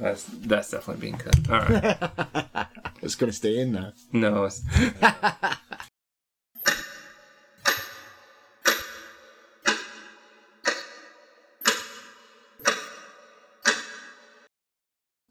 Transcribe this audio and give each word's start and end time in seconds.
That's 0.00 0.24
that's 0.24 0.70
definitely 0.72 1.00
being 1.00 1.18
cut. 1.18 1.50
All 1.50 1.60
right. 1.60 2.66
it's 3.02 3.14
to 3.14 3.32
stay 3.32 3.60
in 3.60 3.72
there. 3.72 3.92
No. 4.12 4.44
It's... 4.44 4.62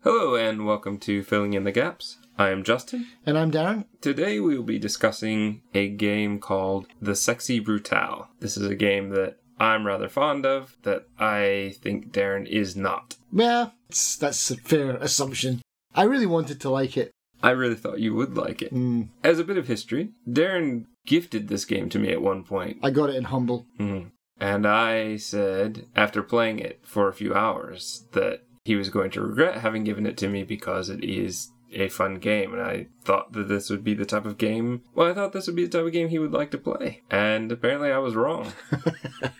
Hello 0.01 0.35
and 0.35 0.65
welcome 0.65 0.97
to 0.99 1.23
Filling 1.23 1.53
in 1.53 1.65
the 1.65 1.73
Gaps. 1.73 2.17
I 2.37 2.51
am 2.51 2.63
Justin. 2.63 3.07
And 3.25 3.37
I'm 3.37 3.51
Darren. 3.51 3.83
Today 3.99 4.39
we 4.39 4.55
will 4.55 4.63
be 4.63 4.79
discussing 4.79 5.61
a 5.73 5.89
game 5.89 6.39
called 6.39 6.87
The 7.01 7.15
Sexy 7.15 7.59
Brutale. 7.59 8.27
This 8.39 8.55
is 8.55 8.65
a 8.65 8.75
game 8.75 9.09
that 9.09 9.39
I'm 9.59 9.85
rather 9.87 10.07
fond 10.09 10.45
of, 10.45 10.77
that 10.83 11.07
I 11.19 11.75
think 11.81 12.11
Darren 12.11 12.47
is 12.47 12.75
not. 12.75 13.15
Yeah, 13.31 13.69
that's 13.89 14.51
a 14.51 14.57
fair 14.57 14.91
assumption. 14.97 15.61
I 15.95 16.03
really 16.03 16.25
wanted 16.25 16.61
to 16.61 16.69
like 16.69 16.95
it. 16.97 17.11
I 17.41 17.51
really 17.51 17.75
thought 17.75 17.99
you 17.99 18.13
would 18.15 18.35
like 18.35 18.61
it. 18.61 18.73
Mm, 18.73 19.09
As 19.23 19.39
a 19.39 19.43
bit 19.43 19.57
of 19.57 19.67
history, 19.67 20.09
Darren 20.27 20.85
gifted 21.05 21.47
this 21.47 21.65
game 21.65 21.89
to 21.89 21.99
me 21.99 22.09
at 22.11 22.21
one 22.21 22.43
point. 22.43 22.77
I 22.83 22.89
got 22.89 23.09
it 23.09 23.15
in 23.15 23.25
Humble. 23.25 23.65
Mhm. 23.79 24.11
And 24.39 24.67
I 24.67 25.17
said, 25.17 25.85
after 25.95 26.21
playing 26.21 26.59
it 26.59 26.79
for 26.83 27.07
a 27.07 27.13
few 27.13 27.33
hours, 27.33 28.05
that 28.13 28.41
he 28.65 28.75
was 28.75 28.89
going 28.89 29.09
to 29.11 29.21
regret 29.21 29.59
having 29.61 29.83
given 29.83 30.05
it 30.05 30.17
to 30.17 30.27
me 30.29 30.43
because 30.43 30.89
it 30.89 31.03
is 31.03 31.49
a 31.71 31.89
fun 31.89 32.15
game. 32.15 32.53
And 32.53 32.61
I 32.61 32.87
thought 33.03 33.33
that 33.33 33.47
this 33.47 33.69
would 33.69 33.83
be 33.83 33.93
the 33.93 34.05
type 34.05 34.25
of 34.25 34.37
game, 34.37 34.83
well, 34.95 35.09
I 35.09 35.13
thought 35.13 35.33
this 35.33 35.47
would 35.47 35.55
be 35.55 35.65
the 35.65 35.77
type 35.77 35.85
of 35.85 35.93
game 35.93 36.09
he 36.09 36.19
would 36.19 36.33
like 36.33 36.51
to 36.51 36.57
play. 36.57 37.01
And 37.09 37.51
apparently 37.51 37.91
I 37.91 37.97
was 37.97 38.15
wrong. 38.15 38.53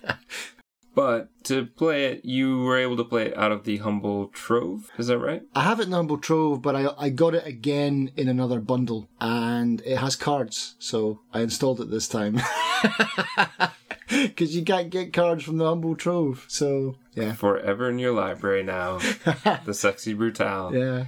but 0.96 1.30
to 1.46 1.66
play 1.66 2.06
it, 2.06 2.26
you 2.26 2.62
were 2.62 2.78
able 2.78 2.98
to 2.98 3.04
play 3.04 3.28
it 3.28 3.38
out 3.38 3.52
of 3.52 3.64
the 3.64 3.78
Humble 3.78 4.28
Trove. 4.28 4.92
Is 4.98 5.08
that 5.08 5.20
right? 5.20 5.44
I 5.56 5.64
have 5.64 5.80
it 5.80 5.88
in 5.88 5.94
Humble 5.94 6.18
Trove, 6.18 6.62
but 6.62 6.76
I, 6.76 6.90
I 6.98 7.10
got 7.10 7.36
it 7.36 7.46
again 7.46 8.12
in 8.16 8.28
another 8.28 8.60
bundle, 8.60 9.10
and 9.22 9.82
it 9.82 9.98
has 9.98 10.16
cards, 10.16 10.76
so 10.80 11.22
I 11.34 11.42
installed 11.42 11.82
it 11.82 11.92
this 11.92 12.08
time. 12.08 12.42
Because 14.10 14.56
you 14.56 14.64
can't 14.64 14.90
get 14.90 15.12
cards 15.12 15.44
from 15.44 15.58
the 15.58 15.66
Humble 15.66 15.96
Trove, 15.96 16.46
so 16.48 16.96
yeah. 17.14 17.34
Forever 17.34 17.90
in 17.90 18.00
your 18.00 18.14
library 18.14 18.64
now. 18.64 19.00
the 19.66 19.74
Sexy 19.74 20.16
Brutale. 20.16 20.74
Yeah. 20.74 21.06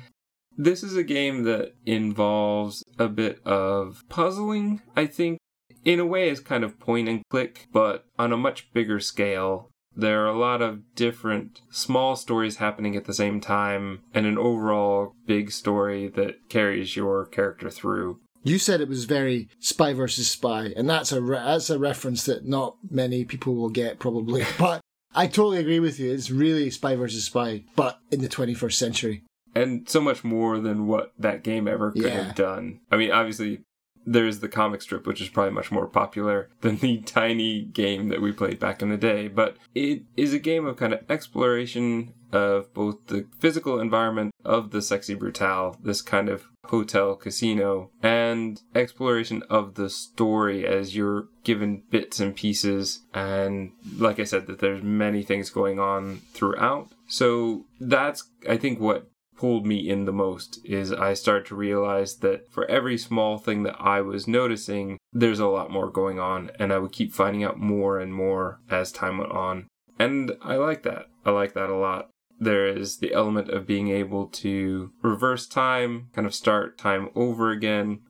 This 0.59 0.83
is 0.83 0.97
a 0.97 1.03
game 1.03 1.43
that 1.43 1.73
involves 1.85 2.83
a 2.97 3.07
bit 3.07 3.39
of 3.45 4.03
puzzling, 4.09 4.81
I 4.93 5.05
think. 5.05 5.39
In 5.85 6.01
a 6.01 6.05
way, 6.05 6.29
it's 6.29 6.41
kind 6.41 6.65
of 6.65 6.77
point 6.77 7.07
and 7.07 7.21
click, 7.31 7.69
but 7.71 8.03
on 8.19 8.33
a 8.33 8.37
much 8.37 8.73
bigger 8.73 8.99
scale. 8.99 9.69
There 9.95 10.25
are 10.25 10.27
a 10.27 10.37
lot 10.37 10.61
of 10.61 10.81
different 10.95 11.61
small 11.71 12.17
stories 12.17 12.57
happening 12.57 12.97
at 12.97 13.05
the 13.05 13.13
same 13.13 13.39
time, 13.39 14.01
and 14.13 14.25
an 14.25 14.37
overall 14.37 15.13
big 15.25 15.51
story 15.51 16.09
that 16.09 16.49
carries 16.49 16.93
your 16.93 17.25
character 17.25 17.69
through. 17.69 18.19
You 18.43 18.59
said 18.59 18.81
it 18.81 18.89
was 18.89 19.05
very 19.05 19.47
spy 19.59 19.93
versus 19.93 20.29
spy, 20.29 20.73
and 20.75 20.89
that's 20.89 21.13
a 21.13 21.21
re- 21.21 21.37
that's 21.37 21.69
a 21.69 21.79
reference 21.79 22.25
that 22.25 22.45
not 22.45 22.75
many 22.91 23.23
people 23.23 23.55
will 23.55 23.69
get 23.69 23.97
probably. 23.97 24.43
But 24.59 24.81
I 25.15 25.27
totally 25.27 25.59
agree 25.59 25.79
with 25.79 26.01
you. 26.01 26.11
It's 26.11 26.29
really 26.29 26.69
spy 26.69 26.95
versus 26.95 27.23
spy, 27.23 27.63
but 27.77 27.99
in 28.11 28.19
the 28.19 28.27
21st 28.27 28.73
century. 28.73 29.23
And 29.55 29.87
so 29.89 29.99
much 30.01 30.23
more 30.23 30.59
than 30.59 30.87
what 30.87 31.13
that 31.17 31.43
game 31.43 31.67
ever 31.67 31.91
could 31.91 32.03
Yeah. 32.03 32.23
have 32.23 32.35
done. 32.35 32.81
I 32.91 32.97
mean, 32.97 33.11
obviously, 33.11 33.61
there's 34.05 34.39
the 34.39 34.47
comic 34.47 34.81
strip, 34.81 35.05
which 35.05 35.21
is 35.21 35.29
probably 35.29 35.51
much 35.53 35.71
more 35.71 35.85
popular 35.87 36.49
than 36.61 36.77
the 36.77 36.97
tiny 37.05 37.63
game 37.65 38.07
that 38.09 38.21
we 38.21 38.31
played 38.31 38.59
back 38.59 38.81
in 38.81 38.89
the 38.89 38.97
day, 38.97 39.27
but 39.27 39.57
it 39.75 40.03
is 40.17 40.33
a 40.33 40.39
game 40.39 40.65
of 40.65 40.77
kind 40.77 40.93
of 40.93 41.01
exploration 41.09 42.13
of 42.31 42.71
both 42.73 43.07
the 43.07 43.25
physical 43.39 43.79
environment 43.79 44.31
of 44.45 44.71
the 44.71 44.81
Sexy 44.81 45.15
Brutale, 45.15 45.75
this 45.83 46.01
kind 46.01 46.29
of 46.29 46.45
hotel 46.67 47.15
casino, 47.15 47.89
and 48.03 48.61
exploration 48.75 49.43
of 49.49 49.73
the 49.75 49.89
story 49.89 50.65
as 50.65 50.95
you're 50.95 51.27
given 51.43 51.83
bits 51.89 52.19
and 52.19 52.35
pieces. 52.35 53.01
And 53.13 53.71
like 53.97 54.19
I 54.19 54.23
said, 54.25 54.45
that 54.47 54.59
there's 54.59 54.83
many 54.83 55.23
things 55.23 55.49
going 55.49 55.79
on 55.79 56.17
throughout. 56.33 56.91
So 57.07 57.65
that's, 57.79 58.29
I 58.47 58.57
think, 58.57 58.79
what 58.79 59.09
pulled 59.39 59.65
me 59.65 59.89
in 59.89 60.03
the 60.03 60.11
most 60.11 60.59
is 60.65 60.91
I 60.91 61.13
started 61.13 61.45
to 61.45 61.55
realize 61.55 62.17
that 62.17 62.51
for 62.51 62.69
every 62.69 62.97
small 62.97 63.37
thing 63.37 63.63
that 63.63 63.77
I 63.79 64.01
was 64.01 64.27
noticing, 64.27 64.97
there's 65.13 65.39
a 65.39 65.47
lot 65.47 65.71
more 65.71 65.89
going 65.89 66.19
on, 66.19 66.51
and 66.59 66.73
I 66.73 66.77
would 66.77 66.91
keep 66.91 67.13
finding 67.13 67.45
out 67.45 67.57
more 67.57 67.99
and 67.99 68.13
more 68.13 68.59
as 68.69 68.91
time 68.91 69.17
went 69.17 69.31
on. 69.31 69.67
And 69.97 70.33
I 70.41 70.55
like 70.55 70.83
that. 70.83 71.05
I 71.25 71.31
like 71.31 71.53
that 71.53 71.69
a 71.69 71.75
lot. 71.75 72.09
There 72.37 72.67
is 72.67 72.97
the 72.97 73.13
element 73.13 73.47
of 73.47 73.65
being 73.65 73.87
able 73.87 74.27
to 74.27 74.91
reverse 75.01 75.47
time, 75.47 76.09
kind 76.13 76.27
of 76.27 76.35
start 76.35 76.77
time 76.77 77.09
over 77.15 77.51
again. 77.51 78.01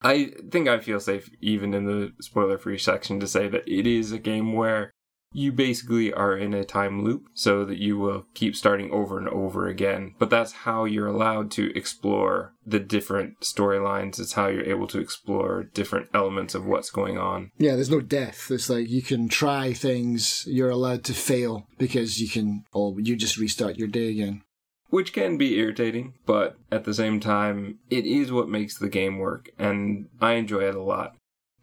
I 0.00 0.32
think 0.50 0.66
I 0.66 0.80
feel 0.80 0.98
safe, 0.98 1.28
even 1.42 1.74
in 1.74 1.84
the 1.84 2.12
spoiler 2.22 2.56
free 2.56 2.78
section, 2.78 3.20
to 3.20 3.26
say 3.26 3.48
that 3.48 3.68
it 3.68 3.86
is 3.86 4.12
a 4.12 4.18
game 4.18 4.54
where 4.54 4.90
you 5.32 5.52
basically 5.52 6.12
are 6.12 6.36
in 6.36 6.54
a 6.54 6.64
time 6.64 7.04
loop 7.04 7.26
so 7.34 7.64
that 7.64 7.78
you 7.78 7.98
will 7.98 8.26
keep 8.34 8.56
starting 8.56 8.90
over 8.90 9.18
and 9.18 9.28
over 9.28 9.68
again. 9.68 10.14
But 10.18 10.30
that's 10.30 10.52
how 10.52 10.84
you're 10.84 11.06
allowed 11.06 11.50
to 11.52 11.76
explore 11.76 12.54
the 12.66 12.80
different 12.80 13.40
storylines. 13.40 14.18
It's 14.18 14.32
how 14.32 14.48
you're 14.48 14.64
able 14.64 14.86
to 14.88 14.98
explore 14.98 15.64
different 15.64 16.08
elements 16.12 16.54
of 16.54 16.66
what's 16.66 16.90
going 16.90 17.18
on. 17.18 17.50
Yeah, 17.58 17.74
there's 17.74 17.90
no 17.90 18.00
death. 18.00 18.50
It's 18.50 18.68
like 18.68 18.88
you 18.88 19.02
can 19.02 19.28
try 19.28 19.72
things, 19.72 20.44
you're 20.46 20.70
allowed 20.70 21.04
to 21.04 21.14
fail 21.14 21.66
because 21.78 22.20
you 22.20 22.28
can, 22.28 22.64
oh, 22.74 22.98
you 22.98 23.16
just 23.16 23.36
restart 23.36 23.76
your 23.76 23.88
day 23.88 24.08
again. 24.08 24.42
Which 24.88 25.12
can 25.12 25.36
be 25.36 25.56
irritating, 25.56 26.14
but 26.26 26.56
at 26.72 26.82
the 26.82 26.94
same 26.94 27.20
time, 27.20 27.78
it 27.90 28.04
is 28.04 28.32
what 28.32 28.48
makes 28.48 28.76
the 28.76 28.88
game 28.88 29.18
work, 29.18 29.50
and 29.56 30.08
I 30.20 30.32
enjoy 30.32 30.62
it 30.62 30.74
a 30.74 30.82
lot. 30.82 31.14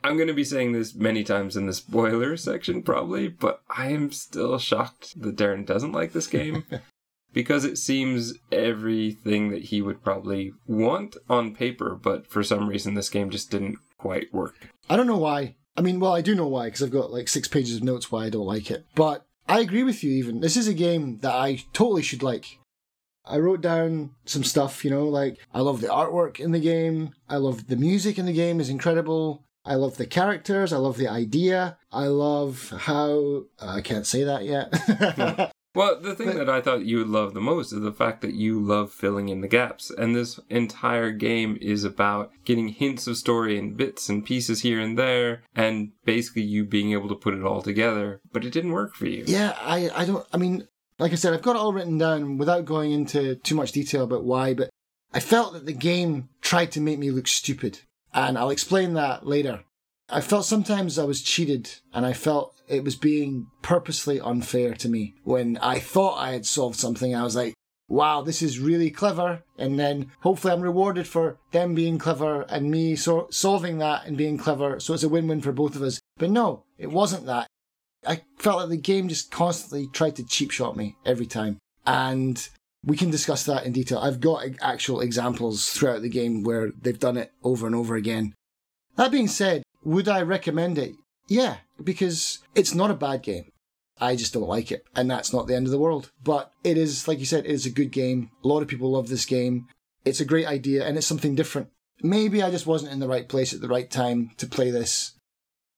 I'm 0.07 0.16
going 0.16 0.29
to 0.29 0.34
be 0.34 0.45
saying 0.45 0.72
this 0.72 0.95
many 0.95 1.25
times 1.25 1.57
in 1.57 1.66
the 1.66 1.73
spoiler 1.73 2.38
section, 2.38 2.81
probably, 2.81 3.28
but 3.28 3.62
I 3.69 3.88
am 3.88 4.12
still 4.12 4.57
shocked 4.57 5.22
that 5.22 5.35
Darren 5.35 5.66
doesn't 5.66 5.91
like 5.91 6.13
this 6.13 6.28
game. 6.28 6.63
because 7.34 7.66
it 7.66 7.78
seems 7.78 8.34
everything 8.50 9.50
that 9.50 9.63
he 9.63 9.81
would 9.81 10.01
probably 10.01 10.53
want 10.66 11.18
on 11.29 11.53
paper, 11.53 11.94
but 11.94 12.25
for 12.25 12.41
some 12.41 12.69
reason 12.69 12.94
this 12.94 13.09
game 13.09 13.29
just 13.29 13.51
didn't 13.51 13.79
quite 13.97 14.34
work. 14.34 14.56
I 14.90 14.95
don't 14.95 15.07
know 15.07 15.18
why. 15.18 15.56
I 15.75 15.81
mean, 15.81 16.00
well, 16.00 16.13
I 16.13 16.22
do 16.22 16.34
know 16.34 16.47
why 16.47 16.68
because 16.68 16.84
I've 16.84 16.89
got 16.89 17.12
like 17.12 17.28
six 17.28 17.50
pages 17.50 17.75
of 17.75 17.84
notes 17.84 18.09
why 18.09 18.25
I 18.25 18.29
don't 18.29 18.47
like 18.47 18.72
it. 18.72 18.85
But 18.95 19.25
I 19.50 19.59
agree 19.59 19.84
with 19.84 20.06
you, 20.06 20.12
even. 20.12 20.39
This 20.39 20.56
is 20.56 20.69
a 20.69 20.74
game 20.74 21.19
that 21.19 21.35
I 21.35 21.63
totally 21.74 22.01
should 22.01 22.24
like. 22.24 22.59
I 23.25 23.39
wrote 23.39 23.59
down 23.59 24.12
some 24.24 24.45
stuff, 24.45 24.85
you 24.85 24.89
know, 24.89 25.06
like 25.09 25.38
I 25.53 25.59
love 25.59 25.81
the 25.81 25.88
artwork 25.88 26.39
in 26.39 26.53
the 26.53 26.59
game. 26.59 27.12
I 27.28 27.35
love 27.35 27.68
the 27.68 27.75
music 27.75 28.18
in 28.18 28.25
the 28.25 28.34
game 28.34 28.62
is 28.62 28.69
incredible. 28.69 29.44
I 29.67 29.75
love 29.75 29.97
the 29.97 30.05
characters. 30.07 30.72
I 30.73 30.78
love 30.78 30.97
the 30.97 31.07
idea. 31.09 31.78
I 31.91 32.07
love 32.07 32.73
how 32.78 33.44
uh, 33.59 33.67
I 33.67 33.81
can't 33.81 34.07
say 34.07 34.23
that 34.23 34.45
yet. 34.45 35.51
Well, 35.75 36.00
the 36.01 36.16
thing 36.16 36.29
But- 36.29 36.38
that 36.38 36.50
I 36.50 36.59
thought 36.59 36.85
you 36.85 36.97
would 36.97 37.07
love 37.09 37.35
the 37.35 37.39
most 37.41 37.72
is 37.72 37.81
the 37.81 37.91
fact 37.91 38.22
that 38.22 38.33
you 38.33 38.59
love 38.59 38.91
filling 38.91 39.29
in 39.29 39.41
the 39.41 39.47
gaps. 39.47 39.91
And 39.91 40.16
this 40.16 40.39
entire 40.50 41.11
game 41.11 41.56
is 41.61 41.83
about 41.83 42.31
getting 42.45 42.69
hints 42.69 43.06
of 43.06 43.16
story 43.16 43.59
and 43.59 43.77
bits 43.77 44.09
and 44.09 44.25
pieces 44.25 44.61
here 44.61 44.79
and 44.79 44.97
there, 44.97 45.44
and 45.56 45.91
basically 46.03 46.41
you 46.41 46.66
being 46.66 46.94
able 46.94 47.09
to 47.09 47.16
put 47.16 47.35
it 47.35 47.44
all 47.44 47.61
together. 47.61 48.22
But 48.33 48.44
it 48.44 48.53
didn't 48.53 48.72
work 48.72 48.95
for 48.95 49.06
you. 49.06 49.23
Yeah, 49.27 49.56
I, 49.61 49.91
I 49.94 50.06
don't. 50.06 50.25
I 50.33 50.38
mean, 50.38 50.67
like 50.97 51.11
I 51.11 51.16
said, 51.16 51.35
I've 51.35 51.44
got 51.44 51.56
it 51.56 51.59
all 51.59 51.73
written 51.73 52.00
down 52.00 52.39
without 52.39 52.66
going 52.66 52.91
into 52.91 53.35
too 53.35 53.53
much 53.53 53.72
detail 53.72 54.03
about 54.03 54.23
why, 54.23 54.56
but 54.56 54.72
I 55.13 55.19
felt 55.19 55.53
that 55.53 55.67
the 55.67 55.73
game 55.73 56.29
tried 56.41 56.72
to 56.72 56.81
make 56.81 56.97
me 56.97 57.11
look 57.11 57.27
stupid. 57.27 57.81
And 58.17 58.35
I'll 58.35 58.50
explain 58.50 58.95
that 58.95 59.28
later. 59.28 59.63
I 60.09 60.22
felt 60.22 60.45
sometimes 60.45 60.97
I 60.97 61.03
was 61.03 61.22
cheated 61.22 61.69
and 61.94 62.03
I 62.03 62.13
felt 62.13 62.59
it 62.67 62.83
was 62.83 62.95
being 62.95 63.45
purposely 63.61 64.19
unfair 64.19 64.73
to 64.73 64.89
me. 64.89 65.13
When 65.23 65.57
I 65.57 65.78
thought 65.78 66.17
I 66.17 66.31
had 66.31 66.47
solved 66.47 66.79
something, 66.79 67.13
I 67.13 67.22
was 67.22 67.35
like, 67.35 67.53
wow, 67.88 68.23
this 68.23 68.41
is 68.41 68.57
really 68.57 68.89
clever. 68.89 69.44
And 69.59 69.80
then 69.80 70.12
hopefully 70.21 70.51
I'm 70.51 70.62
rewarded 70.62 71.07
for 71.07 71.38
them 71.51 71.75
being 71.75 72.00
clever 72.00 72.42
and 72.50 72.71
me 72.71 72.95
so- 72.95 73.27
solving 73.30 73.77
that 73.77 74.07
and 74.07 74.18
being 74.18 74.39
clever. 74.39 74.80
So 74.80 74.95
it's 74.95 75.03
a 75.03 75.09
win 75.09 75.27
win 75.27 75.42
for 75.42 75.51
both 75.51 75.75
of 75.75 75.83
us. 75.83 76.01
But 76.18 76.31
no, 76.31 76.63
it 76.80 76.89
wasn't 76.89 77.27
that. 77.27 77.45
I 78.03 78.21
felt 78.39 78.62
like 78.62 78.69
the 78.69 78.77
game 78.77 79.09
just 79.09 79.30
constantly 79.30 79.89
tried 79.94 80.15
to 80.15 80.25
cheap 80.25 80.50
shot 80.50 80.75
me 80.75 80.95
every 81.06 81.27
time. 81.27 81.59
And 81.86 82.50
we 82.83 82.97
can 82.97 83.09
discuss 83.09 83.44
that 83.45 83.65
in 83.65 83.74
detail. 83.74 84.00
I've 84.00 84.19
got 84.19 84.45
actual 84.62 85.01
examples 85.01 85.69
throughout 85.71 86.01
the 86.01 86.09
game 86.09 86.44
where 86.44 86.71
they've 86.81 87.00
done 87.00 87.18
it 87.18 87.31
over 87.44 87.65
and 87.65 87.75
over 87.75 87.95
again. 87.95 88.33
That 88.95 89.12
being 89.12 89.27
said, 89.27 89.63
would 89.83 90.07
I 90.07 90.21
recommend 90.21 90.77
it? 90.77 90.94
Yeah, 91.27 91.57
because 91.83 92.39
it's 92.56 92.74
not 92.74 92.91
a 92.91 92.95
bad 92.95 93.21
game. 93.21 93.51
I 94.00 94.15
just 94.15 94.33
don't 94.33 94.47
like 94.47 94.71
it, 94.71 94.85
and 94.95 95.09
that's 95.09 95.33
not 95.33 95.47
the 95.47 95.56
end 95.56 95.65
of 95.65 95.71
the 95.71 95.79
world. 95.79 96.12
But 96.24 96.51
it 96.63 96.77
is, 96.77 97.07
like 97.07 97.19
you 97.19 97.25
said, 97.25 97.45
it 97.45 97.51
is 97.51 97.65
a 97.65 97.71
good 97.71 97.91
game. 97.91 98.29
A 98.44 98.47
lot 98.47 98.62
of 98.62 98.68
people 98.68 98.91
love 98.91 99.09
this 99.09 99.25
game. 99.25 99.68
It's 100.06 100.19
a 100.19 100.25
great 100.25 100.47
idea, 100.47 100.85
and 100.85 100.97
it's 100.97 101.07
something 101.07 101.35
different. 101.35 101.69
Maybe 102.01 102.44
I 102.44 102.51
just 102.51 102.68
wasn't 102.68 102.91
in 102.91 103.00
the 103.00 103.07
right 103.07 103.27
place 103.27 103.53
at 103.53 103.62
the 103.62 103.68
right 103.68 103.89
time 103.89 104.31
to 104.38 104.47
play 104.47 104.69
this. 104.69 105.13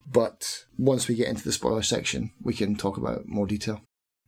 But 0.05 0.65
once 0.77 1.07
we 1.07 1.15
get 1.15 1.29
into 1.29 1.43
the 1.43 1.51
spoiler 1.51 1.81
section, 1.81 2.31
we 2.41 2.53
can 2.53 2.75
talk 2.75 2.97
about 2.97 3.27
more 3.27 3.47
detail. 3.47 3.81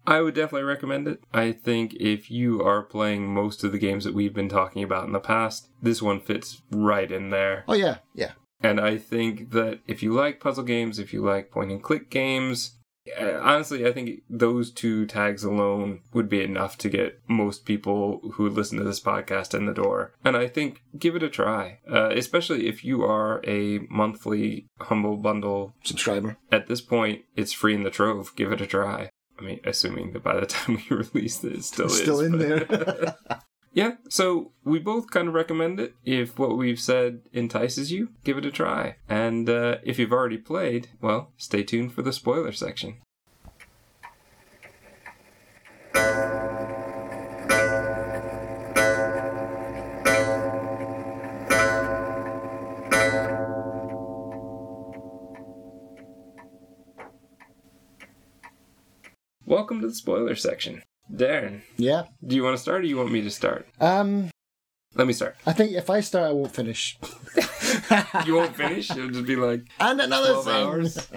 I 0.05 0.21
would 0.21 0.33
definitely 0.33 0.63
recommend 0.63 1.07
it. 1.07 1.23
I 1.33 1.51
think 1.51 1.93
if 1.95 2.31
you 2.31 2.61
are 2.63 2.81
playing 2.81 3.33
most 3.33 3.63
of 3.63 3.71
the 3.71 3.79
games 3.79 4.03
that 4.03 4.13
we've 4.13 4.33
been 4.33 4.49
talking 4.49 4.83
about 4.83 5.05
in 5.05 5.13
the 5.13 5.19
past, 5.19 5.69
this 5.81 6.01
one 6.01 6.19
fits 6.19 6.61
right 6.71 7.11
in 7.11 7.29
there. 7.29 7.63
Oh 7.67 7.73
yeah, 7.73 7.97
yeah. 8.13 8.31
And 8.63 8.79
I 8.79 8.97
think 8.97 9.51
that 9.51 9.79
if 9.87 10.03
you 10.03 10.13
like 10.13 10.39
puzzle 10.39 10.63
games, 10.63 10.99
if 10.99 11.13
you 11.13 11.23
like 11.23 11.51
point 11.51 11.71
and 11.71 11.81
click 11.81 12.09
games, 12.09 12.73
uh, 13.19 13.39
honestly, 13.41 13.85
I 13.87 13.91
think 13.91 14.21
those 14.29 14.71
two 14.71 15.07
tags 15.07 15.43
alone 15.43 16.01
would 16.13 16.29
be 16.29 16.43
enough 16.43 16.77
to 16.79 16.89
get 16.89 17.19
most 17.27 17.65
people 17.65 18.21
who 18.33 18.47
listen 18.47 18.77
to 18.77 18.83
this 18.83 18.99
podcast 18.99 19.55
in 19.55 19.65
the 19.65 19.73
door. 19.73 20.13
And 20.23 20.37
I 20.37 20.47
think 20.47 20.83
give 20.97 21.15
it 21.15 21.23
a 21.23 21.29
try, 21.29 21.79
uh, 21.91 22.09
especially 22.11 22.67
if 22.67 22.83
you 22.83 23.03
are 23.03 23.41
a 23.45 23.79
monthly 23.89 24.67
Humble 24.79 25.17
Bundle 25.17 25.73
Subscriber. 25.83 26.37
At 26.51 26.67
this 26.67 26.81
point, 26.81 27.23
it's 27.35 27.53
free 27.53 27.73
in 27.73 27.83
the 27.83 27.89
trove. 27.89 28.35
Give 28.35 28.51
it 28.51 28.61
a 28.61 28.67
try. 28.67 29.09
I 29.41 29.43
mean, 29.43 29.59
assuming 29.65 30.13
that 30.13 30.23
by 30.23 30.39
the 30.39 30.45
time 30.55 30.77
we 30.89 30.95
release 30.95 31.39
this, 31.39 31.57
it 31.57 31.63
still 31.63 31.85
It's 31.85 31.95
is. 31.95 32.01
still 32.01 32.19
in 32.21 32.31
but- 32.37 32.67
there. 32.69 33.15
yeah, 33.73 33.91
so 34.09 34.51
we 34.63 34.77
both 34.79 35.09
kind 35.09 35.27
of 35.27 35.33
recommend 35.33 35.79
it. 35.79 35.95
If 36.05 36.37
what 36.37 36.57
we've 36.57 36.79
said 36.79 37.21
entices 37.33 37.91
you, 37.91 38.09
give 38.23 38.37
it 38.37 38.45
a 38.45 38.51
try. 38.51 38.97
And 39.09 39.49
uh, 39.49 39.77
if 39.83 39.97
you've 39.97 40.11
already 40.13 40.37
played, 40.37 40.89
well, 41.01 41.31
stay 41.37 41.63
tuned 41.63 41.93
for 41.93 42.03
the 42.03 42.13
spoiler 42.13 42.51
section. 42.51 42.97
Welcome 59.61 59.81
to 59.81 59.89
the 59.89 59.93
spoiler 59.93 60.33
section. 60.33 60.81
Darren, 61.13 61.61
yeah. 61.77 62.05
do 62.25 62.35
you 62.35 62.43
want 62.43 62.55
to 62.57 62.57
start 62.57 62.79
or 62.79 62.81
do 62.81 62.87
you 62.87 62.97
want 62.97 63.11
me 63.11 63.21
to 63.21 63.29
start? 63.29 63.67
Um, 63.79 64.31
Let 64.95 65.05
me 65.05 65.13
start. 65.13 65.35
I 65.45 65.53
think 65.53 65.73
if 65.73 65.87
I 65.87 65.99
start, 65.99 66.31
I 66.31 66.31
won't 66.31 66.51
finish. 66.51 66.97
You 68.25 68.37
won't 68.37 68.55
finish? 68.55 68.89
It'll 68.89 69.11
just 69.11 69.27
be 69.27 69.35
like 69.35 69.61
and 69.79 70.01
another 70.01 70.41
12 70.41 70.45
thing. 70.45 70.65
hours. 70.65 71.07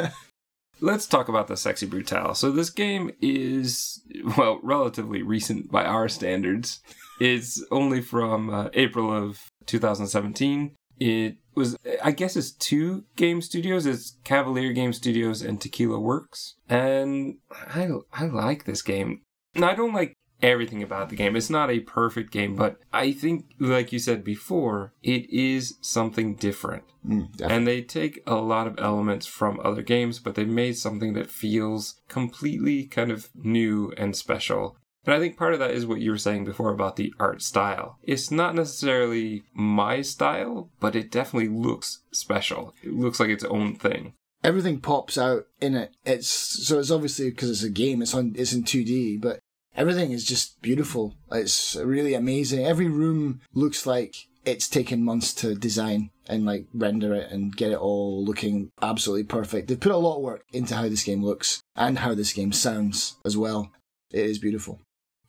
Let's 0.80 1.06
talk 1.06 1.28
about 1.28 1.46
the 1.46 1.58
Sexy 1.58 1.86
Brutale. 1.86 2.34
So 2.34 2.50
this 2.50 2.70
game 2.70 3.10
is, 3.20 4.02
well, 4.38 4.60
relatively 4.62 5.20
recent 5.22 5.70
by 5.70 5.84
our 5.84 6.08
standards. 6.08 6.80
It's 7.20 7.62
only 7.70 8.00
from 8.00 8.48
uh, 8.48 8.70
April 8.72 9.12
of 9.12 9.42
2017. 9.66 10.74
It 11.00 11.36
was, 11.54 11.76
I 12.02 12.10
guess, 12.10 12.36
it's 12.36 12.50
two 12.50 13.04
game 13.16 13.42
studios. 13.42 13.86
It's 13.86 14.16
Cavalier 14.24 14.72
Game 14.72 14.92
Studios 14.92 15.42
and 15.42 15.60
Tequila 15.60 15.98
Works. 15.98 16.54
And 16.68 17.38
I, 17.50 17.88
I 18.12 18.26
like 18.26 18.64
this 18.64 18.82
game. 18.82 19.22
And 19.54 19.64
I 19.64 19.74
don't 19.74 19.94
like 19.94 20.14
everything 20.42 20.82
about 20.82 21.08
the 21.08 21.16
game. 21.16 21.36
It's 21.36 21.50
not 21.50 21.70
a 21.70 21.80
perfect 21.80 22.30
game, 22.30 22.54
but 22.54 22.76
I 22.92 23.12
think, 23.12 23.46
like 23.58 23.92
you 23.92 23.98
said 23.98 24.24
before, 24.24 24.92
it 25.02 25.30
is 25.30 25.78
something 25.80 26.34
different. 26.34 26.84
Mm. 27.06 27.28
And 27.40 27.66
they 27.66 27.82
take 27.82 28.22
a 28.26 28.36
lot 28.36 28.66
of 28.66 28.78
elements 28.78 29.26
from 29.26 29.60
other 29.62 29.82
games, 29.82 30.18
but 30.18 30.34
they 30.34 30.44
made 30.44 30.76
something 30.76 31.14
that 31.14 31.30
feels 31.30 32.00
completely 32.08 32.84
kind 32.84 33.10
of 33.10 33.30
new 33.34 33.92
and 33.96 34.14
special. 34.16 34.76
And 35.06 35.14
I 35.14 35.18
think 35.18 35.36
part 35.36 35.52
of 35.52 35.58
that 35.60 35.72
is 35.72 35.86
what 35.86 36.00
you 36.00 36.10
were 36.10 36.18
saying 36.18 36.44
before 36.44 36.70
about 36.70 36.96
the 36.96 37.12
art 37.20 37.42
style. 37.42 37.98
It's 38.02 38.30
not 38.30 38.54
necessarily 38.54 39.42
my 39.52 40.00
style, 40.02 40.70
but 40.80 40.96
it 40.96 41.10
definitely 41.10 41.48
looks 41.48 42.00
special. 42.10 42.74
It 42.82 42.94
looks 42.94 43.20
like 43.20 43.28
its 43.28 43.44
own 43.44 43.76
thing. 43.76 44.14
Everything 44.42 44.80
pops 44.80 45.16
out 45.16 45.46
in 45.60 45.74
it. 45.74 45.94
It's 46.04 46.28
so 46.28 46.78
it's 46.78 46.90
obviously 46.90 47.30
because 47.30 47.50
it's 47.50 47.62
a 47.62 47.70
game. 47.70 48.02
It's 48.02 48.14
on. 48.14 48.34
It's 48.36 48.52
in 48.52 48.64
two 48.64 48.84
D, 48.84 49.16
but 49.16 49.40
everything 49.76 50.12
is 50.12 50.24
just 50.24 50.60
beautiful. 50.60 51.14
It's 51.32 51.76
really 51.76 52.14
amazing. 52.14 52.66
Every 52.66 52.88
room 52.88 53.40
looks 53.54 53.86
like 53.86 54.14
it's 54.44 54.68
taken 54.68 55.02
months 55.02 55.32
to 55.34 55.54
design 55.54 56.10
and 56.28 56.44
like 56.44 56.66
render 56.74 57.14
it 57.14 57.30
and 57.30 57.56
get 57.56 57.72
it 57.72 57.78
all 57.78 58.24
looking 58.24 58.70
absolutely 58.82 59.24
perfect. 59.24 59.68
They've 59.68 59.80
put 59.80 59.92
a 59.92 59.96
lot 59.96 60.16
of 60.16 60.22
work 60.22 60.44
into 60.52 60.74
how 60.74 60.88
this 60.88 61.04
game 61.04 61.24
looks 61.24 61.62
and 61.74 61.98
how 61.98 62.14
this 62.14 62.32
game 62.32 62.52
sounds 62.52 63.16
as 63.24 63.36
well. 63.36 63.72
It 64.10 64.26
is 64.26 64.38
beautiful. 64.38 64.80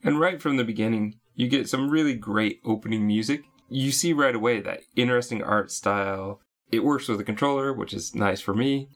And 0.06 0.20
right 0.20 0.40
from 0.40 0.56
the 0.56 0.64
beginning, 0.64 1.16
you 1.34 1.48
get 1.48 1.68
some 1.68 1.90
really 1.90 2.14
great 2.14 2.60
opening 2.64 3.06
music. 3.06 3.44
You 3.68 3.90
see 3.90 4.12
right 4.12 4.34
away 4.34 4.60
that 4.60 4.82
interesting 4.94 5.42
art 5.42 5.72
style. 5.72 6.40
It 6.70 6.84
works 6.84 7.08
with 7.08 7.18
the 7.18 7.24
controller, 7.24 7.72
which 7.72 7.92
is 7.92 8.14
nice 8.14 8.40
for 8.40 8.54
me. 8.54 8.88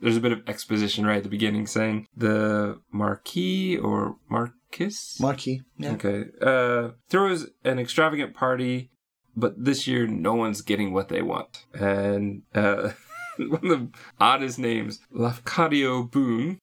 There's 0.00 0.16
a 0.16 0.20
bit 0.20 0.32
of 0.32 0.48
exposition 0.48 1.04
right 1.04 1.18
at 1.18 1.22
the 1.22 1.28
beginning 1.28 1.66
saying 1.66 2.06
the 2.16 2.80
Marquis 2.90 3.76
or 3.76 4.16
Marquis? 4.30 5.18
Marquee. 5.20 5.62
Yeah. 5.76 5.92
Okay. 5.92 6.24
Uh, 6.40 6.92
throws 7.10 7.48
an 7.64 7.78
extravagant 7.78 8.34
party, 8.34 8.90
but 9.36 9.62
this 9.62 9.86
year 9.86 10.06
no 10.06 10.34
one's 10.34 10.62
getting 10.62 10.94
what 10.94 11.08
they 11.08 11.20
want. 11.20 11.66
And 11.74 12.42
uh, 12.54 12.92
one 13.38 13.66
of 13.66 13.70
the 13.70 13.90
oddest 14.18 14.58
names, 14.58 15.00
Lafcadio 15.14 16.10
Boone, 16.10 16.58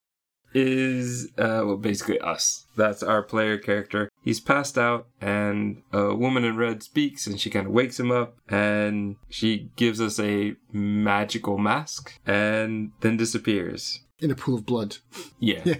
is 0.56 1.30
uh, 1.36 1.60
well 1.64 1.76
basically 1.76 2.18
us. 2.20 2.64
That's 2.76 3.02
our 3.02 3.22
player 3.22 3.58
character. 3.58 4.10
He's 4.22 4.40
passed 4.40 4.78
out, 4.78 5.06
and 5.20 5.82
a 5.92 6.14
woman 6.14 6.44
in 6.44 6.56
red 6.56 6.82
speaks, 6.82 7.26
and 7.26 7.38
she 7.38 7.50
kind 7.50 7.66
of 7.66 7.72
wakes 7.72 8.00
him 8.00 8.10
up, 8.10 8.38
and 8.48 9.16
she 9.28 9.70
gives 9.76 10.00
us 10.00 10.18
a 10.18 10.56
magical 10.72 11.58
mask, 11.58 12.18
and 12.26 12.92
then 13.00 13.16
disappears. 13.18 14.00
In 14.18 14.30
a 14.30 14.34
pool 14.34 14.54
of 14.54 14.66
blood. 14.66 14.96
Yeah. 15.38 15.62
Yeah. 15.66 15.74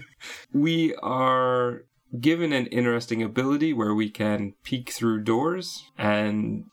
We 0.53 0.93
are 0.95 1.85
given 2.19 2.53
an 2.53 2.67
interesting 2.67 3.23
ability 3.23 3.73
where 3.73 3.93
we 3.93 4.09
can 4.09 4.53
peek 4.63 4.91
through 4.91 5.23
doors 5.23 5.83
and 5.97 6.65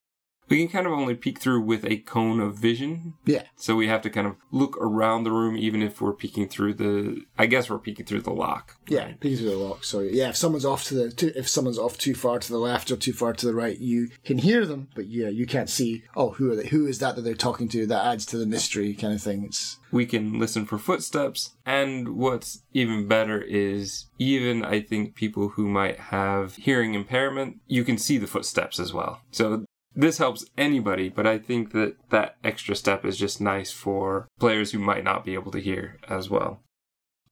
we 0.48 0.58
can 0.58 0.68
kind 0.68 0.86
of 0.86 0.92
only 0.92 1.14
peek 1.14 1.38
through 1.38 1.62
with 1.62 1.84
a 1.84 1.98
cone 1.98 2.40
of 2.40 2.56
vision. 2.56 3.14
Yeah. 3.24 3.42
So 3.56 3.76
we 3.76 3.88
have 3.88 4.02
to 4.02 4.10
kind 4.10 4.26
of 4.26 4.36
look 4.50 4.76
around 4.80 5.24
the 5.24 5.32
room 5.32 5.56
even 5.56 5.82
if 5.82 6.00
we're 6.00 6.12
peeking 6.12 6.48
through 6.48 6.74
the 6.74 7.22
I 7.38 7.46
guess 7.46 7.70
we're 7.70 7.78
peeking 7.78 8.06
through 8.06 8.22
the 8.22 8.32
lock. 8.32 8.76
Yeah, 8.88 9.12
peeking 9.20 9.38
through 9.38 9.50
the 9.50 9.56
lock. 9.56 9.84
So 9.84 10.00
yeah, 10.00 10.28
if 10.28 10.36
someone's 10.36 10.64
off 10.64 10.84
to 10.84 10.94
the 10.94 11.10
too, 11.10 11.32
if 11.34 11.48
someone's 11.48 11.78
off 11.78 11.98
too 11.98 12.14
far 12.14 12.38
to 12.38 12.52
the 12.52 12.58
left 12.58 12.90
or 12.90 12.96
too 12.96 13.12
far 13.12 13.32
to 13.32 13.46
the 13.46 13.54
right, 13.54 13.78
you 13.78 14.08
can 14.24 14.38
hear 14.38 14.66
them, 14.66 14.88
but 14.94 15.06
yeah, 15.06 15.28
you 15.28 15.46
can't 15.46 15.70
see. 15.70 16.04
Oh, 16.16 16.30
who 16.30 16.50
are 16.52 16.56
they? 16.56 16.68
Who 16.68 16.86
is 16.86 16.98
that 16.98 17.16
that 17.16 17.22
they're 17.22 17.34
talking 17.34 17.68
to? 17.70 17.86
That 17.86 18.06
adds 18.06 18.26
to 18.26 18.38
the 18.38 18.46
mystery 18.46 18.94
kind 18.94 19.14
of 19.14 19.22
thing. 19.22 19.44
It's 19.44 19.78
We 19.90 20.06
can 20.06 20.38
listen 20.38 20.66
for 20.66 20.78
footsteps 20.78 21.54
and 21.66 22.16
what's 22.16 22.62
even 22.72 23.08
better 23.08 23.40
is 23.40 24.06
even 24.18 24.64
I 24.64 24.80
think 24.80 25.14
people 25.14 25.50
who 25.50 25.68
might 25.68 25.98
have 25.98 26.56
hearing 26.56 26.94
impairment, 26.94 27.60
you 27.66 27.84
can 27.84 27.98
see 27.98 28.18
the 28.18 28.26
footsteps 28.26 28.78
as 28.78 28.92
well. 28.92 29.20
So 29.30 29.64
this 29.94 30.18
helps 30.18 30.44
anybody, 30.58 31.08
but 31.08 31.26
I 31.26 31.38
think 31.38 31.72
that 31.72 31.96
that 32.10 32.36
extra 32.42 32.74
step 32.74 33.04
is 33.04 33.16
just 33.16 33.40
nice 33.40 33.70
for 33.70 34.28
players 34.38 34.72
who 34.72 34.78
might 34.78 35.04
not 35.04 35.24
be 35.24 35.34
able 35.34 35.52
to 35.52 35.60
hear 35.60 35.98
as 36.08 36.28
well. 36.28 36.60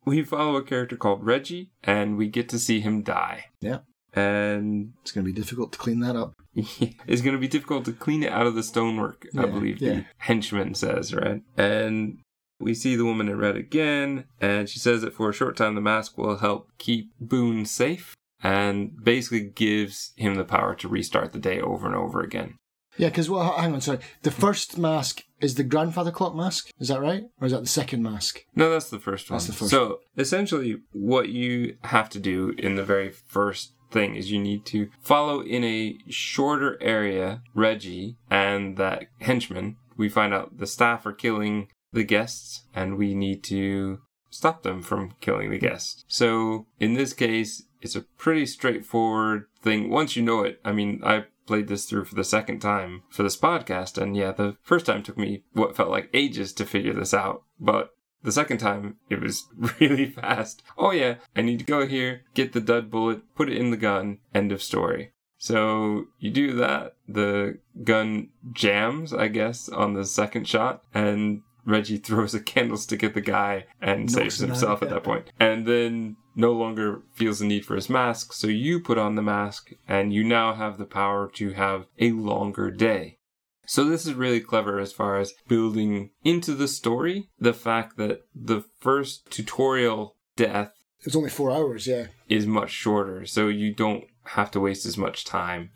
We 0.05 0.23
follow 0.23 0.57
a 0.57 0.63
character 0.63 0.97
called 0.97 1.25
Reggie, 1.25 1.71
and 1.85 2.17
we 2.17 2.29
get 2.29 2.49
to 2.51 2.59
see 2.59 2.81
him 2.81 3.03
die. 3.03 3.47
Yeah. 3.61 3.79
And 4.15 4.93
it's 5.01 5.13
going 5.13 5.25
to 5.25 5.33
be 5.33 5.39
difficult 5.39 5.73
to 5.73 5.79
clean 5.79 6.01
that 6.01 6.17
up. 6.17 6.35
it's 6.55 7.23
going 7.23 7.35
to 7.35 7.41
be 7.41 7.49
difficult 7.49 7.85
to 7.87 7.93
clean 7.93 8.23
it 8.23 8.33
out 8.33 8.47
of 8.47 8.55
the 8.55 8.63
stonework, 8.63 9.27
I 9.37 9.47
believe 9.47 9.81
yeah. 9.81 9.93
the 9.93 10.05
henchman 10.19 10.75
says, 10.75 11.15
right? 11.15 11.43
And 11.57 12.19
we 12.61 12.75
see 12.75 12.95
the 12.95 13.05
woman 13.05 13.29
in 13.29 13.39
red 13.39 13.57
again, 13.57 14.25
and 14.41 14.69
she 14.69 14.79
says 14.79 15.03
that 15.03 15.15
for 15.15 15.31
a 15.31 15.35
short 15.35 15.57
time 15.57 15.75
the 15.75 15.81
mask 15.81 16.19
will 16.19 16.39
help 16.39 16.69
keep 16.79 17.11
Boone 17.21 17.65
safe 17.65 18.15
and 18.43 18.93
basically 19.03 19.49
gives 19.49 20.13
him 20.17 20.35
the 20.35 20.45
power 20.45 20.75
to 20.77 20.89
restart 20.89 21.33
the 21.33 21.39
day 21.39 21.61
over 21.61 21.87
and 21.87 21.97
over 21.97 22.21
again. 22.21 22.57
Yeah, 22.99 23.09
because 23.09 23.31
well, 23.31 23.57
hang 23.57 23.73
on, 23.73 23.81
sorry. 23.81 24.01
The 24.23 24.31
first 24.31 24.77
mask 24.77 25.23
is 25.41 25.55
the 25.55 25.65
grandfather 25.65 26.11
clock 26.11 26.35
mask. 26.35 26.71
Is 26.79 26.89
that 26.89 27.01
right, 27.01 27.25
or 27.41 27.47
is 27.47 27.53
that 27.53 27.63
the 27.63 27.67
second 27.67 28.03
mask? 28.03 28.41
No, 28.55 28.71
that's 28.71 28.91
the 28.91 28.99
first 28.99 29.31
one. 29.31 29.37
That's 29.37 29.47
the 29.47 29.53
first 29.55 29.71
So 29.71 30.01
essentially, 30.17 30.77
what 30.93 31.31
you 31.31 31.77
have 31.85 32.11
to 32.11 32.21
do 32.21 32.55
in 32.59 32.75
the 32.75 32.85
very 32.85 33.11
first 33.11 33.75
thing 33.91 34.15
is 34.15 34.31
you 34.31 34.41
need 34.41 34.65
to 34.67 34.89
follow 35.01 35.41
in 35.41 35.65
a 35.65 35.97
shorter 36.09 36.79
area 36.83 37.43
Reggie 37.55 38.17
and 38.31 38.77
that 38.77 39.07
henchman. 39.21 39.77
We 39.97 40.09
find 40.09 40.33
out 40.33 40.59
the 40.59 40.67
staff 40.67 41.07
are 41.07 41.13
killing 41.13 41.69
the 41.93 42.05
guests, 42.05 42.65
and 42.75 42.97
we 42.97 43.15
need 43.15 43.45
to 43.45 44.01
stop 44.31 44.63
them 44.63 44.83
from 44.83 45.15
killing 45.21 45.51
the 45.51 45.59
guests. 45.59 46.05
So 46.09 46.67
in 46.81 46.95
this 46.95 47.13
case, 47.13 47.63
it's 47.83 47.97
a 47.97 48.03
pretty 48.03 48.47
straightforward 48.47 49.47
thing. 49.61 49.91
Once 49.91 50.17
you 50.17 50.23
know 50.23 50.43
it, 50.43 50.61
I 50.65 50.73
mean, 50.73 51.01
I 51.05 51.25
played 51.47 51.69
this 51.69 51.85
through 51.87 52.05
for 52.05 52.15
the 52.15 52.25
second 52.25 52.61
time 52.61 53.03
for 53.11 53.23
this 53.23 53.37
podcast, 53.37 54.01
and 54.01 54.17
yeah, 54.17 54.33
the 54.33 54.57
first 54.63 54.87
time 54.87 55.03
took 55.03 55.19
me 55.19 55.45
what 55.53 55.77
felt 55.77 55.91
like 55.91 56.11
ages 56.15 56.53
to 56.55 56.65
figure 56.65 56.95
this 56.95 57.13
out, 57.13 57.43
but 57.61 57.91
the 58.23 58.33
second 58.33 58.59
time, 58.59 58.97
it 59.11 59.21
was 59.21 59.47
really 59.81 60.07
fast. 60.07 60.63
Oh 60.79 60.93
yeah, 60.93 61.17
I 61.35 61.43
need 61.43 61.59
to 61.59 61.65
go 61.65 61.87
here, 61.87 62.23
get 62.35 62.53
the 62.53 62.61
dud 62.61 62.91
bullet, 62.91 63.23
put 63.35 63.51
it 63.51 63.59
in 63.59 63.71
the 63.71 63.77
gun, 63.77 64.19
end 64.35 64.53
of 64.53 64.63
story. 64.63 65.13
So 65.39 66.07
you 66.21 66.31
do 66.31 66.55
that, 66.55 66.95
the 67.09 67.59
gun 67.83 68.29
jams, 68.53 69.13
I 69.13 69.27
guess, 69.27 69.69
on 69.69 69.95
the 69.95 70.05
second 70.05 70.47
shot, 70.47 70.85
and 70.95 71.43
Reggie 71.65 71.97
throws 71.99 72.35
a 72.35 72.41
candlestick 72.41 73.03
at 73.03 73.15
the 73.15 73.21
guy 73.21 73.67
and 73.81 74.03
Knocks 74.03 74.15
saves 74.15 74.39
himself 74.39 74.83
at 74.83 74.91
that 74.91 75.05
point. 75.05 75.33
And 75.41 75.67
then 75.67 76.17
no 76.35 76.53
longer 76.53 77.03
feels 77.13 77.39
the 77.39 77.45
need 77.45 77.65
for 77.65 77.75
his 77.75 77.91
mask, 77.91 78.33
so 78.33 78.47
you 78.47 78.81
put 78.81 78.99
on 78.99 79.15
the 79.15 79.23
mask, 79.23 79.71
and 79.87 80.13
you 80.13 80.25
now 80.25 80.55
have 80.55 80.79
the 80.79 80.85
power 80.85 81.31
to 81.35 81.53
have 81.53 81.87
a 81.99 82.13
longer 82.13 82.71
day. 82.71 83.19
So 83.67 83.85
this 83.85 84.07
is 84.07 84.15
really 84.15 84.41
clever 84.41 84.79
as 84.79 84.93
far 84.93 85.19
as 85.19 85.35
building 85.49 86.11
into 86.25 86.55
the 86.55 86.69
story 86.69 87.29
the 87.39 87.55
fact 87.55 87.97
that 87.97 88.23
the 88.35 88.65
first 88.81 89.31
tutorial 89.31 90.17
death 90.37 90.73
It's 91.05 91.17
only 91.17 91.31
four 91.31 91.51
hours, 91.51 91.87
yeah. 91.87 92.07
is 92.29 92.47
much 92.47 92.71
shorter, 92.71 93.25
so 93.25 93.49
you 93.49 93.73
don't 93.75 94.05
have 94.25 94.51
to 94.53 94.61
waste 94.61 94.87
as 94.87 94.99
much 94.99 95.25
time. 95.25 95.71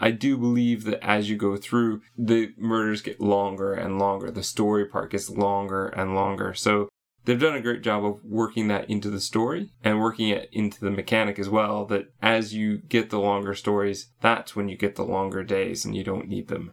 I 0.00 0.12
do 0.12 0.38
believe 0.38 0.84
that 0.84 1.04
as 1.04 1.28
you 1.28 1.36
go 1.36 1.56
through, 1.56 2.00
the 2.16 2.52
murders 2.56 3.02
get 3.02 3.20
longer 3.20 3.74
and 3.74 3.98
longer. 3.98 4.30
The 4.30 4.42
story 4.42 4.86
part 4.86 5.10
gets 5.10 5.28
longer 5.28 5.88
and 5.88 6.14
longer. 6.14 6.54
So 6.54 6.88
they've 7.24 7.40
done 7.40 7.54
a 7.54 7.60
great 7.60 7.82
job 7.82 8.04
of 8.04 8.24
working 8.24 8.68
that 8.68 8.88
into 8.88 9.10
the 9.10 9.20
story 9.20 9.70
and 9.82 10.00
working 10.00 10.28
it 10.28 10.48
into 10.52 10.80
the 10.80 10.90
mechanic 10.90 11.38
as 11.38 11.48
well. 11.48 11.84
That 11.86 12.12
as 12.22 12.54
you 12.54 12.78
get 12.78 13.10
the 13.10 13.20
longer 13.20 13.54
stories, 13.54 14.08
that's 14.20 14.54
when 14.56 14.68
you 14.68 14.76
get 14.76 14.96
the 14.96 15.04
longer 15.04 15.42
days 15.42 15.84
and 15.84 15.96
you 15.96 16.04
don't 16.04 16.28
need 16.28 16.48
them 16.48 16.72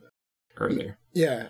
earlier. 0.57 0.97
Yeah. 1.13 1.49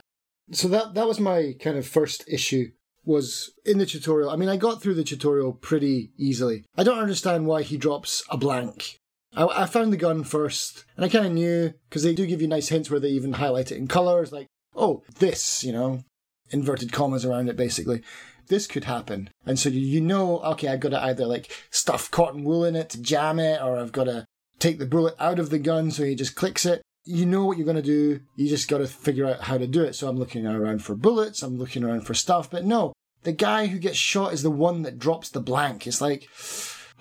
So 0.51 0.67
that 0.69 0.93
that 0.93 1.07
was 1.07 1.19
my 1.19 1.53
kind 1.59 1.77
of 1.77 1.87
first 1.87 2.23
issue 2.27 2.71
was 3.07 3.51
in 3.65 3.77
the 3.77 3.85
tutorial. 3.85 4.29
I 4.29 4.35
mean, 4.35 4.49
I 4.49 4.57
got 4.57 4.81
through 4.81 4.95
the 4.95 5.03
tutorial 5.03 5.53
pretty 5.53 6.11
easily. 6.17 6.65
I 6.77 6.83
don't 6.83 6.99
understand 6.99 7.47
why 7.47 7.63
he 7.63 7.77
drops 7.77 8.23
a 8.29 8.37
blank. 8.37 8.97
I, 9.33 9.45
I 9.45 9.65
found 9.65 9.93
the 9.93 9.97
gun 9.97 10.23
first, 10.23 10.83
and 10.95 11.05
I 11.05 11.09
kind 11.09 11.25
of 11.25 11.31
knew 11.31 11.73
because 11.89 12.03
they 12.03 12.13
do 12.13 12.25
give 12.25 12.41
you 12.41 12.47
nice 12.47 12.67
hints 12.67 12.91
where 12.91 12.99
they 12.99 13.09
even 13.09 13.33
highlight 13.33 13.71
it 13.71 13.77
in 13.77 13.87
colors, 13.87 14.31
like, 14.31 14.47
oh, 14.75 15.03
this, 15.19 15.63
you 15.63 15.71
know, 15.71 16.03
inverted 16.51 16.91
commas 16.91 17.25
around 17.25 17.49
it, 17.49 17.55
basically. 17.55 18.01
This 18.47 18.67
could 18.67 18.85
happen, 18.85 19.29
and 19.45 19.59
so 19.59 19.69
you, 19.69 20.01
know, 20.01 20.39
okay, 20.39 20.69
I've 20.69 20.79
got 20.79 20.89
to 20.89 21.03
either 21.03 21.25
like 21.25 21.51
stuff 21.69 22.09
cotton 22.09 22.43
wool 22.43 22.63
in 22.65 22.75
it 22.75 22.89
to 22.89 23.01
jam 23.01 23.39
it, 23.39 23.61
or 23.61 23.77
I've 23.77 23.91
got 23.91 24.05
to 24.05 24.25
take 24.59 24.79
the 24.79 24.85
bullet 24.85 25.15
out 25.19 25.39
of 25.39 25.49
the 25.49 25.59
gun 25.59 25.91
so 25.91 26.03
he 26.03 26.15
just 26.15 26.35
clicks 26.35 26.65
it 26.65 26.81
you 27.07 27.25
know 27.25 27.45
what 27.45 27.57
you're 27.57 27.65
going 27.65 27.77
to 27.77 27.81
do. 27.81 28.19
You 28.35 28.49
just 28.49 28.67
got 28.67 28.79
to 28.79 28.87
figure 28.87 29.25
out 29.25 29.41
how 29.41 29.57
to 29.57 29.65
do 29.65 29.83
it. 29.83 29.93
So 29.95 30.07
I'm 30.07 30.17
looking 30.17 30.45
around 30.45 30.83
for 30.83 30.93
bullets. 30.93 31.41
I'm 31.41 31.57
looking 31.57 31.83
around 31.83 32.01
for 32.01 32.13
stuff. 32.13 32.51
But 32.51 32.65
no, 32.65 32.93
the 33.23 33.31
guy 33.31 33.67
who 33.67 33.79
gets 33.79 33.97
shot 33.97 34.33
is 34.33 34.43
the 34.43 34.51
one 34.51 34.81
that 34.83 34.99
drops 34.99 35.29
the 35.29 35.39
blank. 35.39 35.87
It's 35.87 36.01
like, 36.01 36.27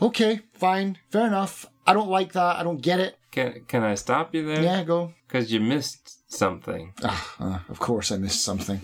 okay, 0.00 0.40
fine, 0.54 0.98
fair 1.10 1.26
enough. 1.26 1.66
I 1.86 1.92
don't 1.92 2.08
like 2.08 2.32
that. 2.32 2.56
I 2.56 2.62
don't 2.62 2.80
get 2.80 3.00
it. 3.00 3.16
Can 3.32 3.64
can 3.68 3.82
I 3.82 3.94
stop 3.96 4.34
you 4.34 4.46
there? 4.46 4.62
Yeah, 4.62 4.82
go. 4.84 5.12
Because 5.26 5.52
you 5.52 5.60
missed 5.60 6.32
something. 6.32 6.94
Ah, 7.02 7.34
uh, 7.38 7.58
of 7.68 7.78
course, 7.80 8.10
I 8.10 8.16
missed 8.16 8.42
something. 8.42 8.80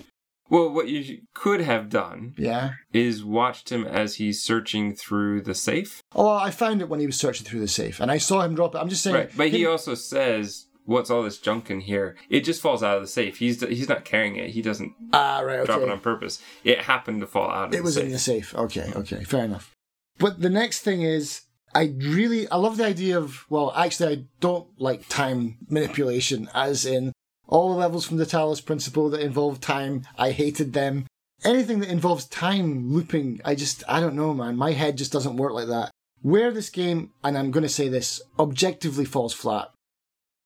Well, 0.53 0.69
what 0.69 0.87
you 0.89 1.23
could 1.33 1.63
have 1.63 1.89
done 1.89 2.35
Yeah. 2.37 2.73
is 2.93 3.25
watched 3.25 3.73
him 3.73 3.87
as 3.87 4.17
he's 4.17 4.43
searching 4.43 4.95
through 4.95 5.41
the 5.41 5.55
safe. 5.55 6.03
Oh, 6.15 6.29
I 6.29 6.51
found 6.51 6.83
it 6.83 6.91
when 6.91 7.01
he 7.01 7.07
was 7.07 7.19
searching 7.19 7.47
through 7.47 7.61
the 7.61 7.69
safe, 7.69 8.01
and 8.01 8.11
I 8.11 8.19
saw 8.19 8.43
him 8.43 8.55
drop 8.55 8.75
it. 8.75 8.79
I'm 8.79 8.91
just 8.91 9.03
saying. 9.03 9.17
Right, 9.17 9.31
but 9.35 9.49
he 9.49 9.63
him- 9.65 9.71
also 9.71 9.95
says, 9.95 10.67
"What's 10.85 11.09
all 11.11 11.23
this 11.23 11.39
junk 11.39 11.71
in 11.71 11.81
here?" 11.81 12.17
It 12.29 12.41
just 12.45 12.61
falls 12.61 12.83
out 12.83 12.97
of 12.97 13.03
the 13.03 13.09
safe. 13.09 13.39
He's 13.39 13.63
he's 13.63 13.89
not 13.89 14.05
carrying 14.05 14.37
it. 14.37 14.51
He 14.51 14.61
doesn't 14.61 14.93
ah, 15.15 15.41
right, 15.41 15.65
drop 15.65 15.81
it 15.81 15.89
on 15.89 16.01
purpose. 16.01 16.39
It 16.65 16.81
happened 16.83 17.23
to 17.23 17.27
fall 17.27 17.51
out 17.51 17.69
of 17.69 17.75
It 17.75 17.83
was 17.83 17.95
safe. 17.95 18.05
in 18.05 18.11
the 18.13 18.19
safe. 18.19 18.55
Okay, 18.55 18.93
okay, 18.95 19.25
fair 19.25 19.45
enough. 19.45 19.71
But 20.19 20.43
the 20.43 20.51
next 20.51 20.81
thing 20.81 21.01
is, 21.01 21.41
I 21.75 21.95
really, 21.99 22.47
I 22.51 22.57
love 22.57 22.77
the 22.77 22.85
idea 22.85 23.17
of, 23.17 23.47
well, 23.49 23.73
actually, 23.75 24.13
I 24.15 24.25
don't 24.41 24.69
like 24.79 25.09
time 25.09 25.57
manipulation, 25.71 26.51
as 26.55 26.85
in 26.85 27.13
all 27.49 27.71
the 27.71 27.79
levels 27.79 28.07
from 28.07 28.17
the 28.17 28.27
Talos 28.27 28.65
Principle 28.65 29.11
that 29.11 29.21
involve 29.21 29.61
time, 29.61 30.07
I 30.17 30.31
hated 30.31 30.73
them. 30.73 31.07
Anything 31.45 31.81
that 31.81 31.91
involves 31.91 32.27
time 32.27 32.93
looping, 32.93 33.41
I 33.45 33.55
just, 33.55 33.83
I 33.89 34.01
don't 34.01 34.17
know, 34.17 34.33
man. 34.33 34.57
My 34.57 34.73
head 34.73 34.97
just 34.97 35.13
doesn't 35.13 35.37
work 35.37 35.53
like 35.53 35.69
that. 35.69 35.91
Where 36.21 36.53
this 36.53 36.71
game, 36.71 37.11
and 37.25 37.37
I'm 37.37 37.51
going 37.51 37.65
to 37.65 37.69
say 37.69 37.89
this, 37.89 38.23
objectively 38.39 39.05
falls 39.05 39.35
flat. 39.35 39.71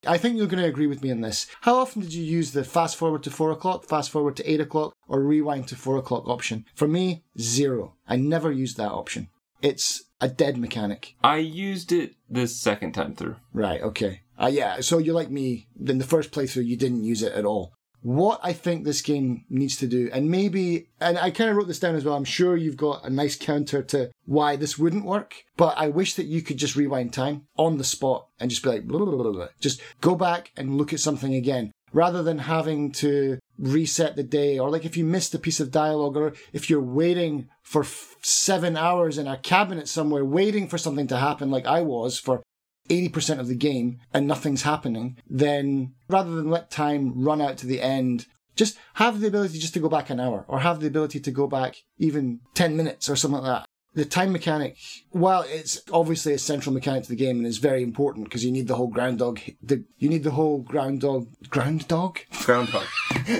I 0.06 0.18
think 0.18 0.36
you're 0.36 0.46
going 0.46 0.62
to 0.62 0.68
agree 0.68 0.86
with 0.86 1.02
me 1.02 1.10
on 1.10 1.20
this. 1.20 1.46
How 1.62 1.76
often 1.76 2.00
did 2.02 2.14
you 2.14 2.24
use 2.24 2.52
the 2.52 2.64
fast 2.64 2.96
forward 2.96 3.22
to 3.24 3.30
4 3.30 3.50
o'clock, 3.50 3.84
fast 3.84 4.10
forward 4.10 4.36
to 4.36 4.50
8 4.50 4.60
o'clock, 4.60 4.94
or 5.08 5.20
rewind 5.20 5.68
to 5.68 5.76
4 5.76 5.98
o'clock 5.98 6.28
option? 6.28 6.64
For 6.74 6.88
me, 6.88 7.24
zero. 7.38 7.94
I 8.06 8.16
never 8.16 8.50
used 8.52 8.76
that 8.76 8.92
option. 8.92 9.28
It's 9.62 10.04
a 10.20 10.28
dead 10.28 10.58
mechanic. 10.58 11.14
I 11.22 11.38
used 11.38 11.92
it 11.92 12.14
the 12.28 12.46
second 12.46 12.92
time 12.92 13.14
through. 13.14 13.36
Right, 13.52 13.82
okay. 13.82 14.22
Uh, 14.40 14.50
yeah, 14.52 14.80
so 14.80 14.98
you're 14.98 15.14
like 15.14 15.30
me. 15.30 15.66
In 15.84 15.98
the 15.98 16.04
first 16.04 16.30
playthrough, 16.30 16.66
you 16.66 16.76
didn't 16.76 17.04
use 17.04 17.22
it 17.22 17.32
at 17.32 17.44
all. 17.44 17.72
What 18.02 18.38
I 18.42 18.52
think 18.52 18.84
this 18.84 19.02
game 19.02 19.44
needs 19.48 19.76
to 19.78 19.88
do, 19.88 20.08
and 20.12 20.30
maybe, 20.30 20.90
and 21.00 21.18
I 21.18 21.30
kind 21.30 21.50
of 21.50 21.56
wrote 21.56 21.66
this 21.66 21.80
down 21.80 21.96
as 21.96 22.04
well, 22.04 22.14
I'm 22.14 22.24
sure 22.24 22.56
you've 22.56 22.76
got 22.76 23.04
a 23.04 23.10
nice 23.10 23.36
counter 23.36 23.82
to 23.82 24.12
why 24.26 24.54
this 24.54 24.78
wouldn't 24.78 25.04
work, 25.04 25.34
but 25.56 25.76
I 25.76 25.88
wish 25.88 26.14
that 26.14 26.26
you 26.26 26.40
could 26.40 26.56
just 26.56 26.76
rewind 26.76 27.12
time 27.12 27.46
on 27.56 27.78
the 27.78 27.84
spot 27.84 28.28
and 28.38 28.48
just 28.48 28.62
be 28.62 28.68
like, 28.68 28.86
blah, 28.86 29.04
blah, 29.04 29.32
blah, 29.32 29.48
just 29.58 29.80
go 30.00 30.14
back 30.14 30.52
and 30.56 30.76
look 30.76 30.92
at 30.92 31.00
something 31.00 31.34
again, 31.34 31.72
rather 31.92 32.22
than 32.22 32.38
having 32.38 32.92
to 32.92 33.38
reset 33.58 34.14
the 34.14 34.22
day, 34.22 34.56
or 34.56 34.70
like 34.70 34.84
if 34.84 34.96
you 34.96 35.04
missed 35.04 35.34
a 35.34 35.38
piece 35.38 35.58
of 35.58 35.72
dialogue, 35.72 36.16
or 36.16 36.32
if 36.52 36.70
you're 36.70 36.80
waiting 36.80 37.48
for 37.62 37.82
f- 37.82 38.14
seven 38.22 38.76
hours 38.76 39.18
in 39.18 39.26
a 39.26 39.38
cabinet 39.38 39.88
somewhere, 39.88 40.24
waiting 40.24 40.68
for 40.68 40.78
something 40.78 41.08
to 41.08 41.16
happen, 41.16 41.50
like 41.50 41.66
I 41.66 41.80
was 41.80 42.20
for 42.20 42.42
80% 42.88 43.38
of 43.38 43.48
the 43.48 43.54
game 43.54 43.98
and 44.12 44.26
nothing's 44.26 44.62
happening, 44.62 45.16
then 45.28 45.94
rather 46.08 46.34
than 46.34 46.50
let 46.50 46.70
time 46.70 47.22
run 47.22 47.40
out 47.40 47.56
to 47.58 47.66
the 47.66 47.80
end, 47.80 48.26
just 48.56 48.78
have 48.94 49.20
the 49.20 49.28
ability 49.28 49.58
just 49.58 49.74
to 49.74 49.80
go 49.80 49.88
back 49.88 50.10
an 50.10 50.18
hour 50.18 50.44
or 50.48 50.60
have 50.60 50.80
the 50.80 50.86
ability 50.86 51.20
to 51.20 51.30
go 51.30 51.46
back 51.46 51.76
even 51.98 52.40
10 52.54 52.76
minutes 52.76 53.08
or 53.08 53.16
something 53.16 53.42
like 53.42 53.62
that. 53.62 53.68
The 53.94 54.04
time 54.04 54.30
mechanic, 54.30 54.76
while 55.10 55.42
it's 55.48 55.80
obviously 55.90 56.34
a 56.34 56.38
central 56.38 56.74
mechanic 56.74 57.04
to 57.04 57.08
the 57.08 57.16
game 57.16 57.38
and 57.38 57.46
is 57.46 57.56
very 57.56 57.82
important 57.82 58.24
because 58.24 58.44
you 58.44 58.52
need 58.52 58.68
the 58.68 58.74
whole 58.74 58.88
groundhog, 58.88 59.40
the, 59.62 59.84
you 59.96 60.10
need 60.10 60.22
the 60.22 60.32
whole 60.32 60.58
groundhog, 60.58 61.28
groundhog? 61.48 62.18
Groundhog. 62.44 62.86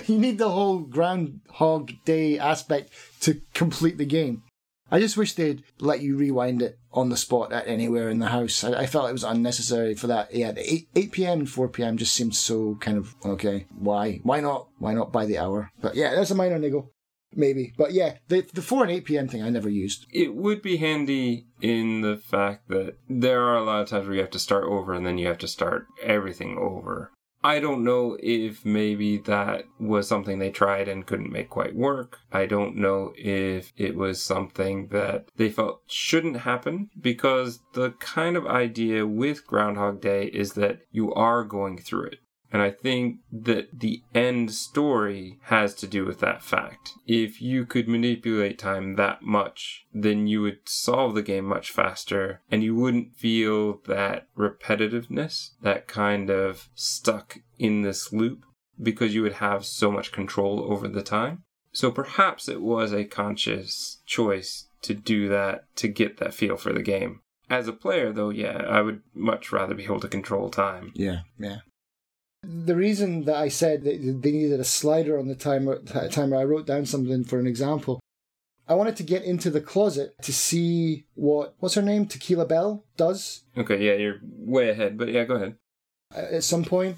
you 0.07 0.19
need 0.19 0.39
the 0.39 0.49
whole 0.49 0.79
groundhog 0.79 1.93
day 2.07 2.39
aspect 2.39 2.91
to 3.21 3.43
complete 3.53 3.99
the 3.99 4.07
game. 4.07 4.45
I 4.91 5.01
just 5.01 5.17
wish 5.17 5.35
they'd 5.35 5.65
let 5.81 6.01
you 6.01 6.17
rewind 6.17 6.63
it 6.63 6.79
on 6.93 7.09
the 7.09 7.17
spot 7.17 7.53
at 7.53 7.67
anywhere 7.67 8.09
in 8.09 8.19
the 8.19 8.29
house. 8.29 8.63
I, 8.63 8.83
I 8.83 8.87
felt 8.87 9.09
it 9.09 9.13
was 9.13 9.25
unnecessary 9.25 9.95
for 9.95 10.07
that. 10.07 10.35
Yeah, 10.35 10.53
the 10.53 10.73
8, 10.73 10.89
8 10.95 11.13
p.m. 11.13 11.39
and 11.41 11.51
4 11.51 11.69
p.m. 11.69 11.97
just 11.97 12.15
seemed 12.15 12.35
so 12.35 12.77
kind 12.77 12.97
of, 12.97 13.15
okay, 13.25 13.67
why? 13.77 14.21
Why 14.23 14.41
not? 14.41 14.69
Why 14.79 14.95
not 14.95 15.13
by 15.13 15.27
the 15.27 15.39
hour? 15.39 15.71
But 15.81 15.97
yeah, 15.97 16.15
that's 16.15 16.31
a 16.31 16.35
minor 16.35 16.59
niggle. 16.59 16.93
Maybe. 17.35 17.75
But 17.77 17.93
yeah, 17.93 18.15
the, 18.29 18.47
the 18.55 18.63
4 18.63 18.85
and 18.85 18.93
8 18.93 19.05
p.m. 19.05 19.29
thing 19.29 19.43
I 19.43 19.51
never 19.51 19.69
used. 19.69 20.07
It 20.11 20.35
would 20.35 20.63
be 20.63 20.79
handy 20.79 21.47
in 21.61 22.01
the 22.01 22.17
fact 22.17 22.69
that 22.69 22.97
there 23.09 23.43
are 23.43 23.57
a 23.57 23.65
lot 23.65 23.83
of 23.83 23.89
times 23.89 24.07
where 24.07 24.15
you 24.15 24.21
have 24.23 24.31
to 24.31 24.39
start 24.39 24.65
over 24.65 24.95
and 24.95 25.05
then 25.05 25.19
you 25.19 25.27
have 25.27 25.39
to 25.39 25.49
start 25.49 25.87
everything 26.03 26.57
over. 26.57 27.13
I 27.47 27.61
don't 27.61 27.85
know 27.85 28.17
if 28.21 28.65
maybe 28.65 29.19
that 29.19 29.67
was 29.79 30.09
something 30.09 30.41
they 30.41 30.51
tried 30.51 30.89
and 30.89 31.07
couldn't 31.07 31.31
make 31.31 31.49
quite 31.49 31.77
work. 31.77 32.19
I 32.33 32.45
don't 32.47 32.75
know 32.75 33.13
if 33.17 33.73
it 33.77 33.95
was 33.95 34.21
something 34.21 34.89
that 34.89 35.29
they 35.37 35.51
felt 35.51 35.83
shouldn't 35.87 36.39
happen 36.39 36.91
because 37.01 37.61
the 37.75 37.93
kind 38.01 38.37
of 38.37 38.49
idea 38.49 39.07
with 39.07 39.47
Groundhog 39.47 40.01
Day 40.01 40.25
is 40.25 40.55
that 40.55 40.81
you 40.91 41.15
are 41.15 41.45
going 41.45 41.79
through 41.79 42.07
it. 42.07 42.19
And 42.57 42.63
I 42.63 42.71
think 42.71 43.19
that 43.31 43.81
the 43.81 44.01
end 44.15 44.51
story 44.51 45.39
has 45.43 45.75
to 45.75 45.87
do 45.87 46.07
with 46.07 46.21
that 46.21 46.43
fact. 46.43 46.95
If 47.07 47.43
you 47.43 47.67
could 47.67 47.87
manipulate 47.87 48.59
time 48.59 48.97
that 48.97 49.21
much, 49.21 49.85
then 49.93 50.27
you 50.27 50.41
would 50.41 50.61
solve 50.65 51.15
the 51.15 51.23
game 51.23 51.45
much 51.45 51.71
faster 51.71 52.41
and 52.51 52.65
you 52.65 52.75
wouldn't 52.75 53.15
feel 53.15 53.83
that 53.89 54.29
repetitiveness, 54.39 55.51
that 55.61 55.87
kind 55.87 56.31
of 56.31 56.71
stuck 56.75 57.41
in 57.59 57.83
this 57.83 58.11
loop, 58.11 58.47
because 58.81 59.15
you 59.15 59.21
would 59.21 59.35
have 59.35 59.67
so 59.67 59.93
much 59.93 60.11
control 60.11 60.65
over 60.73 60.89
the 60.89 61.03
time. 61.03 61.43
So 61.73 61.91
perhaps 61.91 62.49
it 62.49 62.63
was 62.63 62.91
a 62.91 63.05
conscious 63.05 64.01
choice 64.07 64.67
to 64.81 64.95
do 64.95 65.29
that 65.29 65.65
to 65.77 65.89
get 65.89 66.17
that 66.21 66.33
feel 66.33 66.57
for 66.57 66.73
the 66.73 66.83
game. 66.83 67.21
As 67.51 67.69
a 67.69 67.75
player, 67.75 68.15
though, 68.15 68.31
yeah, 68.31 68.65
I 68.67 68.81
would 68.81 69.03
much 69.13 69.53
rather 69.53 69.75
be 69.75 69.85
able 69.85 70.01
to 70.01 70.09
control 70.09 70.49
time. 70.49 70.93
Yeah, 70.95 71.21
yeah. 71.39 71.59
The 72.67 72.77
reason 72.77 73.25
that 73.25 73.37
I 73.37 73.49
said 73.49 73.85
that 73.85 74.01
they 74.23 74.31
needed 74.33 74.61
a 74.61 74.65
slider 74.65 75.19
on 75.19 75.27
the 75.29 75.35
timer, 75.35 75.79
t- 75.81 76.09
timer, 76.11 76.37
I 76.37 76.45
wrote 76.45 76.67
down 76.67 76.87
something 76.87 77.25
for 77.25 77.39
an 77.39 77.47
example. 77.47 78.01
I 78.69 78.75
wanted 78.75 78.97
to 78.97 79.03
get 79.05 79.23
into 79.25 79.51
the 79.51 79.61
closet 79.61 80.15
to 80.23 80.33
see 80.33 81.07
what 81.15 81.55
what's 81.61 81.75
her 81.75 81.83
name, 81.83 82.07
Tequila 82.07 82.47
Bell, 82.47 82.85
does 82.97 83.43
Okay, 83.57 83.85
yeah, 83.85 83.95
you're 83.95 84.19
way 84.23 84.71
ahead, 84.71 84.99
but 84.99 85.09
yeah, 85.09 85.25
go 85.25 85.35
ahead. 85.35 85.57
uh, 86.15 86.37
at 86.37 86.45
some 86.45 86.65
point. 86.65 86.97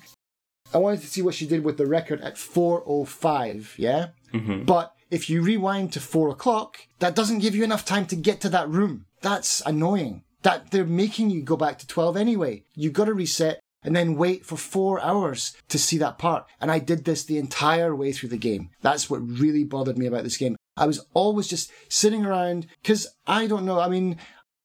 I 0.75 0.79
wanted 0.79 1.01
to 1.01 1.07
see 1.07 1.23
what 1.23 1.35
she 1.35 1.47
did 1.47 1.65
with 1.65 1.79
the 1.79 1.87
record 1.87 2.21
at 2.21 2.37
4:05. 2.37 3.75
Yeah, 3.79 4.09
hmm 4.33 4.65
but 4.65 4.95
if 5.11 5.31
you 5.31 5.43
rewind 5.43 5.93
to 5.95 6.01
four 6.01 6.29
o'clock, 6.29 6.79
that 6.99 7.15
doesn't 7.15 7.39
give 7.39 7.55
you 7.55 7.65
enough 7.65 7.85
time 7.87 8.07
to 8.07 8.17
get 8.17 8.41
to 8.43 8.49
that 8.51 8.69
room. 8.69 9.07
That's 9.23 9.63
annoying. 9.65 10.23
That 10.43 10.71
they're 10.71 10.85
making 10.85 11.31
you 11.31 11.43
go 11.43 11.57
back 11.57 11.79
to 11.79 11.87
12 11.87 12.17
anyway. 12.17 12.65
You've 12.75 12.93
got 12.93 13.07
to 13.07 13.15
reset 13.15 13.61
and 13.83 13.95
then 13.95 14.17
wait 14.17 14.45
for 14.45 14.57
four 14.57 15.01
hours 15.01 15.57
to 15.69 15.79
see 15.79 15.99
that 15.99 16.19
part. 16.19 16.47
And 16.61 16.71
I 16.71 16.79
did 16.79 17.05
this 17.05 17.25
the 17.25 17.39
entire 17.39 17.95
way 17.95 18.13
through 18.13 18.31
the 18.31 18.37
game. 18.37 18.71
That's 18.83 19.09
what 19.09 19.27
really 19.27 19.65
bothered 19.65 19.99
me 19.99 20.07
about 20.07 20.25
this 20.25 20.37
game. 20.37 20.57
I 20.77 20.87
was 20.87 21.05
always 21.15 21.49
just 21.49 21.73
sitting 21.89 22.25
around 22.25 22.67
because 22.83 23.09
I 23.27 23.47
don't 23.47 23.65
know. 23.65 23.81
I 23.81 23.89
mean, 23.89 24.17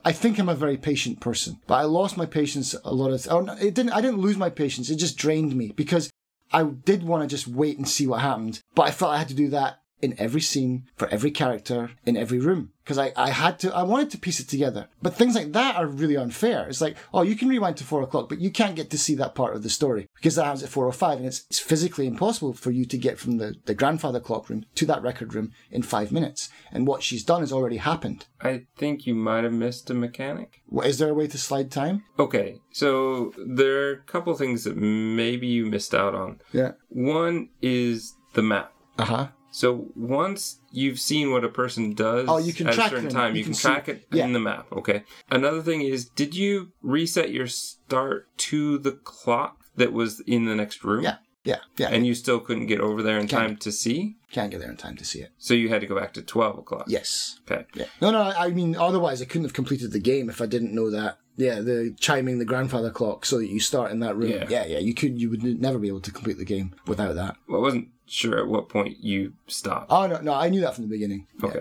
I 0.06 0.12
think 0.12 0.38
I'm 0.38 0.50
a 0.50 0.56
very 0.56 0.78
patient 0.78 1.20
person, 1.20 1.60
but 1.68 1.76
I 1.76 1.84
lost 1.84 2.18
my 2.18 2.26
patience 2.26 2.76
a 2.84 2.94
lot 2.94 3.12
of. 3.12 3.28
Oh, 3.30 3.42
no, 3.42 3.54
it 3.54 3.74
didn't. 3.74 3.94
I 3.94 4.02
didn't 4.02 4.20
lose 4.20 4.38
my 4.38 4.50
patience. 4.50 4.90
It 4.90 4.98
just 4.98 5.18
drained 5.18 5.56
me 5.56 5.72
because 5.72 6.10
I 6.52 6.64
did 6.64 7.04
want 7.04 7.24
to 7.24 7.34
just 7.34 7.48
wait 7.48 7.78
and 7.78 7.88
see 7.88 8.06
what 8.06 8.22
happened, 8.22 8.60
but 8.76 8.84
I 8.84 8.92
felt 8.92 9.14
I 9.14 9.18
had 9.18 9.30
to 9.30 9.34
do 9.34 9.50
that 9.50 9.80
in 10.04 10.14
every 10.20 10.42
scene 10.42 10.84
for 10.98 11.08
every 11.08 11.32
character 11.32 11.92
in 12.06 12.18
every 12.18 12.40
room 12.40 12.74
because 12.84 12.98
I, 12.98 13.14
I 13.16 13.30
had 13.30 13.60
to 13.60 13.74
I 13.74 13.84
wanted 13.84 14.12
to 14.12 14.18
piece 14.18 14.40
it 14.40 14.50
together. 14.50 14.90
But 15.02 15.16
things 15.16 15.36
like 15.36 15.54
that 15.54 15.78
are 15.78 15.88
really 15.88 16.18
unfair. 16.18 16.68
It's 16.68 16.82
like, 16.82 16.98
oh, 17.14 17.22
you 17.22 17.36
can 17.36 17.48
rewind 17.48 17.78
to 17.78 17.84
four 17.84 18.02
o'clock, 18.02 18.28
but 18.28 18.42
you 18.42 18.52
can't 18.52 18.76
get 18.76 18.90
to 18.92 18.98
see 18.98 19.16
that 19.16 19.36
part 19.36 19.56
of 19.56 19.64
the 19.64 19.70
story 19.70 20.10
because 20.16 20.36
that 20.36 20.44
happens 20.44 20.64
at 20.64 20.70
four 20.70 20.86
or 20.86 20.92
five, 20.92 21.18
and 21.18 21.26
it's, 21.26 21.46
it's 21.50 21.60
physically 21.60 22.06
impossible 22.06 22.54
for 22.54 22.72
you 22.72 22.86
to 22.86 22.98
get 22.98 23.18
from 23.18 23.38
the, 23.38 23.56
the 23.66 23.74
grandfather 23.74 24.20
clock 24.20 24.50
room 24.50 24.66
to 24.76 24.86
that 24.86 25.02
record 25.02 25.34
room 25.34 25.52
in 25.72 25.82
five 25.82 26.12
minutes. 26.12 26.50
And 26.72 26.86
what 26.86 27.02
she's 27.02 27.24
done 27.24 27.40
has 27.40 27.54
already 27.54 27.78
happened. 27.78 28.26
I 28.42 28.66
think 28.76 29.08
you 29.08 29.16
might 29.16 29.46
have 29.46 29.54
missed 29.54 29.90
a 29.90 29.94
mechanic. 29.94 30.62
What, 30.66 30.88
is 30.88 30.98
there 30.98 31.10
a 31.10 31.14
way 31.14 31.28
to 31.28 31.38
slide 31.38 31.72
time? 31.72 32.04
Okay, 32.20 32.60
so 32.72 33.34
there 33.48 33.88
are 33.88 33.92
a 33.94 34.02
couple 34.02 34.34
things 34.36 34.66
that 34.66 34.76
maybe 34.76 35.48
you 35.48 35.66
missed 35.66 35.96
out 35.96 36.14
on. 36.14 36.42
Yeah. 36.52 36.74
One 36.90 37.50
is 37.62 38.16
the 38.34 38.44
map. 38.44 38.74
Uh 38.98 39.06
huh. 39.06 39.28
So 39.54 39.88
once 39.96 40.58
you've 40.72 41.00
seen 41.00 41.32
what 41.32 41.44
a 41.44 41.50
person 41.50 41.94
does 41.94 42.26
Oh, 42.28 42.40
you 42.40 42.54
can 42.54 42.68
at 42.68 42.74
track 42.74 42.88
a 42.88 42.90
certain 42.96 43.06
them. 43.10 43.14
time, 43.14 43.36
You 43.36 43.40
you, 43.40 43.44
can 43.46 43.54
can, 43.54 43.60
see- 43.60 43.68
track 43.70 43.88
it 43.88 44.08
yeah. 44.12 44.26
in 44.26 44.34
the 44.34 44.40
map. 44.40 44.66
Okay. 44.74 45.04
Another 45.30 45.62
thing 45.62 45.82
is, 45.82 46.06
did 46.06 46.36
you 46.36 46.72
reset 46.82 47.32
your 47.32 47.46
start 47.48 48.28
to 48.50 48.80
the 48.80 48.94
clock 48.94 49.60
that 49.76 49.94
was 49.94 50.20
in 50.22 50.46
the 50.46 50.56
next 50.56 50.84
room? 50.84 51.04
Yeah. 51.04 51.18
Yeah. 51.44 51.58
Yeah. 51.78 51.90
And 51.90 52.08
you 52.08 52.16
still 52.16 52.40
couldn't 52.40 52.66
get 52.68 52.80
over 52.80 53.04
there 53.04 53.20
in 53.20 53.28
Can't. 53.28 53.50
time 53.50 53.58
to 53.58 53.72
see? 53.72 54.16
can't 54.32 54.50
get 54.50 54.60
there 54.60 54.72
in 54.72 54.78
time 54.78 54.98
to 54.98 55.06
see 55.06 55.20
it. 55.20 55.30
So 55.38 55.54
you 55.54 55.70
had 55.70 55.82
to 55.82 55.88
go 55.88 55.96
back 55.96 56.14
to 56.14 56.24
12 56.24 56.58
o'clock. 56.58 56.86
Yes. 56.88 57.40
Okay. 57.50 57.66
Yeah. 57.76 57.86
No, 58.02 58.10
no, 58.10 58.22
I 58.36 58.50
mean, 58.50 58.76
otherwise 58.76 59.22
I 59.22 59.26
couldn't 59.26 59.44
have 59.44 59.54
completed 59.54 59.92
the 59.92 60.00
game 60.00 60.28
if 60.28 60.42
I 60.42 60.48
didn't 60.48 60.74
know 60.74 60.90
that. 60.90 61.20
Yeah, 61.36 61.62
the 61.62 61.96
chiming 62.00 62.40
the 62.40 62.46
grandfather 62.46 62.92
clock 62.92 63.26
so 63.26 63.38
that 63.40 63.48
you 63.48 63.60
start 63.60 63.92
in 63.92 64.00
that 64.02 64.16
room. 64.16 64.32
Yeah. 64.32 64.46
yeah, 64.50 64.66
yeah. 64.66 64.80
You 64.80 64.94
could, 64.94 65.20
you 65.20 65.30
would 65.30 65.44
never 65.44 65.80
be 65.80 65.88
able 65.88 66.02
to 66.02 66.12
complete 66.12 66.38
the 66.38 66.46
game 66.46 66.76
without 66.86 67.16
that. 67.16 67.36
Well, 67.48 67.60
I 67.60 67.64
wasn't 67.64 67.90
sure 68.06 68.38
at 68.38 68.48
what 68.48 68.70
point 68.70 68.98
you 69.00 69.34
stopped. 69.48 69.88
Oh 69.90 70.08
no, 70.08 70.22
no, 70.22 70.34
I 70.34 70.50
knew 70.50 70.62
that 70.62 70.76
from 70.76 70.84
the 70.84 70.90
beginning. 70.90 71.28
Yeah. 71.42 71.50
Okay. 71.50 71.60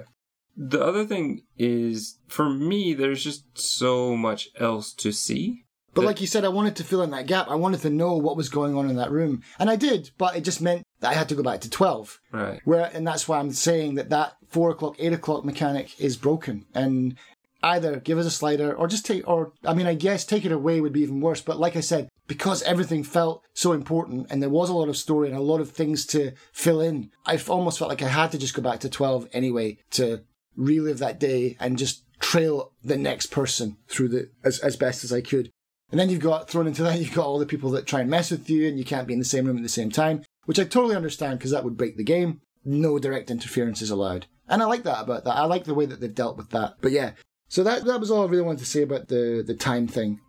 The 0.56 0.84
other 0.84 1.06
thing 1.06 1.44
is, 1.56 2.18
for 2.28 2.50
me, 2.50 2.92
there's 2.92 3.24
just 3.24 3.44
so 3.54 4.14
much 4.16 4.50
else 4.58 4.92
to 4.94 5.10
see. 5.10 5.64
But 5.94 6.04
like 6.04 6.20
you 6.22 6.26
said, 6.26 6.44
I 6.44 6.48
wanted 6.48 6.76
to 6.76 6.84
fill 6.84 7.02
in 7.02 7.10
that 7.10 7.26
gap. 7.26 7.48
I 7.50 7.54
wanted 7.54 7.80
to 7.82 7.90
know 7.90 8.16
what 8.16 8.36
was 8.36 8.48
going 8.48 8.74
on 8.74 8.88
in 8.88 8.96
that 8.96 9.10
room, 9.10 9.42
and 9.58 9.68
I 9.68 9.76
did. 9.76 10.10
But 10.16 10.36
it 10.36 10.42
just 10.42 10.62
meant 10.62 10.86
that 11.00 11.10
I 11.10 11.14
had 11.14 11.28
to 11.28 11.34
go 11.34 11.42
back 11.42 11.60
to 11.62 11.70
twelve. 11.70 12.18
Right. 12.32 12.60
Where, 12.64 12.90
and 12.94 13.06
that's 13.06 13.28
why 13.28 13.38
I'm 13.38 13.52
saying 13.52 13.96
that 13.96 14.08
that 14.10 14.36
four 14.48 14.70
o'clock, 14.70 14.96
eight 14.98 15.12
o'clock 15.12 15.44
mechanic 15.44 15.98
is 16.00 16.16
broken. 16.16 16.64
And 16.74 17.16
either 17.62 18.00
give 18.00 18.18
us 18.18 18.26
a 18.26 18.30
slider 18.30 18.74
or 18.74 18.88
just 18.88 19.06
take, 19.06 19.26
or 19.28 19.52
I 19.64 19.74
mean, 19.74 19.86
I 19.86 19.94
guess 19.94 20.24
take 20.24 20.44
it 20.44 20.52
away 20.52 20.80
would 20.80 20.92
be 20.92 21.02
even 21.02 21.20
worse. 21.20 21.40
But 21.40 21.60
like 21.60 21.76
I 21.76 21.80
said, 21.80 22.08
because 22.26 22.62
everything 22.62 23.04
felt 23.04 23.44
so 23.54 23.72
important 23.72 24.28
and 24.30 24.42
there 24.42 24.50
was 24.50 24.70
a 24.70 24.74
lot 24.74 24.88
of 24.88 24.96
story 24.96 25.28
and 25.28 25.36
a 25.36 25.42
lot 25.42 25.60
of 25.60 25.70
things 25.70 26.06
to 26.06 26.32
fill 26.52 26.80
in, 26.80 27.10
I 27.26 27.38
almost 27.48 27.78
felt 27.78 27.90
like 27.90 28.02
I 28.02 28.08
had 28.08 28.32
to 28.32 28.38
just 28.38 28.54
go 28.54 28.62
back 28.62 28.80
to 28.80 28.88
12 28.88 29.28
anyway 29.32 29.78
to 29.92 30.22
relive 30.56 30.98
that 30.98 31.20
day 31.20 31.56
and 31.60 31.78
just 31.78 32.04
trail 32.20 32.72
the 32.82 32.96
next 32.96 33.26
person 33.26 33.76
through 33.88 34.08
the 34.08 34.30
as, 34.44 34.58
as 34.60 34.76
best 34.76 35.04
as 35.04 35.12
I 35.12 35.20
could. 35.20 35.50
And 35.90 36.00
then 36.00 36.08
you've 36.08 36.20
got 36.20 36.48
thrown 36.48 36.66
into 36.66 36.82
that, 36.82 36.98
you've 37.00 37.14
got 37.14 37.26
all 37.26 37.38
the 37.38 37.46
people 37.46 37.70
that 37.72 37.86
try 37.86 38.00
and 38.00 38.10
mess 38.10 38.30
with 38.30 38.48
you 38.48 38.66
and 38.66 38.78
you 38.78 38.84
can't 38.84 39.06
be 39.06 39.12
in 39.12 39.18
the 39.18 39.24
same 39.24 39.46
room 39.46 39.56
at 39.56 39.62
the 39.62 39.68
same 39.68 39.90
time, 39.90 40.22
which 40.46 40.58
I 40.58 40.64
totally 40.64 40.96
understand 40.96 41.38
because 41.38 41.50
that 41.50 41.64
would 41.64 41.76
break 41.76 41.96
the 41.96 42.04
game. 42.04 42.40
No 42.64 42.98
direct 42.98 43.30
interference 43.30 43.82
is 43.82 43.90
allowed. 43.90 44.26
And 44.48 44.62
I 44.62 44.66
like 44.66 44.84
that 44.84 45.02
about 45.02 45.24
that. 45.24 45.36
I 45.36 45.44
like 45.44 45.64
the 45.64 45.74
way 45.74 45.86
that 45.86 46.00
they've 46.00 46.14
dealt 46.14 46.36
with 46.36 46.50
that. 46.50 46.76
But 46.80 46.92
yeah, 46.92 47.12
so 47.54 47.62
that 47.62 47.84
that 47.84 48.00
was 48.00 48.10
all 48.10 48.22
I 48.26 48.30
really 48.30 48.42
wanted 48.48 48.60
to 48.60 48.72
say 48.74 48.82
about 48.82 49.08
the 49.08 49.44
the 49.46 49.54
time 49.54 49.86
thing. 49.86 50.20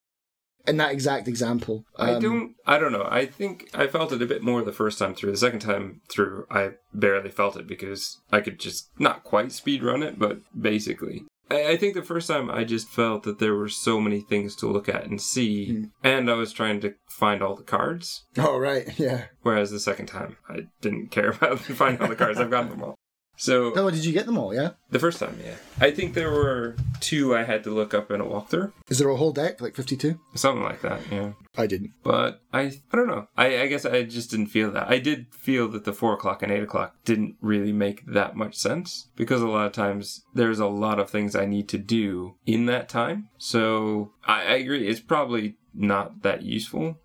In 0.66 0.78
that 0.78 0.94
exact 0.94 1.28
example. 1.28 1.84
I 1.98 2.14
Um, 2.14 2.22
don't. 2.22 2.56
I 2.66 2.80
don't 2.80 2.94
know. 2.94 3.06
I 3.22 3.26
think 3.26 3.70
I 3.74 3.86
felt 3.88 4.14
it 4.14 4.22
a 4.22 4.26
bit 4.34 4.44
more 4.44 4.62
the 4.64 4.72
first 4.72 4.98
time 4.98 5.14
through. 5.14 5.32
The 5.32 5.38
second 5.38 5.60
time 5.60 6.00
through, 6.10 6.46
I 6.50 6.62
barely 6.94 7.32
felt 7.32 7.58
it 7.58 7.68
because 7.68 8.02
I 8.32 8.40
could 8.40 8.62
just 8.62 8.90
not 8.98 9.26
quite 9.26 9.52
speed 9.52 9.84
run 9.84 10.02
it, 10.04 10.18
but 10.18 10.38
basically. 10.58 11.24
I, 11.52 11.72
I 11.72 11.76
think 11.78 11.96
the 11.96 12.02
first 12.14 12.30
time 12.30 12.50
I 12.50 12.64
just 12.64 12.88
felt 12.88 13.24
that 13.24 13.40
there 13.40 13.56
were 13.56 13.68
so 13.68 14.00
many 14.00 14.22
things 14.22 14.56
to 14.58 14.72
look 14.72 14.88
at 14.88 15.06
and 15.06 15.20
see, 15.22 15.68
Hmm. 15.70 15.84
and 16.02 16.32
I 16.32 16.36
was 16.36 16.54
trying 16.54 16.80
to 16.80 16.94
find 17.10 17.42
all 17.44 17.56
the 17.58 17.64
cards. 17.78 18.24
Oh 18.38 18.58
right, 18.58 18.88
yeah. 19.08 19.26
Whereas 19.42 19.70
the 19.70 19.82
second 19.82 20.06
time, 20.06 20.38
I 20.48 20.68
didn't 20.80 21.08
care 21.12 21.32
about 21.36 21.60
finding 21.60 22.02
all 22.02 22.08
the 22.08 22.16
cards. 22.16 22.40
I've 22.40 22.50
gotten 22.50 22.70
them 22.70 22.84
all. 22.84 22.96
So 23.36 23.74
Oh, 23.76 23.90
did 23.90 24.06
you 24.06 24.14
get 24.14 24.26
them 24.26 24.38
all? 24.38 24.54
Yeah. 24.54 24.72
the 24.92 25.00
first 25.00 25.20
time, 25.20 25.38
yeah, 25.44 25.56
I 25.82 25.90
think 25.92 26.14
there 26.14 26.32
were 26.32 26.76
two 27.00 27.36
I 27.36 27.44
had 27.44 27.64
to 27.64 27.72
look 27.72 27.94
up 27.94 28.12
in 28.12 28.22
a 28.22 28.26
walkthrough, 28.26 28.72
Is 28.90 29.00
there 29.00 29.10
a 29.10 29.18
whole 29.18 29.32
deck 29.32 29.60
like 29.60 29.76
fifty 29.76 29.98
two? 29.98 30.20
something 30.36 30.64
like 30.64 30.82
that. 30.82 31.02
Yeah. 31.12 31.32
I 31.58 31.68
didn't. 31.68 31.92
But 32.04 32.42
I 32.54 32.62
I 32.92 32.96
don't 32.96 33.08
know. 33.08 33.28
I, 33.38 33.62
I 33.62 33.68
guess 33.68 33.86
I 33.86 34.04
just 34.04 34.32
didn't 34.32 34.48
feel 34.48 34.72
that. 34.72 34.90
I 34.90 35.00
did 35.00 35.28
feel 35.34 35.68
that 35.70 35.84
the 35.84 35.94
four 35.94 36.14
o'clock 36.14 36.42
and 36.44 36.52
eight 36.52 36.64
o'clock 36.64 36.96
didn't 37.06 37.36
really 37.42 37.72
make 37.74 38.06
that 38.06 38.36
much 38.36 38.56
sense 38.56 39.10
because 39.16 39.42
a 39.42 39.48
lot 39.48 39.66
of 39.68 39.72
times 39.74 40.24
there's 40.34 40.60
a 40.60 40.68
lot 40.68 41.00
of 41.00 41.10
things 41.10 41.36
I 41.36 41.46
need 41.46 41.68
to 41.70 41.78
do 41.78 42.36
in 42.46 42.66
that 42.68 42.88
time. 42.90 43.30
So 43.38 44.12
I, 44.26 44.42
I 44.44 44.54
agree. 44.56 44.88
It's 44.88 45.00
probably 45.00 45.58
not 45.74 46.22
that 46.22 46.44
useful, 46.44 47.00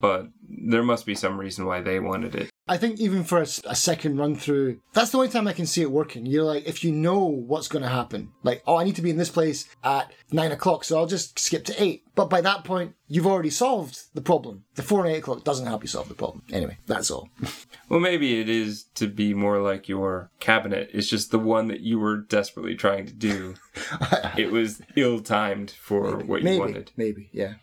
but 0.00 0.28
there 0.48 0.82
must 0.82 1.04
be 1.06 1.14
some 1.14 1.38
reason 1.38 1.64
why 1.66 1.80
they 1.82 2.00
wanted 2.00 2.34
it. 2.34 2.50
I 2.68 2.78
think 2.78 2.98
even 2.98 3.22
for 3.22 3.40
a 3.40 3.46
second 3.46 4.18
run 4.18 4.34
through, 4.34 4.80
that's 4.92 5.10
the 5.10 5.18
only 5.18 5.28
time 5.28 5.46
I 5.46 5.52
can 5.52 5.66
see 5.66 5.82
it 5.82 5.90
working. 5.90 6.26
You're 6.26 6.42
like, 6.42 6.66
if 6.66 6.82
you 6.82 6.90
know 6.90 7.24
what's 7.24 7.68
going 7.68 7.84
to 7.84 7.88
happen, 7.88 8.32
like, 8.42 8.62
oh, 8.66 8.76
I 8.76 8.82
need 8.82 8.96
to 8.96 9.02
be 9.02 9.10
in 9.10 9.16
this 9.16 9.30
place 9.30 9.68
at 9.84 10.12
nine 10.32 10.50
o'clock, 10.50 10.82
so 10.82 10.98
I'll 10.98 11.06
just 11.06 11.38
skip 11.38 11.64
to 11.66 11.82
eight. 11.82 12.02
But 12.16 12.28
by 12.28 12.40
that 12.40 12.64
point, 12.64 12.94
you've 13.06 13.26
already 13.26 13.50
solved 13.50 14.00
the 14.14 14.20
problem. 14.20 14.64
The 14.74 14.82
four 14.82 15.04
and 15.04 15.14
eight 15.14 15.18
o'clock 15.18 15.44
doesn't 15.44 15.66
help 15.66 15.84
you 15.84 15.88
solve 15.88 16.08
the 16.08 16.14
problem. 16.14 16.42
Anyway, 16.52 16.78
that's 16.86 17.10
all. 17.10 17.28
Well, 17.88 18.00
maybe 18.00 18.40
it 18.40 18.48
is 18.48 18.82
to 18.96 19.06
be 19.06 19.32
more 19.32 19.60
like 19.60 19.88
your 19.88 20.32
cabinet. 20.40 20.90
It's 20.92 21.06
just 21.06 21.30
the 21.30 21.38
one 21.38 21.68
that 21.68 21.82
you 21.82 22.00
were 22.00 22.16
desperately 22.16 22.74
trying 22.74 23.06
to 23.06 23.12
do. 23.12 23.54
it 24.36 24.50
was 24.50 24.82
ill 24.96 25.20
timed 25.20 25.70
for 25.70 26.16
what 26.18 26.40
you 26.40 26.46
maybe, 26.46 26.58
wanted. 26.58 26.90
maybe, 26.96 27.30
yeah. 27.32 27.54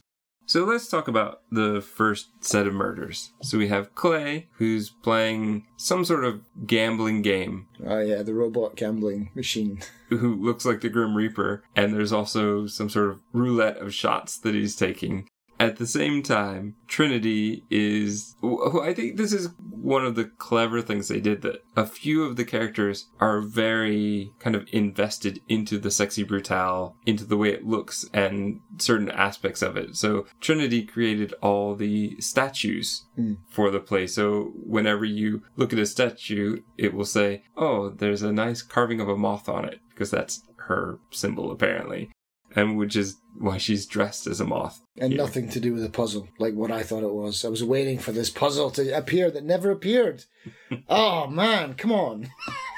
So 0.45 0.65
let's 0.65 0.87
talk 0.87 1.07
about 1.07 1.41
the 1.51 1.81
first 1.81 2.29
set 2.41 2.67
of 2.67 2.73
murders. 2.73 3.31
So 3.41 3.57
we 3.57 3.69
have 3.69 3.95
Clay, 3.95 4.49
who's 4.57 4.89
playing 4.89 5.65
some 5.77 6.03
sort 6.03 6.25
of 6.25 6.41
gambling 6.67 7.21
game, 7.21 7.67
Oh 7.85 7.99
yeah, 7.99 8.23
the 8.23 8.33
robot 8.33 8.75
gambling 8.75 9.31
machine. 9.35 9.81
who 10.09 10.35
looks 10.35 10.65
like 10.65 10.81
the 10.81 10.89
Grim 10.89 11.15
Reaper, 11.15 11.63
and 11.75 11.93
there's 11.93 12.13
also 12.13 12.67
some 12.67 12.89
sort 12.89 13.09
of 13.09 13.19
roulette 13.31 13.77
of 13.77 13.93
shots 13.93 14.37
that 14.39 14.53
he's 14.53 14.75
taking. 14.75 15.27
At 15.63 15.77
the 15.77 15.87
same 15.87 16.21
time, 16.23 16.75
Trinity 16.87 17.63
is. 17.69 18.35
I 18.43 18.93
think 18.93 19.15
this 19.15 19.31
is 19.31 19.47
one 19.69 20.05
of 20.05 20.15
the 20.15 20.25
clever 20.25 20.81
things 20.81 21.07
they 21.07 21.21
did 21.21 21.41
that 21.43 21.63
a 21.77 21.85
few 21.85 22.25
of 22.25 22.35
the 22.35 22.43
characters 22.43 23.07
are 23.21 23.39
very 23.39 24.31
kind 24.39 24.57
of 24.57 24.67
invested 24.73 25.39
into 25.47 25.79
the 25.79 25.89
Sexy 25.89 26.25
Brutale, 26.25 26.95
into 27.05 27.23
the 27.23 27.37
way 27.37 27.47
it 27.53 27.65
looks, 27.65 28.05
and 28.13 28.59
certain 28.77 29.09
aspects 29.09 29.61
of 29.61 29.77
it. 29.77 29.95
So, 29.95 30.25
Trinity 30.41 30.83
created 30.83 31.33
all 31.41 31.75
the 31.75 32.17
statues 32.19 33.05
Mm. 33.17 33.37
for 33.49 33.71
the 33.71 33.79
play. 33.79 34.05
So, 34.05 34.51
whenever 34.65 35.05
you 35.05 35.43
look 35.55 35.71
at 35.71 35.79
a 35.79 35.85
statue, 35.85 36.59
it 36.77 36.93
will 36.93 37.05
say, 37.05 37.43
Oh, 37.55 37.87
there's 37.87 38.21
a 38.21 38.33
nice 38.33 38.61
carving 38.61 38.99
of 38.99 39.07
a 39.07 39.15
moth 39.15 39.47
on 39.47 39.63
it, 39.63 39.79
because 39.91 40.11
that's 40.11 40.43
her 40.67 40.99
symbol, 41.09 41.51
apparently. 41.51 42.09
And 42.55 42.77
which 42.77 42.95
is 42.95 43.15
why 43.37 43.57
she's 43.57 43.85
dressed 43.85 44.27
as 44.27 44.39
a 44.39 44.45
moth. 44.45 44.79
And 44.97 45.11
Yeah. 45.11 45.17
nothing 45.17 45.49
to 45.49 45.59
do 45.59 45.73
with 45.73 45.81
the 45.83 45.89
puzzle, 45.89 46.27
like 46.37 46.53
what 46.53 46.71
I 46.71 46.83
thought 46.83 47.03
it 47.03 47.13
was. 47.13 47.43
I 47.43 47.49
was 47.49 47.63
waiting 47.63 47.97
for 47.97 48.11
this 48.11 48.29
puzzle 48.29 48.69
to 48.71 48.95
appear 48.97 49.31
that 49.31 49.43
never 49.43 49.71
appeared. 49.71 50.25
oh 50.89 51.27
man, 51.27 51.73
come 51.73 51.91
on. 51.91 52.29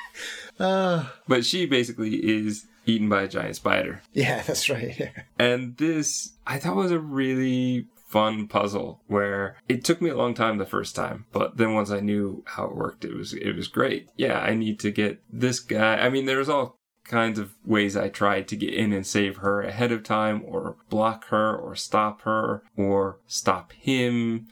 uh, 0.60 1.06
But 1.28 1.46
she 1.46 1.66
basically 1.66 2.16
is 2.16 2.66
eaten 2.86 3.10
by 3.10 3.24
a 3.24 3.28
giant 3.28 3.56
spider. 3.56 4.02
yeah, 4.14 4.42
that's 4.48 4.70
right. 4.70 4.98
Yeah. 4.98 5.10
And 5.40 5.76
this, 5.78 6.34
I 6.48 6.58
thought 6.60 6.76
was 6.76 6.92
a 6.92 7.00
really 7.00 7.88
fun 8.08 8.48
puzzle 8.48 9.02
where 9.08 9.58
it 9.68 9.84
took 9.84 10.02
me 10.02 10.10
a 10.10 10.16
long 10.16 10.34
time 10.34 10.58
the 10.58 10.66
first 10.66 10.96
time, 10.96 11.26
but 11.34 11.58
then 11.58 11.74
once 11.74 11.90
I 11.92 12.00
knew 12.00 12.44
how 12.46 12.66
it 12.66 12.76
worked, 12.76 13.04
it 13.04 13.14
was, 13.14 13.34
it 13.34 13.54
was 13.56 13.68
great. 13.68 14.08
Yeah, 14.16 14.40
I 14.40 14.54
need 14.54 14.80
to 14.82 14.92
get 14.92 15.22
this 15.34 15.60
guy. 15.60 15.98
I 15.98 16.10
mean, 16.10 16.26
there 16.26 16.38
was 16.38 16.48
all 16.48 16.78
kinds 17.06 17.40
of 17.40 17.54
ways 17.66 17.96
I 17.96 18.10
tried 18.10 18.48
to 18.50 18.56
get 18.56 18.74
in 18.74 18.92
and 18.92 19.06
save 19.06 19.38
her 19.38 19.62
ahead 19.62 19.92
of 19.92 20.04
time 20.04 20.44
or 20.46 20.78
block 20.90 21.28
her 21.28 21.56
or 21.56 21.76
stop 21.76 22.22
her 22.22 22.64
or 22.76 23.20
stop 23.28 23.72
him. 23.74 24.48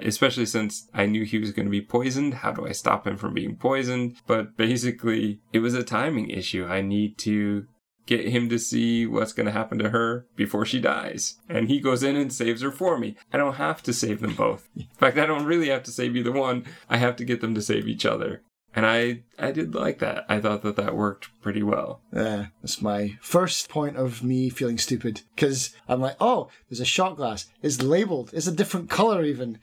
Especially 0.00 0.46
since 0.46 0.88
I 0.92 1.06
knew 1.06 1.24
he 1.24 1.38
was 1.38 1.52
going 1.52 1.66
to 1.66 1.70
be 1.70 1.80
poisoned. 1.80 2.34
How 2.34 2.50
do 2.50 2.66
I 2.66 2.72
stop 2.72 3.06
him 3.06 3.16
from 3.16 3.34
being 3.34 3.54
poisoned? 3.54 4.16
But 4.26 4.56
basically, 4.56 5.40
it 5.52 5.60
was 5.60 5.74
a 5.74 5.84
timing 5.84 6.28
issue. 6.28 6.66
I 6.66 6.80
need 6.80 7.18
to 7.18 7.66
get 8.06 8.28
him 8.28 8.48
to 8.48 8.58
see 8.58 9.06
what's 9.06 9.32
going 9.32 9.46
to 9.46 9.52
happen 9.52 9.78
to 9.78 9.90
her 9.90 10.26
before 10.34 10.66
she 10.66 10.80
dies. 10.80 11.38
And 11.48 11.68
he 11.68 11.78
goes 11.80 12.02
in 12.02 12.16
and 12.16 12.32
saves 12.32 12.62
her 12.62 12.72
for 12.72 12.98
me. 12.98 13.16
I 13.32 13.36
don't 13.36 13.54
have 13.54 13.80
to 13.84 13.92
save 13.92 14.20
them 14.20 14.34
both. 14.34 14.68
In 14.76 14.86
fact, 14.98 15.18
I 15.18 15.26
don't 15.26 15.46
really 15.46 15.68
have 15.68 15.84
to 15.84 15.92
save 15.92 16.16
either 16.16 16.32
one. 16.32 16.64
I 16.90 16.96
have 16.96 17.14
to 17.16 17.24
get 17.24 17.40
them 17.40 17.54
to 17.54 17.62
save 17.62 17.86
each 17.86 18.04
other. 18.04 18.42
And 18.74 18.86
I, 18.86 19.22
I 19.38 19.52
did 19.52 19.74
like 19.74 19.98
that. 19.98 20.24
I 20.28 20.40
thought 20.40 20.62
that 20.62 20.76
that 20.76 20.96
worked 20.96 21.28
pretty 21.42 21.62
well. 21.62 22.00
Yeah, 22.12 22.46
that's 22.62 22.80
my 22.80 23.18
first 23.20 23.68
point 23.68 23.96
of 23.96 24.22
me 24.22 24.48
feeling 24.48 24.78
stupid 24.78 25.22
because 25.34 25.74
I'm 25.88 26.00
like, 26.00 26.16
oh, 26.20 26.48
there's 26.68 26.80
a 26.80 26.86
shot 26.86 27.16
glass. 27.16 27.46
It's 27.60 27.82
labeled. 27.82 28.30
It's 28.32 28.46
a 28.46 28.52
different 28.52 28.88
color 28.88 29.22
even, 29.24 29.58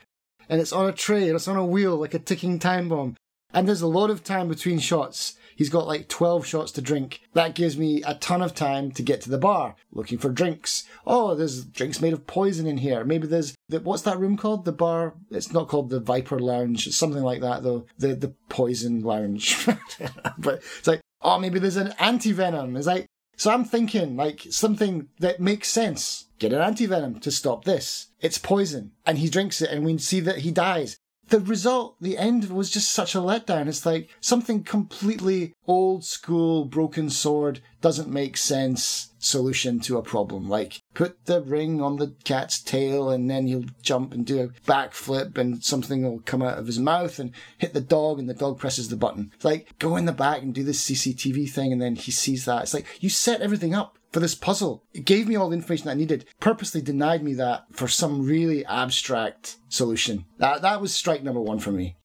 and 0.48 0.62
it's 0.62 0.74
on 0.74 0.88
a 0.88 0.92
tray 0.92 1.28
and 1.28 1.36
it's 1.36 1.48
on 1.48 1.56
a 1.58 1.66
wheel 1.66 1.96
like 1.96 2.14
a 2.14 2.20
ticking 2.20 2.60
time 2.60 2.90
bomb. 2.90 3.16
And 3.54 3.68
there's 3.68 3.82
a 3.82 3.88
lot 3.88 4.10
of 4.10 4.24
time 4.24 4.48
between 4.48 4.80
shots. 4.80 5.36
He's 5.56 5.70
got 5.70 5.88
like 5.88 6.08
12 6.08 6.46
shots 6.46 6.72
to 6.74 6.82
drink. 6.82 7.20
That 7.34 7.54
gives 7.54 7.78
me 7.78 8.02
a 8.04 8.16
ton 8.16 8.42
of 8.42 8.56
time 8.56 8.92
to 8.92 9.04
get 9.04 9.20
to 9.22 9.30
the 9.30 9.38
bar, 9.38 9.76
looking 9.92 10.18
for 10.18 10.30
drinks. 10.30 10.86
Oh, 11.06 11.36
there's 11.36 11.66
drinks 11.66 12.00
made 12.00 12.14
of 12.14 12.26
poison 12.28 12.66
in 12.66 12.78
here. 12.78 13.04
Maybe 13.04 13.28
there's, 13.28 13.56
the, 13.68 13.82
what's 13.82 14.04
that 14.04 14.20
room 14.20 14.38
called? 14.38 14.64
The 14.64 14.72
bar? 14.72 15.16
It's 15.32 15.52
not 15.52 15.68
called 15.68 15.90
the 15.90 16.00
Viper 16.00 16.40
Lounge. 16.40 16.88
It's 16.88 16.96
something 16.96 17.24
like 17.24 17.42
that 17.42 17.64
though. 17.64 17.86
The, 17.98 18.16
the 18.16 18.34
Poison 18.48 19.02
Lounge. 19.02 19.66
but 20.38 20.64
it's 20.78 20.88
like, 20.88 21.02
oh, 21.22 21.40
maybe 21.40 21.60
there's 21.60 21.76
an 21.76 21.94
anti-venom. 22.00 22.78
It's 22.78 22.88
like, 22.88 23.08
so 23.36 23.52
I'm 23.52 23.66
thinking 23.66 24.16
like 24.16 24.46
something 24.52 25.10
that 25.20 25.42
makes 25.42 25.68
sense. 25.68 26.28
Get 26.40 26.54
an 26.54 26.62
anti-venom 26.62 27.20
to 27.20 27.32
stop 27.32 27.66
this. 27.66 28.08
It's 28.22 28.38
poison. 28.38 28.92
And 29.06 29.18
he 29.18 29.30
drinks 29.30 29.62
it 29.62 29.72
and 29.72 29.84
we 29.84 29.98
see 29.98 30.22
that 30.22 30.40
he 30.40 30.52
dies 30.52 30.98
the 31.30 31.40
result, 31.40 31.96
the 32.02 32.18
end 32.18 32.50
was 32.50 32.70
just 32.70 32.92
such 32.92 33.16
a 33.16 33.20
letdown. 33.20 33.68
It's 33.68 33.86
like 33.86 34.10
something 34.20 34.64
completely 34.64 35.54
old 35.68 36.04
school, 36.04 36.66
broken 36.66 37.10
sword, 37.10 37.62
doesn't 37.82 38.10
make 38.10 38.36
sense 38.36 39.12
solution 39.20 39.80
to 39.82 39.98
a 39.98 40.02
problem. 40.02 40.50
Like 40.50 40.82
put 40.94 41.26
the 41.26 41.42
ring 41.42 41.82
on 41.82 41.98
the 41.98 42.16
cat's 42.24 42.60
tail 42.62 43.10
and 43.10 43.30
then 43.30 43.48
he'll 43.48 43.66
jump 43.82 44.14
and 44.14 44.26
do 44.26 44.42
a 44.42 44.48
backflip 44.70 45.38
and 45.38 45.64
something 45.64 46.04
will 46.04 46.22
come 46.26 46.42
out 46.42 46.58
of 46.58 46.68
his 46.68 46.80
mouth 46.80 47.20
and 47.20 47.32
hit 47.58 47.74
the 47.74 47.82
dog 47.82 48.20
and 48.20 48.30
the 48.30 48.34
dog 48.34 48.58
presses 48.58 48.90
the 48.90 48.96
button. 48.96 49.32
It's 49.36 49.46
like 49.46 49.78
go 49.80 49.96
in 49.98 50.06
the 50.06 50.12
back 50.12 50.42
and 50.42 50.54
do 50.54 50.64
this 50.64 50.90
CCTV 50.90 51.50
thing 51.50 51.72
and 51.72 51.82
then 51.82 51.96
he 51.96 52.12
sees 52.12 52.46
that. 52.46 52.64
It's 52.64 52.74
like 52.74 52.88
you 53.00 53.10
set 53.10 53.42
everything 53.42 53.76
up 53.76 53.99
for 54.12 54.20
this 54.20 54.36
puzzle. 54.36 54.84
It 54.94 55.06
gave 55.06 55.28
me 55.28 55.36
all 55.36 55.50
the 55.50 55.56
information 55.56 55.90
I 55.90 55.94
needed, 55.94 56.26
purposely 56.40 56.82
denied 56.82 57.24
me 57.24 57.34
that 57.36 57.66
for 57.72 57.88
some 57.88 58.26
really 58.26 58.66
abstract 58.66 59.58
solution. 59.70 60.26
That 60.38 60.62
that 60.62 60.82
was 60.82 60.94
strike 60.94 61.24
number 61.24 61.42
one 61.42 61.60
for 61.60 61.72
me. 61.72 61.96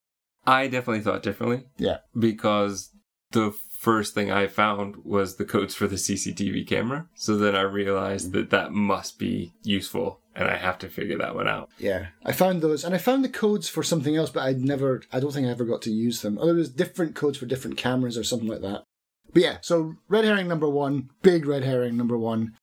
I 0.46 0.68
definitely 0.68 1.02
thought 1.02 1.22
differently. 1.22 1.64
Yeah. 1.78 1.98
Because 2.18 2.90
the 3.30 3.54
first 3.78 4.14
thing 4.14 4.30
I 4.30 4.46
found 4.46 4.96
was 5.04 5.36
the 5.36 5.44
codes 5.44 5.74
for 5.74 5.86
the 5.86 5.96
CCTV 5.96 6.66
camera. 6.66 7.06
So 7.14 7.36
then 7.36 7.54
I 7.54 7.62
realized 7.62 8.32
that 8.32 8.50
that 8.50 8.72
must 8.72 9.18
be 9.18 9.52
useful 9.62 10.20
and 10.34 10.48
I 10.48 10.56
have 10.56 10.78
to 10.78 10.88
figure 10.88 11.18
that 11.18 11.34
one 11.34 11.48
out. 11.48 11.68
Yeah. 11.78 12.06
I 12.24 12.32
found 12.32 12.62
those 12.62 12.84
and 12.84 12.94
I 12.94 12.98
found 12.98 13.24
the 13.24 13.28
codes 13.28 13.68
for 13.68 13.82
something 13.82 14.16
else, 14.16 14.30
but 14.30 14.42
I'd 14.42 14.60
never, 14.60 15.02
I 15.12 15.20
don't 15.20 15.32
think 15.32 15.46
I 15.46 15.50
ever 15.50 15.64
got 15.64 15.82
to 15.82 15.92
use 15.92 16.22
them. 16.22 16.38
Oh, 16.40 16.46
there 16.46 16.54
was 16.54 16.70
different 16.70 17.14
codes 17.14 17.38
for 17.38 17.46
different 17.46 17.76
cameras 17.76 18.16
or 18.16 18.24
something 18.24 18.48
like 18.48 18.62
that. 18.62 18.84
But 19.34 19.42
yeah, 19.42 19.56
so 19.60 19.96
red 20.08 20.24
herring 20.24 20.48
number 20.48 20.68
one, 20.68 21.10
big 21.22 21.44
red 21.44 21.64
herring 21.64 21.96
number 21.96 22.16
one. 22.16 22.56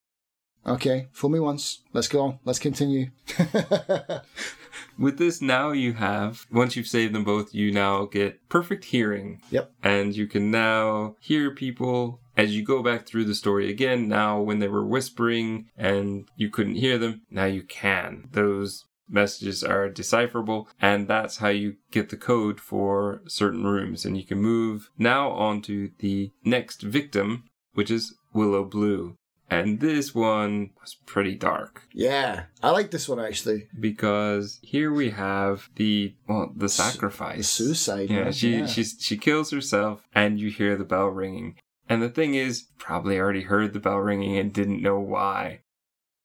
Okay, 0.65 1.09
fool 1.11 1.29
me 1.29 1.39
once. 1.39 1.81
Let's 1.93 2.07
go. 2.07 2.39
Let's 2.45 2.59
continue. 2.59 3.11
With 4.97 5.17
this, 5.17 5.41
now 5.41 5.71
you 5.71 5.93
have, 5.93 6.45
once 6.51 6.75
you've 6.75 6.87
saved 6.87 7.13
them 7.13 7.23
both, 7.23 7.53
you 7.53 7.71
now 7.71 8.05
get 8.05 8.47
perfect 8.49 8.85
hearing. 8.85 9.41
Yep. 9.49 9.71
And 9.83 10.15
you 10.15 10.27
can 10.27 10.51
now 10.51 11.15
hear 11.19 11.51
people 11.51 12.19
as 12.37 12.55
you 12.55 12.63
go 12.63 12.83
back 12.83 13.05
through 13.05 13.25
the 13.25 13.35
story 13.35 13.69
again. 13.69 14.07
Now, 14.07 14.39
when 14.39 14.59
they 14.59 14.67
were 14.67 14.85
whispering 14.85 15.69
and 15.75 16.27
you 16.35 16.49
couldn't 16.49 16.75
hear 16.75 16.97
them, 16.97 17.21
now 17.29 17.45
you 17.45 17.63
can. 17.63 18.29
Those 18.31 18.85
messages 19.11 19.63
are 19.63 19.89
decipherable 19.89 20.67
and 20.81 21.07
that's 21.07 21.37
how 21.37 21.49
you 21.49 21.75
get 21.91 22.09
the 22.09 22.17
code 22.17 22.59
for 22.59 23.21
certain 23.27 23.65
rooms 23.65 24.05
and 24.05 24.17
you 24.17 24.23
can 24.23 24.41
move 24.41 24.89
now 24.97 25.29
onto 25.31 25.89
the 25.99 26.31
next 26.43 26.81
victim 26.81 27.43
which 27.73 27.91
is 27.91 28.15
willow 28.33 28.63
blue 28.63 29.15
and 29.49 29.81
this 29.81 30.15
one 30.15 30.69
was 30.79 30.95
pretty 31.05 31.35
dark 31.35 31.83
Yeah, 31.93 32.43
I 32.63 32.69
like 32.71 32.89
this 32.91 33.09
one 33.09 33.19
actually. 33.19 33.67
because 33.77 34.59
here 34.61 34.93
we 34.93 35.09
have 35.09 35.69
the 35.75 36.15
well 36.27 36.51
the 36.55 36.69
sacrifice 36.69 37.37
The 37.37 37.43
suicide. 37.43 38.09
yeah 38.09 38.23
one, 38.23 38.31
she 38.33 38.57
yeah. 38.59 38.65
she 38.65 38.83
she 38.85 39.17
kills 39.17 39.51
herself 39.51 40.03
and 40.13 40.39
you 40.39 40.49
hear 40.49 40.77
the 40.77 40.85
bell 40.85 41.07
ringing 41.07 41.55
and 41.89 42.01
the 42.01 42.09
thing 42.09 42.35
is 42.35 42.67
probably 42.77 43.19
already 43.19 43.41
heard 43.41 43.73
the 43.73 43.79
bell 43.81 43.97
ringing 43.97 44.37
and 44.37 44.53
didn't 44.53 44.81
know 44.81 44.99
why 44.99 45.59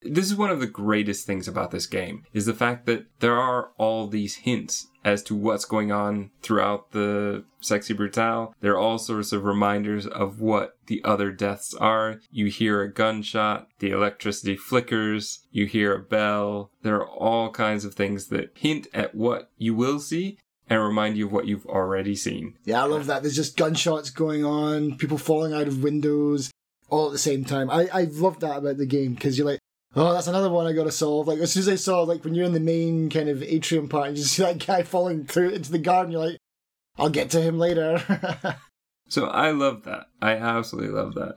this 0.02 0.26
is 0.26 0.36
one 0.36 0.50
of 0.50 0.60
the 0.60 0.66
greatest 0.66 1.26
things 1.26 1.48
about 1.48 1.70
this 1.70 1.86
game 1.86 2.24
is 2.32 2.46
the 2.46 2.54
fact 2.54 2.86
that 2.86 3.06
there 3.20 3.36
are 3.36 3.70
all 3.78 4.06
these 4.06 4.36
hints 4.36 4.86
as 5.04 5.22
to 5.22 5.34
what's 5.34 5.64
going 5.64 5.92
on 5.92 6.30
throughout 6.42 6.90
the 6.92 7.44
Sexy 7.60 7.94
Brutale. 7.94 8.52
there 8.60 8.72
are 8.72 8.78
all 8.78 8.98
sorts 8.98 9.32
of 9.32 9.44
reminders 9.44 10.06
of 10.06 10.40
what 10.40 10.76
the 10.86 11.02
other 11.04 11.30
deaths 11.32 11.74
are 11.74 12.20
you 12.30 12.46
hear 12.46 12.82
a 12.82 12.92
gunshot 12.92 13.68
the 13.78 13.90
electricity 13.90 14.56
flickers 14.56 15.46
you 15.50 15.66
hear 15.66 15.94
a 15.94 16.02
bell 16.02 16.70
there 16.82 16.96
are 16.96 17.08
all 17.08 17.50
kinds 17.50 17.84
of 17.84 17.94
things 17.94 18.26
that 18.28 18.50
hint 18.56 18.86
at 18.92 19.14
what 19.14 19.50
you 19.56 19.74
will 19.74 19.98
see 19.98 20.38
and 20.68 20.82
remind 20.82 21.16
you 21.16 21.26
of 21.26 21.32
what 21.32 21.46
you've 21.46 21.66
already 21.66 22.14
seen 22.16 22.54
Yeah, 22.64 22.82
I 22.82 22.86
love 22.86 23.06
that. 23.06 23.22
There's 23.22 23.36
just 23.36 23.56
gunshots 23.56 24.10
going 24.10 24.44
on, 24.44 24.96
people 24.98 25.18
falling 25.18 25.52
out 25.54 25.68
of 25.68 25.82
windows 25.82 26.50
all 26.88 27.06
at 27.06 27.12
the 27.12 27.18
same 27.18 27.44
time. 27.44 27.70
I, 27.70 27.88
I 27.92 28.02
love 28.04 28.40
that 28.40 28.58
about 28.58 28.76
the 28.76 28.86
game 28.86 29.14
because 29.14 29.38
you're 29.38 29.46
like, 29.46 29.60
oh, 29.96 30.12
that's 30.12 30.28
another 30.28 30.50
one 30.50 30.66
I 30.66 30.72
got 30.72 30.84
to 30.84 30.92
solve. 30.92 31.26
Like, 31.26 31.40
as 31.40 31.52
soon 31.52 31.62
as 31.62 31.68
I 31.68 31.76
saw, 31.76 32.02
like, 32.02 32.24
when 32.24 32.34
you're 32.34 32.46
in 32.46 32.52
the 32.52 32.60
main 32.60 33.10
kind 33.10 33.28
of 33.28 33.42
atrium 33.42 33.88
part 33.88 34.08
and 34.08 34.18
you 34.18 34.24
see 34.24 34.42
that 34.42 34.64
guy 34.64 34.82
falling 34.82 35.26
through 35.26 35.50
into 35.50 35.72
the 35.72 35.78
garden, 35.78 36.12
you're 36.12 36.24
like, 36.24 36.38
I'll 36.96 37.10
get 37.10 37.30
to 37.30 37.40
him 37.40 37.58
later. 37.58 38.56
So 39.08 39.26
I 39.26 39.50
love 39.50 39.84
that. 39.84 40.06
I 40.20 40.32
absolutely 40.32 40.90
love 40.90 41.14
that. 41.14 41.36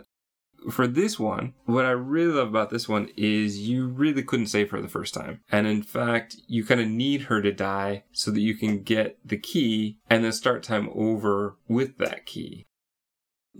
For 0.71 0.87
this 0.87 1.17
one, 1.17 1.53
what 1.65 1.85
I 1.85 1.91
really 1.91 2.33
love 2.33 2.49
about 2.49 2.69
this 2.69 2.89
one 2.89 3.09
is 3.15 3.59
you 3.59 3.87
really 3.87 4.23
couldn't 4.23 4.47
save 4.47 4.71
her 4.71 4.81
the 4.81 4.89
first 4.89 5.13
time. 5.13 5.39
And 5.51 5.65
in 5.65 5.83
fact, 5.83 6.35
you 6.47 6.65
kind 6.65 6.81
of 6.81 6.87
need 6.87 7.23
her 7.23 7.41
to 7.41 7.53
die 7.53 8.03
so 8.11 8.29
that 8.31 8.41
you 8.41 8.55
can 8.55 8.83
get 8.83 9.17
the 9.23 9.37
key 9.37 9.99
and 10.09 10.23
then 10.23 10.33
start 10.33 10.63
time 10.63 10.89
over 10.93 11.55
with 11.69 11.97
that 11.99 12.25
key. 12.25 12.65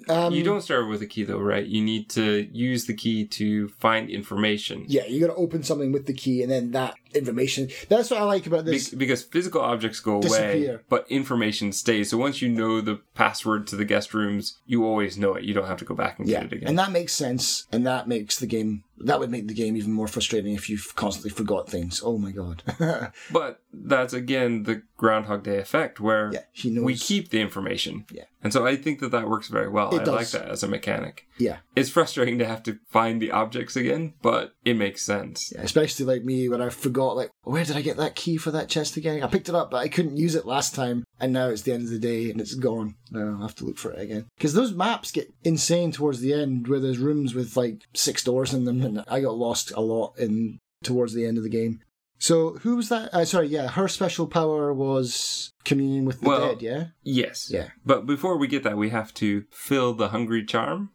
Um, 0.08 0.34
you 0.34 0.44
don't 0.44 0.62
start 0.62 0.88
with 0.88 1.02
a 1.02 1.06
key 1.06 1.24
though, 1.24 1.40
right? 1.40 1.66
You 1.66 1.82
need 1.82 2.10
to 2.12 2.48
use 2.52 2.86
the 2.86 2.94
key 2.94 3.26
to 3.28 3.70
find 3.70 4.10
information. 4.10 4.86
Yeah, 4.88 5.06
you 5.06 5.20
got 5.20 5.34
to 5.34 5.36
open 5.36 5.64
something 5.64 5.92
with 5.92 6.06
the 6.06 6.14
key 6.14 6.42
and 6.42 6.52
then 6.52 6.72
that 6.72 6.96
information. 7.16 7.70
That's 7.90 8.10
what 8.12 8.20
I 8.22 8.24
like 8.24 8.46
about 8.48 8.66
Be- 8.66 8.72
this. 8.72 8.90
because 8.90 9.24
physical 9.24 9.62
objects 9.62 10.00
go 10.00 10.22
away, 10.22 10.78
but 10.90 11.06
information 11.10 11.72
stays. 11.72 12.10
So 12.10 12.18
once 12.18 12.42
you 12.42 12.50
know 12.50 12.82
the 12.82 13.02
password 13.16 13.68
to 13.68 13.76
the 13.76 13.86
guest 13.86 14.14
rooms, 14.14 14.60
you 14.66 14.86
always 14.86 15.18
know 15.18 15.34
it. 15.36 15.44
You 15.44 15.54
don't 15.54 15.68
have 15.68 15.78
to 15.80 15.86
go 15.86 15.96
back 15.96 16.20
and 16.20 16.28
Yeah, 16.28 16.42
get 16.44 16.54
it 16.54 16.56
again. 16.58 16.70
and 16.70 16.80
that 16.80 16.92
makes 16.92 17.14
sense, 17.14 17.68
and 17.72 17.86
that 17.88 18.08
makes 18.08 18.40
the 18.40 18.48
game. 18.48 18.84
That 19.02 19.22
would 19.22 19.32
make 19.32 19.48
the 19.48 19.54
game 19.54 19.78
even 19.78 19.94
more 19.94 20.10
frustrating 20.10 20.54
if 20.56 20.70
you've 20.70 20.94
constantly 20.98 21.30
forgot 21.30 21.70
things. 21.70 22.02
Oh 22.04 22.18
my 22.18 22.32
god! 22.32 22.64
But 23.32 23.62
that's 23.74 24.14
again 24.14 24.64
the 24.64 24.82
Groundhog 24.98 25.44
Day 25.44 25.58
effect, 25.58 26.00
where 26.02 26.32
yeah, 26.34 26.82
we 26.82 26.96
keep 26.96 27.30
the 27.30 27.40
information. 27.40 28.06
Yeah. 28.12 28.24
And 28.44 28.52
so 28.54 28.66
I 28.66 28.76
think 28.76 29.00
that 29.00 29.12
that 29.12 29.30
works 29.30 29.48
very 29.50 29.68
well. 29.70 29.94
It 29.96 30.08
I 30.08 30.12
like 30.12 30.30
that 30.32 30.48
as 30.50 30.64
a 30.64 30.68
mechanic. 30.68 31.28
Yeah, 31.38 31.58
It's 31.76 31.90
frustrating 31.90 32.38
to 32.40 32.46
have 32.46 32.64
to 32.64 32.80
find 32.90 33.22
the 33.22 33.32
objects 33.32 33.76
again, 33.76 34.14
but 34.22 34.54
it 34.66 34.76
makes 34.76 35.02
sense. 35.02 35.52
yeah, 35.54 35.62
especially 35.62 36.06
like 36.06 36.24
me 36.24 36.48
when 36.50 36.62
I 36.62 36.70
forgot. 36.70 36.99
Like, 37.08 37.32
where 37.44 37.64
did 37.66 37.76
I 37.78 37.82
get 37.82 37.98
that 37.98 38.16
key 38.16 38.38
for 38.38 38.52
that 38.52 38.70
chest 38.70 38.98
again? 38.98 39.24
I 39.24 39.28
picked 39.28 39.50
it 39.50 39.56
up, 39.56 39.72
but 39.72 39.78
I 39.78 39.88
couldn't 39.88 40.18
use 40.18 40.36
it 40.36 40.46
last 40.46 40.76
time, 40.76 41.04
and 41.20 41.34
now 41.34 41.50
it's 41.50 41.64
the 41.64 41.74
end 41.74 41.84
of 41.84 41.90
the 41.90 42.00
day 42.00 42.30
and 42.32 42.40
it's 42.40 42.56
gone. 42.56 42.96
Now 43.12 43.36
I'll 43.36 43.42
have 43.48 43.56
to 43.56 43.66
look 43.66 43.78
for 43.78 43.92
it 43.92 44.02
again. 44.02 44.28
Because 44.38 44.54
those 44.54 44.74
maps 44.74 45.12
get 45.12 45.32
insane 45.44 45.92
towards 45.92 46.20
the 46.20 46.34
end, 46.34 46.68
where 46.68 46.80
there's 46.80 46.98
rooms 47.00 47.34
with 47.34 47.56
like 47.58 47.82
six 47.94 48.24
doors 48.24 48.54
in 48.54 48.66
them, 48.66 48.82
and 48.82 49.04
I 49.08 49.22
got 49.22 49.38
lost 49.38 49.72
a 49.72 49.82
lot 49.82 50.18
in 50.20 50.60
towards 50.84 51.14
the 51.14 51.26
end 51.26 51.38
of 51.38 51.44
the 51.44 51.50
game. 51.50 51.82
So 52.22 52.56
who 52.64 52.76
was 52.76 52.90
that? 52.90 53.14
Uh, 53.14 53.24
sorry, 53.24 53.48
yeah, 53.48 53.70
her 53.70 53.88
special 53.88 54.28
power 54.28 54.74
was 54.74 55.52
communion 55.64 56.04
with 56.06 56.20
the 56.20 56.28
Well- 56.28 56.50
dead. 56.50 56.62
Yeah, 56.62 56.88
Yes. 57.04 57.50
yeah. 57.50 57.70
But 57.86 58.06
before 58.06 58.38
we 58.38 58.48
get 58.48 58.64
that, 58.64 58.78
we 58.78 58.90
have 58.90 59.14
to 59.16 59.46
fill 59.52 59.94
the 59.94 60.10
hungry 60.10 60.44
charm. 60.46 60.90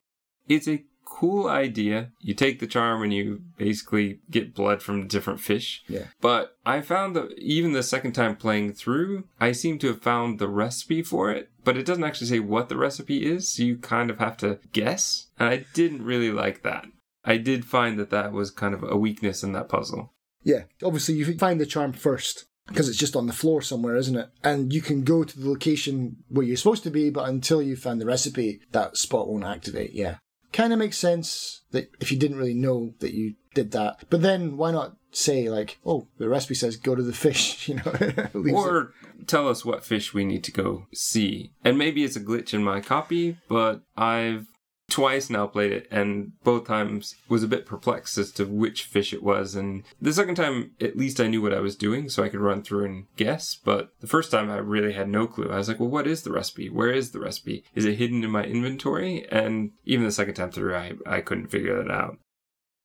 It's 0.49 0.69
a 0.69 0.85
cool 1.05 1.49
idea. 1.49 2.11
You 2.21 2.35
take 2.35 2.61
the 2.61 2.67
charm 2.67 3.03
and 3.03 3.13
you 3.13 3.43
basically 3.57 4.21
get 4.31 4.55
blood 4.55 4.83
from 4.83 5.07
different 5.07 5.41
fish. 5.41 5.83
Yeah. 5.89 6.07
But 6.21 6.57
I 6.67 6.81
found 6.81 7.15
that 7.17 7.33
even 7.39 7.73
the 7.73 7.83
second 7.83 8.13
time 8.13 8.37
playing 8.37 8.73
through, 8.73 9.25
I 9.41 9.53
seem 9.53 9.79
to 9.81 9.89
have 9.89 10.03
found 10.03 10.39
the 10.39 10.49
recipe 10.49 11.03
for 11.03 11.31
it, 11.31 11.51
but 11.65 11.77
it 11.77 11.87
doesn't 11.87 12.05
actually 12.05 12.27
say 12.29 12.41
what 12.41 12.69
the 12.69 12.77
recipe 12.77 13.27
is, 13.27 13.49
so 13.49 13.63
you 13.63 13.77
kind 13.77 14.11
of 14.11 14.19
have 14.19 14.37
to 14.39 14.59
guess. 14.73 15.29
And 15.39 15.49
I 15.49 15.67
didn't 15.75 16.05
really 16.05 16.31
like 16.31 16.63
that. 16.63 16.87
I 17.25 17.39
did 17.39 17.65
find 17.65 17.99
that 17.99 18.11
that 18.11 18.33
was 18.33 18.51
kind 18.51 18.75
of 18.75 18.83
a 18.83 18.97
weakness 18.97 19.43
in 19.43 19.53
that 19.53 19.69
puzzle. 19.69 20.13
Yeah, 20.43 20.65
obviously 20.83 21.15
you 21.15 21.39
find 21.39 21.59
the 21.59 21.67
charm 21.67 21.93
first 21.93 22.45
because 22.67 22.89
it's 22.89 22.99
just 22.99 23.17
on 23.17 23.27
the 23.27 23.33
floor 23.33 23.63
somewhere, 23.63 23.97
isn't 23.97 24.17
it? 24.17 24.29
And 24.43 24.73
you 24.73 24.81
can 24.81 25.05
go 25.05 25.25
to 25.25 25.39
the 25.39 25.49
location 25.49 26.17
where 26.29 26.45
you're 26.45 26.57
supposed 26.57 26.83
to 26.85 26.91
be, 26.91 27.11
but 27.11 27.29
until 27.29 27.63
you 27.63 27.77
find 27.77 28.01
the 28.01 28.07
recipe, 28.07 28.61
that 28.73 28.97
spot 28.97 29.29
won't 29.29 29.45
activate. 29.45 29.93
Yeah. 29.93 30.17
Kind 30.55 30.73
of 30.73 30.79
makes 30.79 30.97
sense 30.97 31.63
that 31.73 31.91
if 32.01 32.11
you 32.13 32.19
didn't 32.19 32.39
really 32.39 32.55
know 32.55 32.95
that 33.01 33.13
you 33.13 33.35
did 33.55 33.73
that. 33.73 34.05
But 34.09 34.23
then 34.23 34.57
why 34.57 34.71
not 34.71 34.97
say 35.11 35.51
like, 35.51 35.79
"Oh, 35.85 36.07
the 36.19 36.29
recipe 36.29 36.55
says 36.55 36.77
go 36.77 36.95
to 36.95 37.03
the 37.03 37.13
fish," 37.13 37.69
you 37.69 37.75
know, 37.75 37.83
leaves 38.35 38.65
it- 38.65 38.73
or 38.73 38.95
tell 39.27 39.49
us 39.49 39.65
what 39.65 39.85
fish 39.85 40.15
we 40.15 40.25
need 40.25 40.45
to 40.45 40.53
go 40.53 40.87
see. 40.95 41.51
And 41.65 41.77
maybe 41.77 42.05
it's 42.05 42.17
a 42.17 42.21
glitch 42.21 42.55
in 42.55 42.63
my 42.63 42.81
copy, 42.81 43.37
but 43.49 43.83
I've 43.97 44.47
twice 44.89 45.31
now 45.31 45.47
played 45.47 45.73
it 45.73 45.89
and 45.91 46.33
both 46.45 46.67
times 46.67 47.17
was 47.29 47.43
a 47.43 47.49
bit 47.49 47.67
perplexed 47.67 48.19
as 48.19 48.31
to 48.33 48.45
which 48.45 48.85
fish 48.85 49.13
it 49.13 49.23
was. 49.23 49.55
And 49.55 49.83
the 50.01 50.13
second 50.13 50.35
time 50.37 50.73
at 50.81 50.97
least 50.97 51.21
I 51.21 51.27
knew 51.27 51.43
what 51.43 51.55
I 51.55 51.61
was 51.61 51.77
doing 51.77 52.09
so 52.09 52.23
I 52.23 52.29
could 52.29 52.41
run 52.41 52.63
through 52.63 52.85
and 52.85 53.07
guess. 53.17 53.55
But 53.55 53.91
the 54.01 54.07
first 54.07 54.31
time 54.31 54.51
I 54.51 54.59
really 54.59 54.93
had 54.93 55.09
no 55.09 55.27
clue. 55.27 55.51
I 55.51 55.57
was 55.57 55.69
like 55.69 55.81
well 55.81 55.89
what 55.89 56.07
is 56.07 56.23
the 56.23 56.33
recipe? 56.33 56.69
Where 56.69 56.91
is 56.91 57.11
the 57.11 57.21
recipe? 57.21 57.65
Is 57.75 57.85
it 57.85 57.99
hidden 57.99 58.23
in 58.25 58.31
my 58.31 58.45
inventory? 58.45 59.27
And 59.31 59.73
even 59.85 60.05
the 60.05 60.13
second 60.13 60.35
time 60.35 60.51
through 60.51 60.77
I, 60.77 60.93
I 61.07 61.21
couldn't 61.21 61.49
figure 61.49 61.83
that 61.83 61.91
out. 61.91 62.19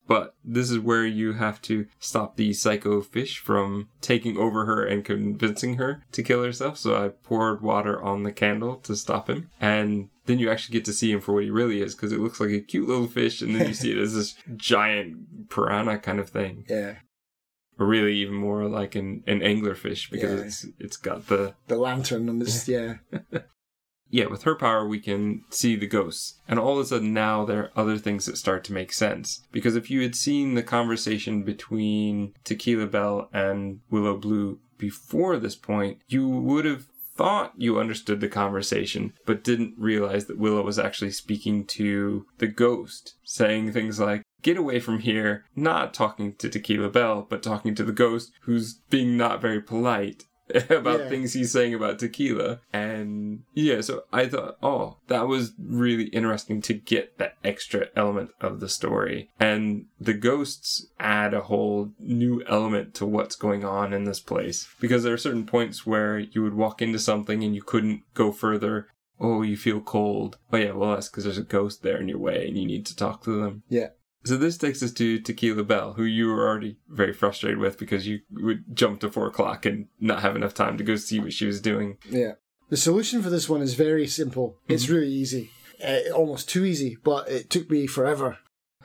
But 0.10 0.34
this 0.44 0.72
is 0.72 0.80
where 0.80 1.06
you 1.06 1.34
have 1.34 1.62
to 1.62 1.86
stop 2.00 2.36
the 2.36 2.52
psycho 2.54 3.00
fish 3.00 3.38
from 3.38 3.90
taking 4.02 4.38
over 4.38 4.66
her 4.66 4.84
and 4.84 5.06
convincing 5.06 5.76
her 5.76 6.04
to 6.14 6.24
kill 6.24 6.44
herself. 6.44 6.80
So 6.80 6.96
I 6.96 7.10
poured 7.10 7.62
water 7.62 8.02
on 8.02 8.24
the 8.24 8.32
candle 8.32 8.78
to 8.78 8.96
stop 8.96 9.30
him. 9.30 9.52
And 9.62 10.10
then 10.30 10.40
you 10.40 10.50
actually 10.50 10.74
get 10.74 10.86
to 10.86 10.94
see 10.94 11.12
him 11.12 11.20
for 11.20 11.34
what 11.34 11.44
he 11.44 11.50
really 11.50 11.82
is 11.82 11.94
because 11.96 12.14
it 12.14 12.20
looks 12.20 12.40
like 12.40 12.52
a 12.52 12.62
cute 12.62 12.88
little 12.88 13.08
fish. 13.08 13.42
And 13.42 13.54
then 13.56 13.68
you 13.68 13.74
see 13.74 13.92
it 13.92 13.98
as 13.98 14.14
this 14.16 14.36
giant 14.56 15.50
piranha 15.50 15.98
kind 16.00 16.20
of 16.20 16.30
thing. 16.30 16.66
yeah, 16.70 16.96
Or 17.78 17.86
really 17.86 18.16
even 18.16 18.36
more 18.36 18.66
like 18.70 18.96
an, 18.96 19.24
an 19.28 19.42
anglerfish 19.42 20.10
because 20.10 20.40
Yeah. 20.40 20.46
it's 20.46 20.66
it's 20.80 20.98
got 20.98 21.28
the 21.28 21.56
the 21.68 21.78
lantern 21.78 22.30
and 22.30 22.42
this, 22.42 22.68
yeah, 22.76 22.96
yeah, 24.12 24.26
with 24.26 24.44
her 24.44 24.56
power, 24.56 24.88
we 24.88 25.00
can 25.00 25.44
see 25.50 25.76
the 25.76 25.86
ghosts. 25.88 26.40
And 26.48 26.58
all 26.60 26.74
of 26.80 26.80
a 26.80 26.86
sudden, 26.88 27.14
now 27.14 27.46
there 27.46 27.64
are 27.66 27.72
other 27.76 27.98
things 27.98 28.26
that 28.26 28.38
start 28.38 28.64
to 28.66 28.74
make 28.74 28.92
sense. 28.92 29.46
Because 29.52 29.76
if 29.76 29.92
you 29.92 30.02
had 30.02 30.16
seen 30.16 30.56
the 30.56 30.64
conversation 30.64 31.44
between 31.44 32.34
Tequila 32.44 32.88
Bell 32.88 33.30
and 33.34 33.82
Willow 33.92 34.18
Blue 34.18 34.60
before 34.80 35.38
this 35.38 35.56
point, 35.56 36.00
you 36.08 36.28
would 36.28 36.66
have 36.66 36.86
thought 37.20 37.52
you 37.58 37.78
understood 37.78 38.22
the 38.22 38.30
conversation, 38.30 39.12
but 39.26 39.44
didn't 39.44 39.74
realize 39.78 40.28
that 40.28 40.38
Willow 40.38 40.64
was 40.64 40.80
actually 40.80 41.12
speaking 41.12 41.66
to 41.66 42.26
the 42.38 42.48
ghost, 42.48 43.16
saying 43.26 43.74
things 43.74 44.00
like, 44.00 44.22
Get 44.42 44.56
away 44.56 44.80
from 44.80 45.00
here, 45.00 45.44
not 45.54 45.94
talking 45.94 46.34
to 46.36 46.48
Tequila 46.48 46.90
Bell, 46.90 47.28
but 47.30 47.44
talking 47.44 47.76
to 47.76 47.84
the 47.84 47.92
ghost 47.92 48.32
who's 48.44 48.76
being 48.90 49.18
not 49.18 49.42
very 49.42 49.62
polite 49.62 50.28
about 50.70 51.00
Yeah. 51.02 51.10
things 51.10 51.34
he's 51.34 51.52
saying 51.52 51.74
about 51.74 52.00
tequila. 52.00 52.60
And 52.74 53.44
yeah, 53.54 53.82
so 53.82 54.04
I 54.12 54.28
thought, 54.28 54.58
oh, 54.64 54.98
that 55.08 55.28
was 55.28 55.54
really 55.60 56.06
interesting 56.06 56.62
to 56.64 56.74
get 56.74 57.18
that 57.18 57.34
extra 57.44 57.88
element 57.96 58.32
of 58.42 58.60
the 58.60 58.70
story. 58.70 59.30
And 59.40 59.86
the 60.00 60.14
ghosts 60.14 60.88
add 61.00 61.34
a 61.34 61.42
whole 61.42 61.92
new 62.00 62.44
element 62.48 62.94
to 62.96 63.06
what's 63.06 63.36
going 63.36 63.64
on 63.64 63.94
in 63.94 64.06
this 64.06 64.20
place. 64.20 64.68
Because 64.80 65.04
there 65.04 65.14
are 65.14 65.18
certain 65.18 65.46
points 65.46 65.86
where 65.86 66.20
you 66.20 66.42
would 66.44 66.54
walk 66.56 66.82
into 66.82 67.00
something 67.00 67.44
and 67.44 67.56
you 67.56 67.62
couldn't 67.62 68.02
go 68.14 68.32
further. 68.32 68.88
Oh, 69.20 69.42
you 69.42 69.58
feel 69.58 69.82
cold. 69.82 70.38
Oh 70.54 70.58
yeah, 70.58 70.72
well 70.72 70.92
that's 70.96 71.10
because 71.10 71.26
there's 71.26 71.38
a 71.38 71.44
ghost 71.44 71.84
there 71.84 72.00
in 72.00 72.08
your 72.08 72.20
way 72.20 72.48
and 72.48 72.58
you 72.58 72.66
need 72.66 72.86
to 72.86 72.96
talk 72.96 73.24
to 73.26 73.32
them. 73.42 73.64
yeah. 73.68 73.90
So 74.26 74.36
this 74.38 74.58
takes 74.58 74.84
us 74.84 74.92
to 74.94 75.20
Tequila 75.20 75.64
Bell, 75.64 75.94
who 75.94 76.04
you 76.04 76.28
were 76.28 76.48
already 76.48 76.78
very 76.90 77.14
frustrated 77.14 77.58
with 77.58 77.78
because 77.78 78.06
you 78.06 78.20
would 78.32 78.76
jump 78.76 79.00
to 79.02 79.10
four 79.10 79.28
o'clock 79.28 79.66
and 79.66 79.88
not 80.00 80.22
have 80.22 80.36
enough 80.36 80.54
time 80.54 80.78
to 80.78 80.84
go 80.84 80.96
see 80.98 81.20
what 81.20 81.34
she 81.34 81.46
was 81.46 81.62
doing. 81.62 81.98
Yeah. 82.10 82.34
The 82.70 82.78
solution 82.78 83.22
for 83.24 83.30
this 83.30 83.48
one 83.50 83.62
is 83.62 83.74
very 83.76 84.06
simple. 84.08 84.58
It's 84.68 84.90
really 84.90 85.08
easy. 85.12 85.52
Uh, 85.84 86.00
almost 86.14 86.50
too 86.50 86.66
easy, 86.66 86.98
but 87.04 87.30
it 87.30 87.50
took 87.50 87.70
me 87.72 87.88
forever 87.88 88.38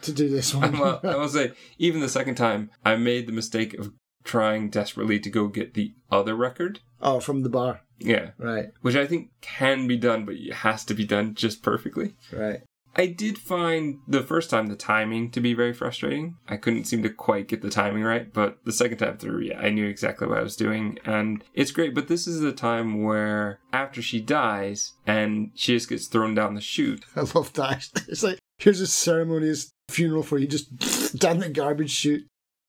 to 0.02 0.12
do 0.12 0.28
this 0.28 0.54
one. 0.54 0.78
well, 0.78 1.00
I 1.02 1.16
will 1.16 1.28
say, 1.28 1.52
even 1.78 2.00
the 2.00 2.08
second 2.08 2.36
time, 2.36 2.70
I 2.84 2.96
made 2.96 3.26
the 3.26 3.32
mistake 3.32 3.74
of 3.74 3.92
trying 4.22 4.70
desperately 4.70 5.18
to 5.20 5.28
go 5.30 5.48
get 5.48 5.74
the 5.74 5.94
other 6.10 6.34
record. 6.34 6.80
oh, 7.02 7.20
from 7.20 7.42
the 7.42 7.50
bar. 7.50 7.80
Yeah, 7.98 8.30
Right, 8.38 8.66
which 8.80 8.96
I 8.96 9.06
think 9.06 9.30
can 9.40 9.86
be 9.86 9.96
done, 9.96 10.24
but 10.24 10.34
it 10.34 10.52
has 10.52 10.84
to 10.86 10.94
be 10.94 11.04
done 11.04 11.34
just 11.34 11.62
perfectly. 11.62 12.14
right. 12.32 12.60
I 12.96 13.07
did 13.07 13.38
find 13.38 13.98
the 14.07 14.22
first 14.22 14.50
time 14.50 14.66
the 14.66 14.76
timing 14.76 15.30
to 15.33 15.40
be 15.40 15.52
very 15.54 15.72
frustrating. 15.72 16.37
I 16.48 16.57
couldn't 16.57 16.85
seem 16.85 17.02
to 17.02 17.11
quite 17.11 17.48
get 17.48 17.61
the 17.62 17.70
timing 17.70 18.04
right, 18.04 18.33
but 18.33 18.59
the 18.64 18.72
second 18.72 18.98
time 18.98 19.18
through, 19.18 19.40
yeah, 19.40 19.59
I 19.59 19.70
knew 19.70 19.87
exactly 19.87 20.26
what 20.28 20.38
I 20.38 20.42
was 20.42 20.57
doing. 20.57 20.98
And 21.04 21.42
it's 21.54 21.72
great, 21.72 21.94
but 21.94 22.09
this 22.09 22.26
is 22.26 22.40
the 22.40 22.52
time 22.52 23.02
where 23.02 23.59
after 23.72 24.00
she 24.00 24.20
dies 24.20 24.92
and 25.07 25.50
she 25.54 25.74
just 25.74 25.88
gets 25.88 26.07
thrown 26.07 26.35
down 26.35 26.54
the 26.54 26.61
chute, 26.61 27.04
I 27.16 27.20
love 27.20 27.52
that. 27.54 27.88
It's 28.09 28.22
like, 28.22 28.38
here's 28.59 28.80
a 28.80 28.87
ceremonious 28.87 29.70
funeral 29.88 30.22
for 30.22 30.38
you, 30.38 30.46
just 30.46 31.18
down 31.18 31.38
the 31.38 31.48
garbage 31.48 31.90
chute. 31.90 32.26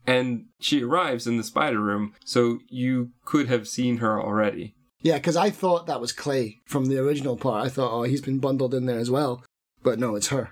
and 0.08 0.46
she 0.60 0.84
arrives 0.84 1.28
in 1.28 1.38
the 1.38 1.44
spider 1.44 1.80
room, 1.80 2.14
so 2.26 2.60
you 2.70 3.12
could 3.26 3.48
have 3.48 3.68
seen 3.68 3.98
her 3.98 4.20
already. 4.22 4.76
Yeah, 5.02 5.18
because 5.18 5.36
I 5.36 5.52
thought 5.52 5.86
that 5.86 6.02
was 6.02 6.12
Clay 6.12 6.62
from 6.66 6.86
the 6.86 6.98
original 6.98 7.38
part. 7.38 7.66
I 7.66 7.70
thought, 7.70 7.92
oh, 7.92 8.04
he's 8.04 8.22
been 8.22 8.40
bundled 8.40 8.74
in 8.74 8.86
there 8.88 8.98
as 8.98 9.12
well. 9.12 9.44
But 9.86 10.00
no, 10.00 10.16
it's 10.16 10.28
her. 10.28 10.50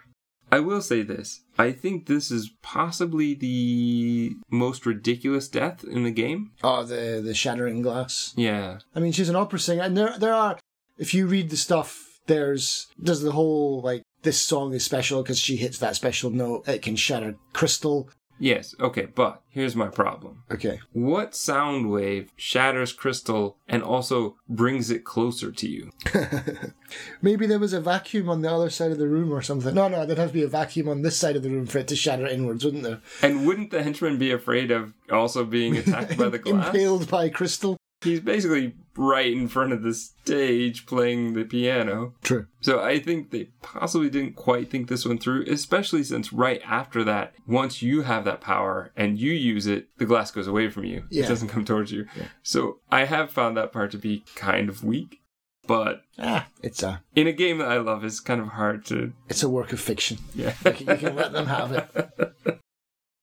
I 0.52 0.60
will 0.60 0.84
say 0.84 1.02
this. 1.02 1.42
I 1.58 1.72
think 1.72 2.06
this 2.06 2.30
is 2.30 2.52
possibly 2.62 3.34
the 3.34 4.36
most 4.52 4.86
ridiculous 4.86 5.48
death 5.48 5.84
in 5.84 6.04
the 6.04 6.12
game. 6.12 6.52
Oh, 6.64 6.84
the 6.84 7.20
the 7.24 7.34
shattering 7.34 7.82
glass. 7.82 8.34
Yeah. 8.38 8.78
I 8.96 9.00
mean, 9.00 9.12
she's 9.12 9.30
an 9.30 9.36
opera 9.36 9.58
singer, 9.58 9.82
and 9.82 9.98
there 9.98 10.16
there 10.20 10.36
are. 10.36 10.60
If 11.00 11.16
you 11.16 11.26
read 11.26 11.50
the 11.50 11.58
stuff, 11.58 12.20
there's 12.28 12.86
there's 13.00 13.22
the 13.22 13.32
whole 13.32 13.82
like 13.82 14.04
this 14.22 14.40
song 14.40 14.76
is 14.76 14.86
special 14.86 15.24
because 15.24 15.40
she 15.40 15.56
hits 15.56 15.80
that 15.80 15.96
special 15.96 16.30
note. 16.30 16.68
It 16.68 16.84
can 16.84 16.96
shatter 16.96 17.36
crystal. 17.54 18.10
Yes, 18.44 18.76
okay, 18.78 19.06
but 19.06 19.42
here's 19.48 19.74
my 19.74 19.88
problem. 19.88 20.44
Okay, 20.52 20.82
What 20.92 21.34
sound 21.34 21.90
wave 21.90 22.30
shatters 22.36 22.92
crystal 22.92 23.58
and 23.70 23.82
also 23.82 24.36
brings 24.50 24.92
it 24.92 25.06
closer 25.06 25.50
to 25.50 25.70
you? 25.70 25.92
maybe 27.22 27.48
there 27.48 27.58
was 27.58 27.72
a 27.72 27.80
vacuum 27.80 28.28
on 28.28 28.42
the 28.42 28.52
other 28.52 28.70
side 28.70 28.92
of 28.92 28.98
the 28.98 29.08
room 29.08 29.32
or 29.32 29.42
something. 29.42 29.74
No, 29.74 29.88
no, 29.88 30.06
there'd 30.06 30.18
have 30.18 30.32
to 30.32 30.34
be 30.34 30.44
a 30.44 30.50
vacuum 30.50 30.90
on 30.90 31.04
this 31.04 31.16
side 31.16 31.38
of 31.38 31.44
the 31.44 31.50
room 31.50 31.66
for 31.66 31.78
it 31.78 31.88
to 31.88 31.96
shatter 31.96 32.28
inwards, 32.28 32.66
wouldn't 32.66 32.84
there? 32.84 33.00
And 33.22 33.48
wouldn't 33.48 33.72
the 33.72 33.82
henchman 33.82 34.18
be 34.18 34.34
afraid 34.34 34.72
of 34.72 34.94
also 35.10 35.46
being 35.46 35.78
attacked 35.78 36.18
by 36.18 36.28
the 36.28 36.40
glass? 36.40 36.68
Impaled 36.68 37.10
by 37.10 37.30
crystal. 37.30 37.78
He's 38.02 38.20
basically 38.20 38.76
right 38.96 39.32
in 39.34 39.48
front 39.48 39.74
of 39.74 39.82
the 39.84 39.94
stage 39.94 40.86
playing 40.86 41.34
the 41.34 41.44
piano. 41.44 42.14
True. 42.24 42.48
So 42.62 42.82
I 42.82 43.00
think 43.00 43.32
they 43.32 43.50
possibly 43.62 44.10
didn't 44.10 44.36
quite 44.36 44.70
think 44.70 44.88
this 44.88 45.06
one 45.06 45.18
through, 45.18 45.46
especially 45.48 46.04
since 46.04 46.32
right 46.34 46.62
after 46.66 47.04
that, 47.04 47.34
once 47.48 47.82
you 47.82 48.04
have 48.04 48.24
that 48.26 48.42
power 48.42 48.92
and 48.96 49.18
you 49.20 49.32
use 49.32 49.68
it, 49.68 49.88
the 49.98 50.06
glass 50.06 50.32
goes 50.32 50.48
away 50.48 50.70
from 50.70 50.86
you. 50.86 51.06
Yeah. 51.10 51.26
It 51.26 51.28
doesn't 51.30 51.50
come 51.50 51.66
towards 51.66 51.92
you. 51.92 52.06
Yeah. 52.16 52.26
So 52.44 52.80
I 52.92 53.06
have 53.06 53.32
found 53.32 53.58
that 53.58 53.72
part 53.74 53.92
to 53.92 53.98
be 53.98 54.24
kind 54.36 54.70
of 54.70 54.84
weak. 54.84 55.20
But 55.66 56.02
Ah, 56.20 56.48
it's 56.62 56.84
a 56.84 57.02
in 57.16 57.26
a 57.26 57.32
game 57.32 57.60
that 57.60 57.70
I 57.72 57.78
love, 57.78 58.04
it's 58.04 58.20
kind 58.20 58.42
of 58.42 58.50
hard 58.50 58.86
to 58.88 59.14
it's 59.30 59.44
a 59.44 59.50
work 59.50 59.72
of 59.72 59.80
fiction. 59.80 60.18
yeah. 60.36 60.54
You 60.66 60.72
can, 60.74 60.88
you 60.90 60.96
can 60.98 61.16
let 61.16 61.32
them 61.32 61.46
have 61.48 61.72
it. 61.72 62.60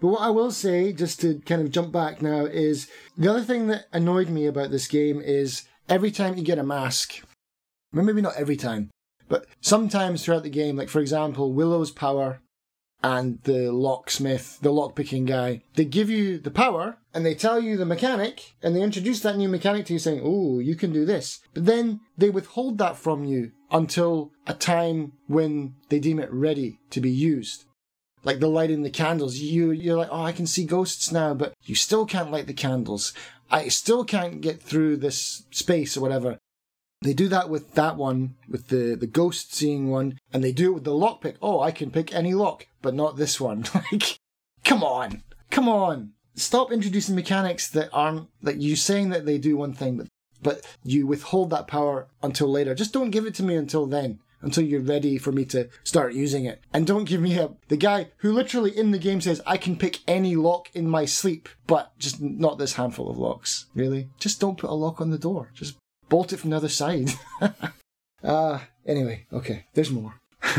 But 0.00 0.08
what 0.08 0.22
I 0.22 0.30
will 0.30 0.50
say, 0.50 0.92
just 0.92 1.20
to 1.20 1.40
kind 1.40 1.60
of 1.60 1.70
jump 1.70 1.92
back 1.92 2.22
now, 2.22 2.46
is 2.46 2.88
the 3.18 3.28
other 3.28 3.42
thing 3.42 3.66
that 3.66 3.86
annoyed 3.92 4.30
me 4.30 4.46
about 4.46 4.70
this 4.70 4.88
game 4.88 5.20
is 5.20 5.64
every 5.88 6.10
time 6.10 6.36
you 6.36 6.42
get 6.42 6.58
a 6.58 6.62
mask, 6.62 7.22
well, 7.92 8.04
maybe 8.04 8.22
not 8.22 8.36
every 8.36 8.56
time, 8.56 8.90
but 9.28 9.46
sometimes 9.60 10.24
throughout 10.24 10.42
the 10.42 10.50
game, 10.50 10.76
like 10.76 10.88
for 10.88 11.00
example, 11.00 11.52
Willow's 11.52 11.90
power 11.90 12.40
and 13.02 13.42
the 13.44 13.70
locksmith, 13.72 14.58
the 14.60 14.70
lockpicking 14.70 15.26
guy, 15.26 15.62
they 15.74 15.84
give 15.84 16.08
you 16.08 16.38
the 16.38 16.50
power 16.50 16.96
and 17.12 17.24
they 17.24 17.34
tell 17.34 17.60
you 17.60 17.76
the 17.76 17.86
mechanic 17.86 18.54
and 18.62 18.74
they 18.74 18.82
introduce 18.82 19.20
that 19.20 19.36
new 19.36 19.48
mechanic 19.48 19.86
to 19.86 19.92
you 19.92 19.98
saying, 19.98 20.20
oh, 20.22 20.58
you 20.58 20.74
can 20.74 20.92
do 20.92 21.04
this. 21.04 21.40
But 21.54 21.66
then 21.66 22.00
they 22.16 22.30
withhold 22.30 22.78
that 22.78 22.96
from 22.96 23.24
you 23.24 23.52
until 23.70 24.32
a 24.46 24.54
time 24.54 25.12
when 25.28 25.74
they 25.88 25.98
deem 25.98 26.18
it 26.18 26.32
ready 26.32 26.78
to 26.90 27.00
be 27.00 27.10
used 27.10 27.64
like 28.24 28.40
the 28.40 28.48
lighting 28.48 28.82
the 28.82 28.90
candles. 28.90 29.36
You 29.36 29.70
you're 29.70 29.96
like 29.96 30.08
oh 30.10 30.22
i 30.22 30.32
can 30.32 30.46
see 30.46 30.64
ghosts 30.64 31.10
now 31.12 31.34
but 31.34 31.54
you 31.64 31.74
still 31.74 32.06
can't 32.06 32.30
light 32.30 32.46
the 32.46 32.52
candles. 32.52 33.12
I 33.50 33.68
still 33.68 34.04
can't 34.04 34.40
get 34.40 34.62
through 34.62 34.98
this 34.98 35.44
space 35.50 35.96
or 35.96 36.00
whatever. 36.00 36.38
They 37.02 37.14
do 37.14 37.28
that 37.28 37.48
with 37.48 37.74
that 37.74 37.96
one 37.96 38.34
with 38.48 38.68
the 38.68 38.94
the 38.94 39.06
ghost 39.06 39.54
seeing 39.54 39.90
one 39.90 40.18
and 40.32 40.44
they 40.44 40.52
do 40.52 40.70
it 40.70 40.74
with 40.74 40.84
the 40.84 40.90
lockpick. 40.90 41.36
Oh 41.40 41.60
i 41.60 41.70
can 41.70 41.90
pick 41.90 42.14
any 42.14 42.34
lock 42.34 42.66
but 42.82 42.94
not 42.94 43.16
this 43.16 43.40
one. 43.40 43.64
Like 43.92 44.18
come 44.64 44.84
on 44.84 45.22
come 45.50 45.68
on. 45.68 46.12
Stop 46.34 46.72
introducing 46.72 47.14
mechanics 47.14 47.68
that 47.70 47.90
aren't 47.92 48.28
like 48.42 48.60
you 48.60 48.76
saying 48.76 49.10
that 49.10 49.26
they 49.26 49.38
do 49.38 49.56
one 49.56 49.74
thing 49.74 49.96
but 49.96 50.08
but 50.42 50.64
you 50.82 51.06
withhold 51.06 51.50
that 51.50 51.66
power 51.66 52.08
until 52.22 52.48
later. 52.48 52.74
Just 52.74 52.94
don't 52.94 53.10
give 53.10 53.26
it 53.26 53.34
to 53.34 53.42
me 53.42 53.56
until 53.56 53.86
then 53.86 54.20
until 54.42 54.64
you're 54.64 54.80
ready 54.80 55.18
for 55.18 55.32
me 55.32 55.44
to 55.46 55.68
start 55.84 56.14
using 56.14 56.44
it. 56.44 56.62
And 56.72 56.86
don't 56.86 57.04
give 57.04 57.20
me 57.20 57.38
a 57.38 57.50
the 57.68 57.76
guy 57.76 58.08
who 58.18 58.32
literally 58.32 58.76
in 58.76 58.90
the 58.90 58.98
game 58.98 59.20
says 59.20 59.40
I 59.46 59.56
can 59.56 59.76
pick 59.76 60.00
any 60.06 60.36
lock 60.36 60.70
in 60.74 60.88
my 60.88 61.04
sleep, 61.04 61.48
but 61.66 61.96
just 61.98 62.20
not 62.20 62.58
this 62.58 62.74
handful 62.74 63.10
of 63.10 63.18
locks. 63.18 63.66
Really? 63.74 64.08
Just 64.18 64.40
don't 64.40 64.58
put 64.58 64.70
a 64.70 64.74
lock 64.74 65.00
on 65.00 65.10
the 65.10 65.18
door. 65.18 65.50
Just 65.54 65.76
bolt 66.08 66.32
it 66.32 66.38
from 66.38 66.50
the 66.50 66.56
other 66.56 66.68
side. 66.68 67.10
Ah, 68.22 68.68
anyway, 68.86 69.26
okay. 69.32 69.66
There's 69.74 69.90
more. 69.90 70.14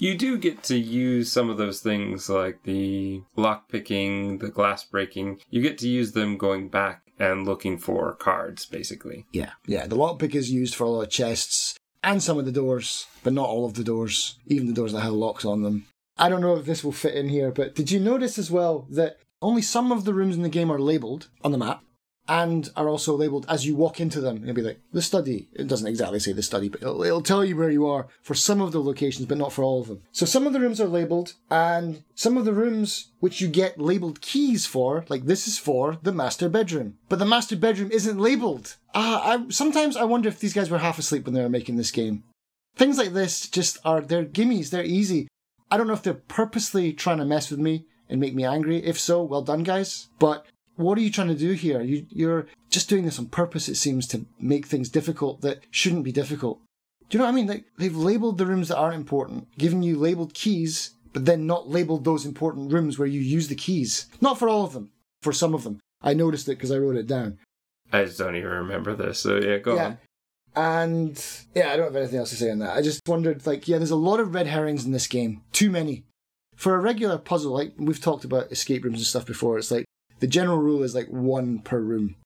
You 0.00 0.16
do 0.16 0.38
get 0.38 0.62
to 0.64 0.78
use 0.78 1.30
some 1.30 1.50
of 1.50 1.58
those 1.58 1.80
things 1.80 2.28
like 2.28 2.62
the 2.62 3.20
lock 3.34 3.68
picking, 3.68 4.38
the 4.38 4.48
glass 4.48 4.84
breaking. 4.84 5.40
You 5.50 5.60
get 5.60 5.76
to 5.78 5.88
use 5.88 6.12
them 6.12 6.36
going 6.36 6.68
back 6.68 7.02
and 7.18 7.44
looking 7.44 7.78
for 7.78 8.14
cards, 8.14 8.64
basically. 8.64 9.26
Yeah, 9.32 9.50
yeah. 9.66 9.88
The 9.88 9.96
lockpick 9.96 10.36
is 10.36 10.52
used 10.52 10.76
for 10.76 10.84
a 10.84 10.88
lot 10.88 11.02
of 11.02 11.10
chests 11.10 11.76
and 12.08 12.22
some 12.22 12.38
of 12.38 12.46
the 12.46 12.52
doors, 12.52 13.06
but 13.22 13.34
not 13.34 13.50
all 13.50 13.66
of 13.66 13.74
the 13.74 13.84
doors, 13.84 14.38
even 14.46 14.66
the 14.66 14.72
doors 14.72 14.92
that 14.92 15.00
have 15.02 15.12
locks 15.12 15.44
on 15.44 15.62
them. 15.62 15.84
I 16.16 16.30
don't 16.30 16.40
know 16.40 16.56
if 16.56 16.64
this 16.64 16.82
will 16.82 16.92
fit 16.92 17.14
in 17.14 17.28
here, 17.28 17.50
but 17.50 17.74
did 17.74 17.90
you 17.90 18.00
notice 18.00 18.38
as 18.38 18.50
well 18.50 18.86
that 18.90 19.18
only 19.42 19.60
some 19.60 19.92
of 19.92 20.04
the 20.04 20.14
rooms 20.14 20.34
in 20.34 20.42
the 20.42 20.48
game 20.48 20.72
are 20.72 20.78
labelled 20.78 21.28
on 21.44 21.52
the 21.52 21.58
map? 21.58 21.82
And 22.28 22.70
are 22.76 22.88
also 22.88 23.16
labeled 23.16 23.46
as 23.48 23.66
you 23.66 23.74
walk 23.74 24.00
into 24.00 24.20
them. 24.20 24.42
It'll 24.42 24.54
be 24.54 24.62
like 24.62 24.80
the 24.92 25.00
study. 25.02 25.48
It 25.54 25.66
doesn't 25.66 25.86
exactly 25.86 26.20
say 26.20 26.32
the 26.32 26.42
study, 26.42 26.68
but 26.68 26.82
it'll, 26.82 27.02
it'll, 27.02 27.22
tell 27.22 27.44
you 27.44 27.56
where 27.56 27.70
you 27.70 27.86
are 27.86 28.06
for 28.22 28.34
some 28.34 28.60
of 28.60 28.72
the 28.72 28.82
locations, 28.82 29.26
but 29.26 29.38
not 29.38 29.52
for 29.52 29.64
all 29.64 29.80
of 29.80 29.88
them. 29.88 30.02
So 30.12 30.26
some 30.26 30.46
of 30.46 30.52
the 30.52 30.60
rooms 30.60 30.80
are 30.80 30.86
labeled, 30.88 31.34
and 31.50 32.04
some 32.14 32.36
of 32.36 32.44
the 32.44 32.52
rooms 32.52 33.08
which 33.20 33.40
you 33.40 33.48
get 33.48 33.80
labeled 33.80 34.20
keys 34.20 34.66
for, 34.66 35.04
like 35.08 35.24
this 35.24 35.48
is 35.48 35.58
for 35.58 35.98
the 36.02 36.12
master 36.12 36.48
bedroom, 36.48 36.98
but 37.08 37.18
the 37.18 37.26
master 37.26 37.56
bedroom 37.56 37.90
isn't 37.90 38.18
labeled. 38.18 38.76
Ah, 38.94 39.22
I, 39.24 39.48
sometimes 39.48 39.96
I 39.96 40.04
wonder 40.04 40.28
if 40.28 40.38
these 40.38 40.54
guys 40.54 40.70
were 40.70 40.78
half 40.78 40.98
asleep 40.98 41.24
when 41.24 41.34
they 41.34 41.42
were 41.42 41.48
making 41.48 41.76
this 41.76 41.90
game. 41.90 42.24
Things 42.76 42.98
like 42.98 43.12
this 43.12 43.48
just 43.48 43.78
are 43.84 44.00
they're 44.00 44.24
gimmies. 44.24 44.70
They're 44.70 44.84
easy. 44.84 45.28
I 45.70 45.76
don't 45.76 45.86
know 45.86 45.94
if 45.94 46.02
they're 46.02 46.14
purposely 46.14 46.92
trying 46.92 47.18
to 47.18 47.24
mess 47.24 47.50
with 47.50 47.58
me 47.58 47.86
and 48.08 48.20
make 48.20 48.34
me 48.34 48.44
angry. 48.44 48.78
If 48.78 48.98
so, 48.98 49.22
well 49.22 49.42
done, 49.42 49.64
guys. 49.64 50.08
But 50.18 50.46
what 50.78 50.96
are 50.96 51.02
you 51.02 51.10
trying 51.10 51.28
to 51.28 51.34
do 51.34 51.52
here? 51.52 51.82
You, 51.82 52.06
you're 52.08 52.46
just 52.70 52.88
doing 52.88 53.04
this 53.04 53.18
on 53.18 53.26
purpose, 53.26 53.68
it 53.68 53.74
seems, 53.74 54.06
to 54.08 54.24
make 54.40 54.66
things 54.66 54.88
difficult 54.88 55.40
that 55.42 55.64
shouldn't 55.70 56.04
be 56.04 56.12
difficult. 56.12 56.60
Do 57.08 57.16
you 57.16 57.18
know 57.18 57.24
what 57.24 57.32
I 57.32 57.34
mean? 57.34 57.46
Like, 57.46 57.64
they've 57.78 57.96
labeled 57.96 58.38
the 58.38 58.46
rooms 58.46 58.68
that 58.68 58.78
aren't 58.78 58.94
important, 58.94 59.48
given 59.58 59.82
you 59.82 59.98
labeled 59.98 60.34
keys, 60.34 60.92
but 61.12 61.24
then 61.24 61.46
not 61.46 61.68
labeled 61.68 62.04
those 62.04 62.24
important 62.24 62.72
rooms 62.72 62.98
where 62.98 63.08
you 63.08 63.20
use 63.20 63.48
the 63.48 63.54
keys. 63.54 64.06
Not 64.20 64.38
for 64.38 64.48
all 64.48 64.64
of 64.64 64.72
them, 64.72 64.90
for 65.22 65.32
some 65.32 65.54
of 65.54 65.64
them. 65.64 65.80
I 66.00 66.14
noticed 66.14 66.48
it 66.48 66.56
because 66.56 66.70
I 66.70 66.78
wrote 66.78 66.96
it 66.96 67.06
down. 67.06 67.38
I 67.92 68.04
just 68.04 68.18
don't 68.18 68.36
even 68.36 68.50
remember 68.50 68.94
this, 68.94 69.18
so 69.18 69.36
yeah, 69.36 69.58
go 69.58 69.74
yeah. 69.74 69.86
on. 69.86 69.98
And 70.54 71.26
yeah, 71.54 71.72
I 71.72 71.76
don't 71.76 71.86
have 71.86 71.96
anything 71.96 72.18
else 72.18 72.30
to 72.30 72.36
say 72.36 72.50
on 72.50 72.58
that. 72.60 72.76
I 72.76 72.82
just 72.82 73.00
wondered, 73.08 73.46
like, 73.46 73.66
yeah, 73.66 73.78
there's 73.78 73.90
a 73.90 73.96
lot 73.96 74.20
of 74.20 74.34
red 74.34 74.46
herrings 74.46 74.84
in 74.84 74.92
this 74.92 75.06
game. 75.06 75.42
Too 75.52 75.70
many. 75.70 76.04
For 76.56 76.74
a 76.74 76.80
regular 76.80 77.18
puzzle, 77.18 77.52
like 77.52 77.72
we've 77.78 78.00
talked 78.00 78.24
about 78.24 78.52
escape 78.52 78.84
rooms 78.84 78.98
and 78.98 79.06
stuff 79.06 79.24
before, 79.24 79.58
it's 79.58 79.70
like 79.70 79.84
the 80.20 80.26
general 80.26 80.58
rule 80.58 80.82
is 80.82 80.94
like 80.94 81.08
one 81.08 81.60
per 81.60 81.80
room. 81.80 82.16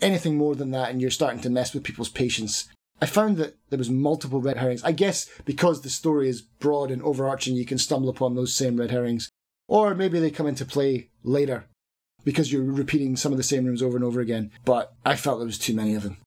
Anything 0.00 0.36
more 0.36 0.54
than 0.54 0.70
that, 0.70 0.90
and 0.90 1.00
you're 1.00 1.10
starting 1.10 1.40
to 1.40 1.50
mess 1.50 1.74
with 1.74 1.82
people's 1.82 2.08
patience. 2.08 2.68
I 3.00 3.06
found 3.06 3.36
that 3.36 3.56
there 3.70 3.78
was 3.78 3.90
multiple 3.90 4.40
red 4.40 4.56
herrings. 4.56 4.82
I 4.84 4.92
guess 4.92 5.28
because 5.44 5.82
the 5.82 5.90
story 5.90 6.28
is 6.28 6.42
broad 6.42 6.90
and 6.90 7.02
overarching, 7.02 7.56
you 7.56 7.64
can 7.64 7.78
stumble 7.78 8.08
upon 8.08 8.34
those 8.34 8.54
same 8.54 8.76
red 8.76 8.90
herrings. 8.90 9.28
Or 9.68 9.94
maybe 9.94 10.18
they 10.18 10.30
come 10.30 10.46
into 10.46 10.64
play 10.64 11.10
later 11.22 11.66
because 12.24 12.52
you're 12.52 12.62
repeating 12.62 13.16
some 13.16 13.32
of 13.32 13.38
the 13.38 13.44
same 13.44 13.66
rooms 13.66 13.82
over 13.82 13.96
and 13.96 14.04
over 14.04 14.20
again. 14.20 14.50
But 14.64 14.92
I 15.04 15.16
felt 15.16 15.38
there 15.38 15.46
was 15.46 15.58
too 15.58 15.74
many 15.74 15.94
of 15.94 16.02
them. 16.02 16.18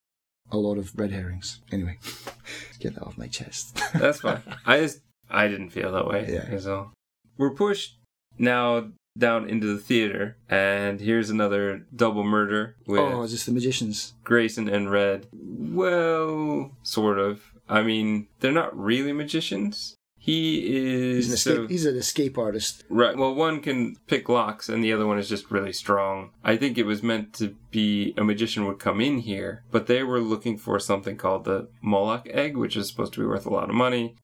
A 0.51 0.57
lot 0.57 0.77
of 0.77 0.97
red 0.97 1.12
herrings. 1.12 1.60
Anyway, 1.71 1.97
get 2.79 2.95
that 2.95 3.03
off 3.03 3.17
my 3.17 3.27
chest. 3.27 3.81
That's 3.93 4.19
fine. 4.19 4.41
I 4.65 4.79
just 4.79 4.99
I 5.29 5.47
didn't 5.47 5.69
feel 5.69 5.91
that 5.93 6.07
way. 6.07 6.27
Yeah. 6.29 6.60
So 6.60 6.91
we're 7.38 7.53
pushed 7.53 7.97
now 8.38 8.91
down 9.17 9.50
into 9.50 9.67
the 9.67 9.80
theater, 9.80 10.38
and 10.50 11.02
here's 11.02 11.30
another 11.30 11.86
double 11.95 12.24
murder 12.24 12.76
with 12.86 13.00
oh, 13.00 13.24
is 13.24 13.32
this 13.32 13.45
the 13.45 13.52
magicians? 13.52 14.13
Grayson 14.24 14.69
and 14.69 14.91
Red. 14.91 15.28
Well, 15.34 16.71
sort 16.84 17.19
of. 17.19 17.54
I 17.67 17.84
mean, 17.84 18.28
they're 18.39 18.52
not 18.52 18.78
really 18.78 19.13
magicians. 19.13 19.95
He 20.17 20.76
is. 20.76 21.26
He's 21.26 21.28
an 21.30 21.34
escape, 21.34 21.56
so, 21.56 21.67
he's 21.67 21.86
an 21.86 21.97
escape 21.97 22.38
artist. 22.38 22.84
Right. 22.89 23.17
Well, 23.17 23.34
one 23.34 23.60
can 23.60 23.95
pick 24.06 24.30
locks, 24.30 24.69
and 24.69 24.84
the 24.84 24.93
other 24.93 25.08
one 25.08 25.17
is 25.17 25.28
just 25.28 25.50
really 25.50 25.74
strong. 25.74 26.30
I 26.43 26.58
think 26.58 26.78
it 26.78 26.86
was 26.86 27.02
meant 27.02 27.34
to 27.36 27.56
be 27.71 28.13
a 28.17 28.24
magician 28.24 28.65
would 28.67 28.78
come 28.78 29.02
in 29.02 29.19
here, 29.19 29.63
but 29.71 29.88
they 29.88 30.04
were 30.04 30.19
looking 30.19 30.58
for 30.60 30.80
something 30.80 31.17
called 31.17 31.45
the 31.45 31.69
Moloch 31.82 32.28
egg, 32.30 32.56
which 32.56 32.78
is 32.78 32.88
supposed 32.88 33.13
to 33.13 33.19
be 33.19 33.26
worth 33.26 33.47
a 33.47 33.54
lot 33.54 33.69
of 33.69 33.76
money. 33.76 34.15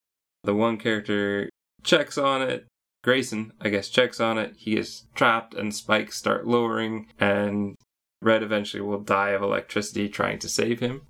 The 0.44 0.54
one 0.54 0.76
character 0.76 1.50
checks 1.82 2.16
on 2.16 2.42
it, 2.42 2.66
Grayson, 3.02 3.52
I 3.60 3.68
guess, 3.68 3.88
checks 3.88 4.20
on 4.20 4.38
it. 4.38 4.54
He 4.56 4.76
is 4.76 5.04
trapped, 5.14 5.54
and 5.54 5.74
spikes 5.74 6.16
start 6.16 6.46
lowering, 6.46 7.08
and 7.18 7.76
Red 8.20 8.42
eventually 8.42 8.82
will 8.82 9.00
die 9.00 9.30
of 9.30 9.42
electricity 9.42 10.08
trying 10.08 10.38
to 10.40 10.48
save 10.48 10.80
him. 10.80 11.02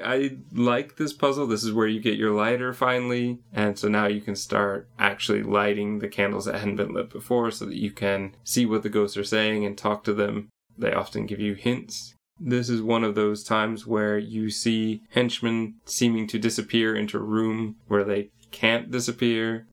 I 0.00 0.38
like 0.52 0.96
this 0.96 1.12
puzzle. 1.12 1.46
This 1.46 1.62
is 1.62 1.72
where 1.72 1.86
you 1.86 2.00
get 2.00 2.18
your 2.18 2.32
lighter 2.32 2.72
finally, 2.72 3.38
and 3.52 3.78
so 3.78 3.88
now 3.88 4.06
you 4.06 4.20
can 4.20 4.34
start 4.34 4.88
actually 4.98 5.42
lighting 5.42 5.98
the 5.98 6.08
candles 6.08 6.46
that 6.46 6.56
hadn't 6.56 6.76
been 6.76 6.92
lit 6.92 7.10
before 7.10 7.50
so 7.50 7.64
that 7.66 7.76
you 7.76 7.90
can 7.90 8.34
see 8.42 8.66
what 8.66 8.82
the 8.82 8.88
ghosts 8.88 9.16
are 9.16 9.24
saying 9.24 9.64
and 9.64 9.78
talk 9.78 10.02
to 10.04 10.12
them. 10.12 10.48
They 10.76 10.92
often 10.92 11.26
give 11.26 11.40
you 11.40 11.54
hints. 11.54 12.14
This 12.40 12.68
is 12.68 12.82
one 12.82 13.04
of 13.04 13.14
those 13.14 13.44
times 13.44 13.86
where 13.86 14.18
you 14.18 14.50
see 14.50 15.02
henchmen 15.10 15.76
seeming 15.84 16.26
to 16.28 16.38
disappear 16.38 16.96
into 16.96 17.16
a 17.16 17.22
room 17.22 17.76
where 17.86 18.02
they 18.02 18.30
can't 18.50 18.90
disappear. 18.90 19.68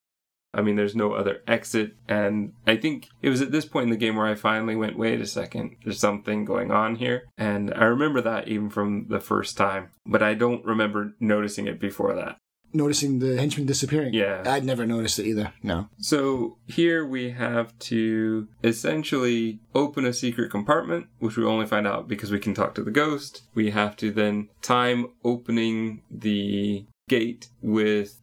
I 0.54 0.62
mean, 0.62 0.76
there's 0.76 0.96
no 0.96 1.12
other 1.12 1.42
exit. 1.46 1.94
And 2.08 2.52
I 2.66 2.76
think 2.76 3.08
it 3.22 3.30
was 3.30 3.40
at 3.40 3.52
this 3.52 3.64
point 3.64 3.84
in 3.84 3.90
the 3.90 3.96
game 3.96 4.16
where 4.16 4.26
I 4.26 4.34
finally 4.34 4.76
went, 4.76 4.98
wait 4.98 5.20
a 5.20 5.26
second, 5.26 5.76
there's 5.84 5.98
something 5.98 6.44
going 6.44 6.70
on 6.70 6.96
here. 6.96 7.28
And 7.38 7.72
I 7.74 7.84
remember 7.84 8.20
that 8.20 8.48
even 8.48 8.70
from 8.70 9.06
the 9.08 9.20
first 9.20 9.56
time, 9.56 9.90
but 10.06 10.22
I 10.22 10.34
don't 10.34 10.64
remember 10.64 11.14
noticing 11.20 11.66
it 11.66 11.80
before 11.80 12.14
that. 12.14 12.36
Noticing 12.74 13.18
the 13.18 13.36
henchman 13.36 13.66
disappearing? 13.66 14.14
Yeah. 14.14 14.44
I'd 14.46 14.64
never 14.64 14.86
noticed 14.86 15.18
it 15.18 15.26
either. 15.26 15.52
No. 15.62 15.88
So 15.98 16.56
here 16.66 17.04
we 17.04 17.30
have 17.30 17.78
to 17.80 18.48
essentially 18.64 19.60
open 19.74 20.06
a 20.06 20.12
secret 20.14 20.50
compartment, 20.50 21.08
which 21.18 21.36
we 21.36 21.44
only 21.44 21.66
find 21.66 21.86
out 21.86 22.08
because 22.08 22.30
we 22.30 22.38
can 22.38 22.54
talk 22.54 22.74
to 22.76 22.82
the 22.82 22.90
ghost. 22.90 23.42
We 23.54 23.72
have 23.72 23.94
to 23.98 24.10
then 24.10 24.48
time 24.62 25.08
opening 25.22 26.00
the 26.10 26.86
gate 27.10 27.48
with 27.60 28.21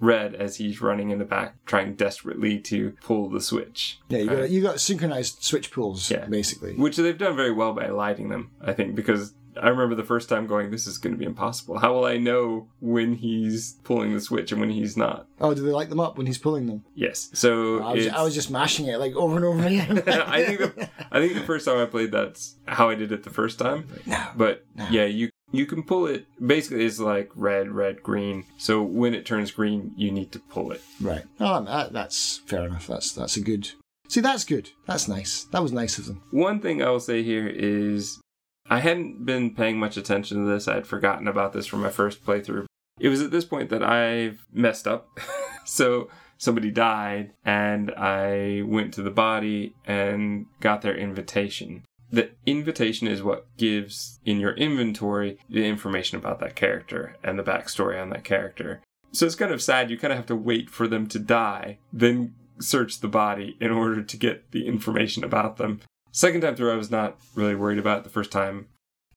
Red 0.00 0.34
as 0.34 0.56
he's 0.56 0.80
running 0.80 1.10
in 1.10 1.18
the 1.18 1.24
back, 1.24 1.64
trying 1.66 1.94
desperately 1.94 2.58
to 2.60 2.96
pull 3.02 3.28
the 3.28 3.40
switch. 3.40 4.00
Yeah, 4.08 4.18
you 4.18 4.26
got 4.26 4.38
uh, 4.38 4.44
you 4.44 4.62
got 4.62 4.80
synchronized 4.80 5.42
switch 5.42 5.70
pulls, 5.70 6.10
yeah. 6.10 6.26
basically, 6.26 6.74
which 6.74 6.96
they've 6.96 7.16
done 7.16 7.36
very 7.36 7.52
well 7.52 7.72
by 7.74 7.88
lighting 7.88 8.30
them. 8.30 8.50
I 8.60 8.72
think 8.72 8.94
because 8.94 9.34
I 9.60 9.68
remember 9.68 9.94
the 9.94 10.04
first 10.04 10.28
time 10.28 10.46
going, 10.46 10.70
"This 10.70 10.86
is 10.86 10.98
going 10.98 11.12
to 11.12 11.18
be 11.18 11.24
impossible. 11.24 11.78
How 11.78 11.92
will 11.92 12.04
I 12.04 12.16
know 12.16 12.68
when 12.80 13.14
he's 13.14 13.74
pulling 13.84 14.14
the 14.14 14.20
switch 14.20 14.52
and 14.52 14.60
when 14.60 14.70
he's 14.70 14.96
not?" 14.96 15.26
Oh, 15.40 15.54
do 15.54 15.62
they 15.62 15.72
light 15.72 15.90
them 15.90 16.00
up 16.00 16.16
when 16.16 16.26
he's 16.26 16.38
pulling 16.38 16.66
them? 16.66 16.84
Yes. 16.94 17.30
So 17.34 17.82
I, 17.82 17.92
was, 17.92 18.08
I, 18.08 18.22
was, 18.22 18.34
just 18.34 18.50
mashing 18.50 18.86
it 18.86 18.98
like 18.98 19.14
over 19.14 19.36
and 19.36 19.44
over 19.44 19.66
again. 19.66 20.02
I 20.08 20.44
think 20.44 20.58
the, 20.58 20.90
I 21.10 21.20
think 21.20 21.34
the 21.34 21.44
first 21.44 21.66
time 21.66 21.78
I 21.78 21.86
played, 21.86 22.12
that's 22.12 22.56
how 22.66 22.88
I 22.88 22.94
did 22.94 23.12
it 23.12 23.22
the 23.24 23.30
first 23.30 23.58
time. 23.58 23.88
No. 24.06 24.24
But 24.36 24.64
no. 24.74 24.88
yeah, 24.90 25.04
you 25.04 25.29
you 25.52 25.66
can 25.66 25.82
pull 25.82 26.06
it 26.06 26.26
basically 26.44 26.84
it's 26.84 26.98
like 26.98 27.30
red 27.34 27.70
red 27.70 28.02
green. 28.02 28.44
So 28.58 28.82
when 28.82 29.14
it 29.14 29.26
turns 29.26 29.50
green 29.50 29.92
you 29.96 30.10
need 30.10 30.32
to 30.32 30.38
pull 30.38 30.72
it. 30.72 30.82
Right. 31.00 31.24
Oh 31.38 31.62
that, 31.64 31.92
that's 31.92 32.38
fair 32.46 32.64
enough. 32.66 32.86
That's 32.86 33.12
that's 33.12 33.36
a 33.36 33.40
good 33.40 33.70
see 34.08 34.20
that's 34.20 34.44
good. 34.44 34.70
That's 34.86 35.08
nice. 35.08 35.44
That 35.44 35.62
was 35.62 35.72
nice 35.72 35.98
of 35.98 36.06
them. 36.06 36.22
One 36.30 36.60
thing 36.60 36.82
i 36.82 36.90
will 36.90 37.00
say 37.00 37.22
here 37.22 37.48
is 37.48 38.20
i 38.68 38.78
hadn't 38.78 39.24
been 39.24 39.54
paying 39.54 39.78
much 39.78 39.96
attention 39.96 40.38
to 40.38 40.50
this. 40.50 40.68
I 40.68 40.74
had 40.74 40.86
forgotten 40.86 41.28
about 41.28 41.52
this 41.52 41.66
from 41.66 41.82
my 41.82 41.90
first 41.90 42.24
playthrough. 42.24 42.66
It 42.98 43.08
was 43.08 43.22
at 43.22 43.30
this 43.30 43.44
point 43.44 43.70
that 43.70 43.82
i've 43.82 44.46
messed 44.52 44.86
up. 44.86 45.08
So 45.66 46.08
somebody 46.36 46.70
died 46.70 47.32
and 47.44 47.92
i 47.92 48.62
went 48.64 48.94
to 48.94 49.02
the 49.02 49.10
body 49.10 49.74
and 49.86 50.46
got 50.60 50.80
their 50.80 50.96
invitation 50.96 51.84
the 52.10 52.30
invitation 52.46 53.06
is 53.06 53.22
what 53.22 53.46
gives 53.56 54.18
in 54.24 54.40
your 54.40 54.52
inventory 54.54 55.38
the 55.48 55.66
information 55.66 56.18
about 56.18 56.40
that 56.40 56.56
character 56.56 57.16
and 57.22 57.38
the 57.38 57.42
backstory 57.42 58.00
on 58.00 58.10
that 58.10 58.24
character. 58.24 58.82
So 59.12 59.26
it's 59.26 59.34
kind 59.34 59.52
of 59.52 59.62
sad. 59.62 59.90
You 59.90 59.98
kind 59.98 60.12
of 60.12 60.18
have 60.18 60.26
to 60.26 60.36
wait 60.36 60.70
for 60.70 60.86
them 60.86 61.06
to 61.08 61.18
die, 61.18 61.78
then 61.92 62.34
search 62.60 63.00
the 63.00 63.08
body 63.08 63.56
in 63.60 63.70
order 63.70 64.02
to 64.02 64.16
get 64.16 64.50
the 64.52 64.66
information 64.66 65.24
about 65.24 65.56
them. 65.56 65.80
Second 66.12 66.42
time 66.42 66.56
through, 66.56 66.72
I 66.72 66.76
was 66.76 66.90
not 66.90 67.18
really 67.34 67.54
worried 67.54 67.78
about 67.78 67.98
it. 67.98 68.04
The 68.04 68.10
first 68.10 68.32
time, 68.32 68.66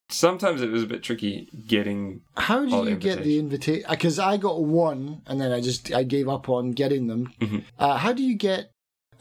sometimes 0.09 0.61
it 0.61 0.69
was 0.69 0.83
a 0.83 0.87
bit 0.87 1.03
tricky 1.03 1.49
getting. 1.67 2.21
How 2.37 2.65
do 2.65 2.89
you 2.89 2.95
get 2.95 3.23
the 3.23 3.39
invitation? 3.39 3.85
Because 3.89 4.19
I 4.19 4.37
got 4.37 4.63
one, 4.63 5.21
and 5.25 5.41
then 5.41 5.51
I 5.51 5.61
just 5.61 5.91
I 5.91 6.03
gave 6.03 6.29
up 6.29 6.49
on 6.49 6.71
getting 6.71 7.07
them. 7.07 7.33
Mm-hmm. 7.39 7.59
Uh, 7.79 7.97
how 7.97 8.13
do 8.13 8.23
you 8.23 8.35
get 8.35 8.71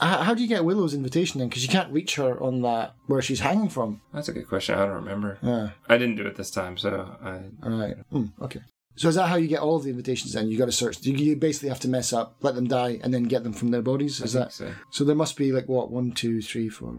how 0.01 0.35
do 0.35 0.43
you 0.43 0.49
get 0.49 0.65
Willow's 0.65 0.95
invitation 0.95 1.39
then? 1.39 1.49
Because 1.49 1.63
you 1.63 1.69
can't 1.69 1.93
reach 1.93 2.17
her 2.17 2.43
on 2.43 2.63
that 2.63 2.95
where 3.07 3.23
she's 3.23 3.41
hanging 3.41 3.69
from. 3.69 4.01
That's 4.13 4.29
a 4.29 4.33
good 4.33 4.49
question. 4.49 4.75
I 4.77 4.87
don't 4.87 4.95
remember. 4.95 5.39
Yeah. 5.43 5.71
I 5.89 5.99
didn't 5.99 6.17
do 6.17 6.27
it 6.27 6.37
this 6.37 6.51
time, 6.51 6.77
so 6.77 7.17
I. 7.23 7.41
All 7.65 7.79
right. 7.79 7.97
Mm, 8.13 8.33
okay. 8.43 8.61
So 8.95 9.09
is 9.09 9.15
that 9.15 9.29
how 9.29 9.37
you 9.37 9.49
get 9.49 9.61
all 9.61 9.77
of 9.77 9.85
the 9.85 9.91
invitations? 9.91 10.35
Then 10.35 10.49
you 10.49 10.59
got 10.59 10.67
to 10.67 10.73
search. 10.73 11.05
You 11.05 11.37
basically 11.37 11.71
have 11.71 11.81
to 11.81 11.89
mess 11.89 12.13
up, 12.13 12.37
let 12.43 12.55
them 12.55 12.67
die, 12.67 13.01
and 13.03 13.13
then 13.13 13.25
get 13.25 13.43
them 13.43 13.55
from 13.55 13.71
their 13.71 13.81
bodies. 13.81 14.21
Is 14.21 14.35
that 14.35 14.53
so. 14.53 14.71
so? 14.91 15.05
There 15.05 15.17
must 15.17 15.37
be 15.37 15.51
like 15.51 15.67
what 15.67 15.91
one, 15.91 16.13
two, 16.13 16.43
three, 16.43 16.69
four, 16.69 16.95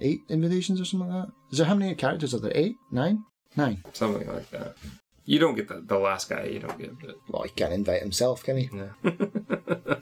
eight 0.00 0.20
invitations 0.28 0.80
or 0.80 0.84
something 0.84 1.08
like 1.08 1.26
that. 1.26 1.32
Is 1.50 1.58
there 1.58 1.66
how 1.66 1.74
many 1.74 1.94
characters 1.94 2.34
are 2.34 2.40
there? 2.40 2.52
Eight, 2.54 2.76
nine, 2.90 3.24
nine. 3.56 3.82
Something 3.92 4.28
like 4.28 4.50
that. 4.50 4.76
You 5.24 5.38
don't 5.38 5.54
get 5.54 5.68
the, 5.68 5.80
the 5.80 5.98
last 5.98 6.28
guy. 6.28 6.44
You 6.44 6.58
don't 6.58 6.78
get 6.78 6.90
it. 6.90 7.16
Well, 7.28 7.44
he 7.44 7.50
can't 7.50 7.72
invite 7.72 8.02
himself, 8.02 8.42
can 8.42 8.58
he? 8.58 8.70
Yeah. 8.72 9.94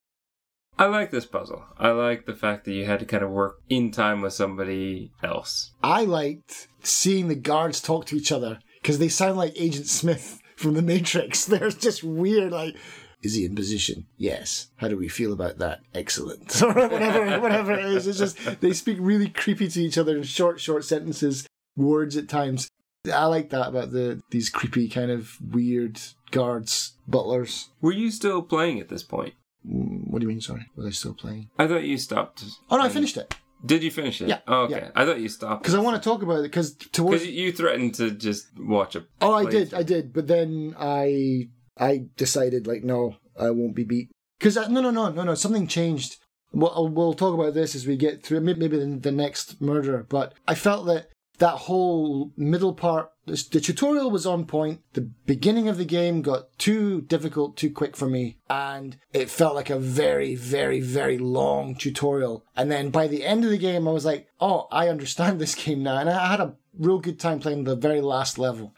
I 0.80 0.86
like 0.86 1.10
this 1.10 1.26
puzzle. 1.26 1.62
I 1.76 1.90
like 1.90 2.24
the 2.24 2.34
fact 2.34 2.64
that 2.64 2.72
you 2.72 2.86
had 2.86 3.00
to 3.00 3.04
kind 3.04 3.22
of 3.22 3.28
work 3.28 3.60
in 3.68 3.90
time 3.90 4.22
with 4.22 4.32
somebody 4.32 5.12
else. 5.22 5.72
I 5.82 6.06
liked 6.06 6.68
seeing 6.82 7.28
the 7.28 7.34
guards 7.34 7.82
talk 7.82 8.06
to 8.06 8.16
each 8.16 8.32
other 8.32 8.60
because 8.80 8.98
they 8.98 9.10
sound 9.10 9.36
like 9.36 9.52
Agent 9.56 9.88
Smith 9.88 10.40
from 10.56 10.72
The 10.72 10.80
Matrix. 10.80 11.44
They're 11.46 11.68
just 11.68 12.02
weird, 12.02 12.52
like, 12.52 12.76
is 13.20 13.34
he 13.34 13.44
in 13.44 13.54
position? 13.54 14.06
Yes. 14.16 14.68
How 14.76 14.88
do 14.88 14.96
we 14.96 15.08
feel 15.08 15.34
about 15.34 15.58
that? 15.58 15.80
Excellent. 15.94 16.62
Or 16.62 16.72
whatever, 16.72 17.40
whatever 17.40 17.72
it 17.74 17.84
is. 17.84 18.06
It's 18.06 18.18
just, 18.18 18.38
they 18.62 18.72
speak 18.72 18.96
really 19.00 19.28
creepy 19.28 19.68
to 19.68 19.82
each 19.82 19.98
other 19.98 20.16
in 20.16 20.22
short, 20.22 20.60
short 20.60 20.86
sentences, 20.86 21.46
words 21.76 22.16
at 22.16 22.26
times. 22.26 22.70
I 23.12 23.26
like 23.26 23.50
that 23.50 23.68
about 23.68 23.92
the 23.92 24.22
these 24.30 24.48
creepy 24.48 24.88
kind 24.88 25.10
of 25.10 25.36
weird 25.42 26.00
guards, 26.30 26.92
butlers. 27.06 27.68
Were 27.82 27.92
you 27.92 28.10
still 28.10 28.40
playing 28.40 28.80
at 28.80 28.88
this 28.88 29.02
point? 29.02 29.34
What 29.64 30.20
do 30.20 30.24
you 30.24 30.28
mean? 30.28 30.40
Sorry, 30.40 30.66
was 30.76 30.86
I 30.86 30.90
still 30.90 31.14
playing? 31.14 31.50
I 31.58 31.66
thought 31.66 31.84
you 31.84 31.98
stopped. 31.98 32.44
Oh 32.70 32.76
no, 32.76 32.82
I 32.82 32.88
finished 32.88 33.16
it 33.16 33.34
Did 33.64 33.82
you 33.82 33.90
finish 33.90 34.20
it? 34.22 34.28
Yeah, 34.28 34.40
Oh, 34.48 34.62
okay. 34.62 34.76
yeah. 34.76 34.90
I 34.94 35.04
thought 35.04 35.20
you 35.20 35.28
stopped. 35.28 35.62
because 35.62 35.74
I 35.74 35.80
want 35.80 36.02
to 36.02 36.08
talk 36.08 36.22
about 36.22 36.38
it. 36.40 36.42
Because 36.44 36.74
towards 36.74 37.22
Because 37.22 37.34
you 37.34 37.52
threatened 37.52 37.94
to 37.96 38.10
just 38.10 38.46
watch 38.58 38.96
a. 38.96 39.04
oh, 39.20 39.34
I 39.34 39.44
did, 39.44 39.74
I 39.74 39.82
did, 39.82 40.12
but 40.12 40.26
then 40.26 40.74
I 40.78 41.48
I 41.78 42.06
decided 42.16 42.66
like 42.66 42.84
no, 42.84 43.16
I 43.38 43.50
won't 43.50 43.74
be 43.74 43.84
beat. 43.84 44.10
Because 44.38 44.56
no, 44.56 44.80
no, 44.80 44.90
no, 44.90 45.10
no, 45.10 45.22
no, 45.24 45.34
something 45.34 45.66
changed. 45.66 46.16
We'll, 46.52 46.88
we'll 46.88 47.14
talk 47.14 47.34
about 47.34 47.54
this 47.54 47.74
as 47.76 47.86
we 47.86 47.96
get 47.96 48.24
through 48.24 48.40
maybe 48.40 48.60
maybe 48.60 48.78
the, 48.78 48.98
the 48.98 49.12
next 49.12 49.60
murder. 49.60 50.06
But 50.08 50.34
I 50.48 50.54
felt 50.54 50.86
that 50.86 51.10
that 51.40 51.56
whole 51.56 52.32
middle 52.36 52.74
part, 52.74 53.10
the 53.26 53.60
tutorial 53.60 54.10
was 54.10 54.26
on 54.26 54.44
point. 54.44 54.80
The 54.92 55.00
beginning 55.00 55.68
of 55.68 55.78
the 55.78 55.84
game 55.84 56.22
got 56.22 56.56
too 56.58 57.00
difficult, 57.00 57.56
too 57.56 57.70
quick 57.70 57.96
for 57.96 58.08
me, 58.08 58.38
and 58.48 58.96
it 59.12 59.30
felt 59.30 59.54
like 59.54 59.70
a 59.70 59.78
very, 59.78 60.34
very, 60.34 60.80
very 60.80 61.16
long 61.18 61.74
tutorial. 61.74 62.44
And 62.56 62.70
then 62.70 62.90
by 62.90 63.06
the 63.06 63.24
end 63.24 63.44
of 63.44 63.50
the 63.50 63.58
game, 63.58 63.88
I 63.88 63.92
was 63.92 64.04
like, 64.04 64.28
oh, 64.40 64.68
I 64.70 64.88
understand 64.88 65.40
this 65.40 65.54
game 65.54 65.82
now, 65.82 65.96
and 65.98 66.10
I 66.10 66.30
had 66.30 66.40
a 66.40 66.54
real 66.78 66.98
good 66.98 67.18
time 67.18 67.40
playing 67.40 67.64
the 67.64 67.76
very 67.76 68.02
last 68.02 68.38
level, 68.38 68.74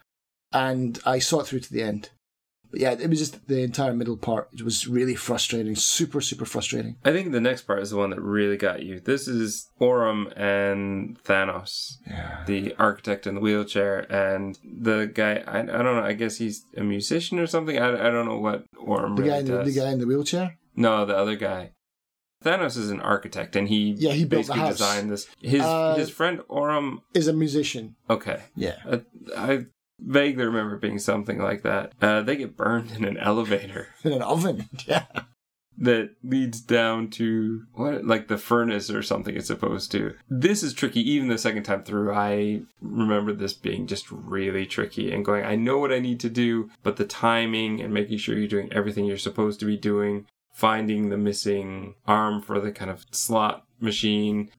and 0.51 0.99
I 1.05 1.19
saw 1.19 1.41
it 1.41 1.47
through 1.47 1.61
to 1.61 1.73
the 1.73 1.83
end. 1.83 2.09
But 2.73 2.81
yeah, 2.81 2.91
it 2.93 3.07
was 3.07 3.19
just 3.19 3.47
the 3.47 3.61
entire 3.61 3.93
middle 3.93 4.17
part. 4.17 4.49
It 4.51 4.63
was 4.63 4.87
really 4.87 5.13
frustrating, 5.13 5.75
super, 5.75 6.21
super 6.21 6.43
frustrating. 6.43 6.95
I 7.05 7.11
think 7.11 7.31
the 7.31 7.39
next 7.39 7.67
part 7.67 7.83
is 7.83 7.91
the 7.91 7.97
one 7.97 8.09
that 8.09 8.19
really 8.19 8.57
got 8.57 8.81
you. 8.81 8.99
This 8.99 9.27
is 9.27 9.69
Orum 9.79 10.33
and 10.35 11.21
Thanos, 11.23 11.97
Yeah. 12.07 12.43
the 12.47 12.73
architect 12.79 13.27
in 13.27 13.35
the 13.35 13.41
wheelchair, 13.41 14.11
and 14.11 14.57
the 14.63 15.05
guy. 15.13 15.43
I, 15.45 15.59
I 15.59 15.61
don't 15.83 15.83
know. 15.97 16.01
I 16.03 16.13
guess 16.13 16.37
he's 16.37 16.65
a 16.75 16.81
musician 16.83 17.37
or 17.37 17.45
something. 17.45 17.77
I, 17.77 17.89
I 18.07 18.09
don't 18.09 18.25
know 18.25 18.39
what 18.39 18.65
Orum 18.75 19.17
The 19.17 19.21
really 19.21 19.29
guy, 19.29 19.37
in 19.37 19.45
the, 19.45 19.63
the 19.65 19.71
guy 19.79 19.91
in 19.91 19.99
the 19.99 20.07
wheelchair. 20.07 20.57
No, 20.75 21.05
the 21.05 21.15
other 21.15 21.35
guy. 21.35 21.73
Thanos 22.43 22.75
is 22.75 22.89
an 22.89 23.01
architect, 23.01 23.55
and 23.55 23.67
he 23.69 23.91
Yeah, 23.99 24.13
he 24.13 24.25
built 24.25 24.47
basically 24.47 24.67
designed 24.69 25.11
this. 25.11 25.27
His 25.41 25.61
Uh, 25.61 25.93
his 25.95 26.09
friend 26.09 26.39
Orum. 26.49 27.01
Is 27.13 27.27
a 27.27 27.33
musician. 27.33 27.95
Okay, 28.09 28.41
Yeah. 28.55 28.77
I, 28.91 29.01
I 29.37 29.65
vaguely 29.99 30.45
remember 30.45 30.75
it 30.75 30.81
being 30.81 30.99
something 30.99 31.39
like 31.41 31.63
that. 31.63 31.93
Uh, 32.01 32.21
they 32.21 32.35
get 32.35 32.57
burned 32.57 32.91
in 32.91 33.05
an 33.05 33.17
elevator 33.17 33.89
In 34.03 34.13
an 34.13 34.21
oven. 34.21 34.69
Yeah. 34.87 35.05
that 35.77 36.11
leads 36.23 36.61
down 36.61 37.09
to 37.11 37.63
what, 37.73 38.05
like 38.05 38.27
the 38.27 38.37
furnace 38.37 38.89
or 38.89 39.01
something. 39.01 39.35
It's 39.35 39.47
supposed 39.47 39.91
to. 39.91 40.13
This 40.29 40.61
is 40.63 40.73
tricky. 40.73 41.01
Even 41.11 41.29
the 41.29 41.37
second 41.37 41.63
time 41.63 41.83
through, 41.83 42.13
I 42.13 42.61
remember 42.81 43.33
this 43.33 43.53
being 43.53 43.87
just 43.87 44.11
really 44.11 44.65
tricky 44.65 45.11
and 45.11 45.25
going. 45.25 45.43
I 45.45 45.55
know 45.55 45.79
what 45.79 45.91
I 45.91 45.99
need 45.99 46.19
to 46.21 46.29
do, 46.29 46.69
but 46.83 46.97
the 46.97 47.05
timing 47.05 47.81
and 47.81 47.93
making 47.93 48.17
sure 48.19 48.37
you're 48.37 48.47
doing 48.47 48.71
everything 48.71 49.05
you're 49.05 49.17
supposed 49.17 49.59
to 49.61 49.65
be 49.65 49.77
doing 49.77 50.25
finding 50.53 51.09
the 51.09 51.17
missing 51.17 51.95
arm 52.05 52.39
for 52.39 52.59
the 52.59 52.71
kind 52.71 52.91
of 52.91 53.05
slot 53.09 53.65
machine, 53.79 54.51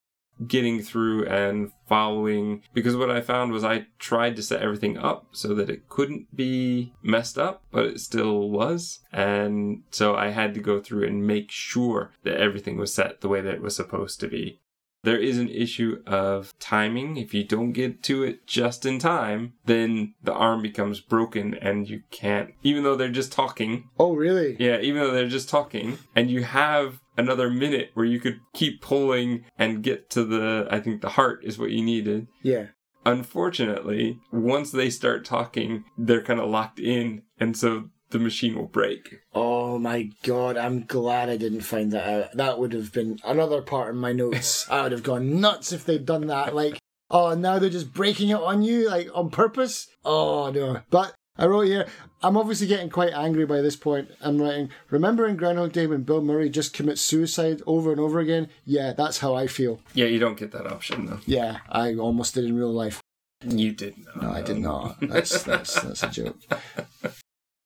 getting 0.47 0.81
through 0.81 1.25
and 1.27 1.71
following. 1.87 2.63
Because 2.73 2.95
what 2.95 3.11
I 3.11 3.21
found 3.21 3.51
was 3.51 3.63
I 3.63 3.87
tried 3.99 4.35
to 4.35 4.43
set 4.43 4.61
everything 4.61 4.97
up 4.97 5.27
so 5.31 5.53
that 5.55 5.69
it 5.69 5.87
couldn't 5.89 6.35
be 6.35 6.93
messed 7.01 7.37
up, 7.37 7.63
but 7.71 7.85
it 7.85 7.99
still 7.99 8.49
was. 8.49 8.99
And 9.11 9.83
so 9.91 10.15
I 10.15 10.29
had 10.29 10.53
to 10.55 10.59
go 10.59 10.79
through 10.81 11.05
and 11.07 11.25
make 11.27 11.51
sure 11.51 12.11
that 12.23 12.37
everything 12.39 12.77
was 12.77 12.93
set 12.93 13.21
the 13.21 13.29
way 13.29 13.41
that 13.41 13.53
it 13.53 13.61
was 13.61 13.75
supposed 13.75 14.19
to 14.21 14.27
be. 14.27 14.59
There 15.03 15.19
is 15.19 15.37
an 15.37 15.49
issue 15.49 16.01
of 16.07 16.51
timing. 16.59 17.17
If 17.17 17.31
you 17.31 17.43
don't 17.43 17.73
get 17.73 18.01
to 18.03 18.23
it 18.23 18.47
just 18.47 18.87
in 18.87 18.97
time, 18.97 19.53
then 19.65 20.15
the 20.23 20.33
arm 20.33 20.63
becomes 20.63 20.99
broken 20.99 21.53
and 21.53 21.87
you 21.87 22.01
can't, 22.09 22.55
even 22.63 22.83
though 22.83 22.95
they're 22.95 23.09
just 23.09 23.31
talking, 23.31 23.87
Oh, 23.99 24.15
really? 24.15 24.57
yeah, 24.59 24.79
even 24.79 25.01
though 25.03 25.11
they're 25.11 25.27
just 25.27 25.47
talking, 25.47 25.99
and 26.15 26.31
you 26.31 26.41
have 26.43 27.01
another 27.17 27.49
minute 27.49 27.91
where 27.93 28.05
you 28.05 28.19
could 28.19 28.39
keep 28.53 28.81
pulling 28.81 29.45
and 29.57 29.83
get 29.83 30.09
to 30.11 30.23
the, 30.23 30.67
I 30.69 30.79
think 30.79 31.01
the 31.01 31.09
heart 31.09 31.43
is 31.43 31.57
what 31.57 31.71
you 31.71 31.83
needed. 31.83 32.27
Yeah. 32.43 32.67
Unfortunately, 33.05 34.19
once 34.31 34.71
they 34.71 34.89
start 34.89 35.25
talking, 35.25 35.85
they're 35.97 36.23
kind 36.23 36.39
of 36.39 36.49
locked 36.49 36.79
in, 36.79 37.21
and 37.39 37.55
so 37.55 37.89
the 38.09 38.19
machine 38.19 38.55
will 38.55 38.67
break. 38.67 39.19
Oh 39.33 39.77
my 39.77 40.09
god, 40.23 40.57
I'm 40.57 40.85
glad 40.85 41.29
I 41.29 41.37
didn't 41.37 41.61
find 41.61 41.91
that 41.91 42.07
out. 42.07 42.37
That 42.37 42.59
would 42.59 42.73
have 42.73 42.91
been 42.91 43.19
another 43.23 43.61
part 43.61 43.93
in 43.93 43.99
my 43.99 44.11
notes. 44.13 44.67
I 44.71 44.83
would 44.83 44.91
have 44.91 45.03
gone 45.03 45.39
nuts 45.39 45.71
if 45.71 45.85
they'd 45.85 46.05
done 46.05 46.27
that. 46.27 46.55
Like, 46.55 46.79
oh, 47.11 47.35
now 47.35 47.59
they're 47.59 47.69
just 47.69 47.93
breaking 47.93 48.29
it 48.29 48.41
on 48.41 48.61
you, 48.63 48.89
like 48.89 49.09
on 49.13 49.29
purpose. 49.29 49.87
Oh 50.03 50.51
no. 50.51 50.81
But 50.89 51.14
I 51.37 51.47
wrote 51.47 51.67
here, 51.67 51.85
I'm 52.23 52.37
obviously 52.37 52.67
getting 52.67 52.89
quite 52.89 53.13
angry 53.13 53.45
by 53.45 53.61
this 53.61 53.75
point. 53.75 54.09
I'm 54.21 54.41
writing, 54.41 54.69
remembering 54.89 55.35
Groundhog 55.35 55.73
Day 55.73 55.85
when 55.85 56.03
Bill 56.03 56.21
Murray 56.21 56.49
just 56.49 56.73
commits 56.73 57.01
suicide 57.01 57.61
over 57.67 57.91
and 57.91 57.99
over 57.99 58.19
again? 58.19 58.49
Yeah, 58.63 58.93
that's 58.93 59.19
how 59.19 59.35
I 59.35 59.47
feel. 59.47 59.81
Yeah, 59.93 60.05
you 60.05 60.19
don't 60.19 60.37
get 60.37 60.51
that 60.51 60.65
option 60.65 61.05
though. 61.05 61.19
Yeah, 61.25 61.59
I 61.69 61.95
almost 61.95 62.35
did 62.35 62.45
in 62.45 62.55
real 62.55 62.71
life. 62.71 63.01
You 63.45 63.73
did 63.73 63.95
not. 63.97 64.21
No, 64.21 64.31
I 64.31 64.41
did 64.41 64.57
not. 64.57 64.97
That's 65.01 65.43
that's 65.43 65.79
that's 65.81 66.03
a 66.03 66.09
joke. 66.09 66.37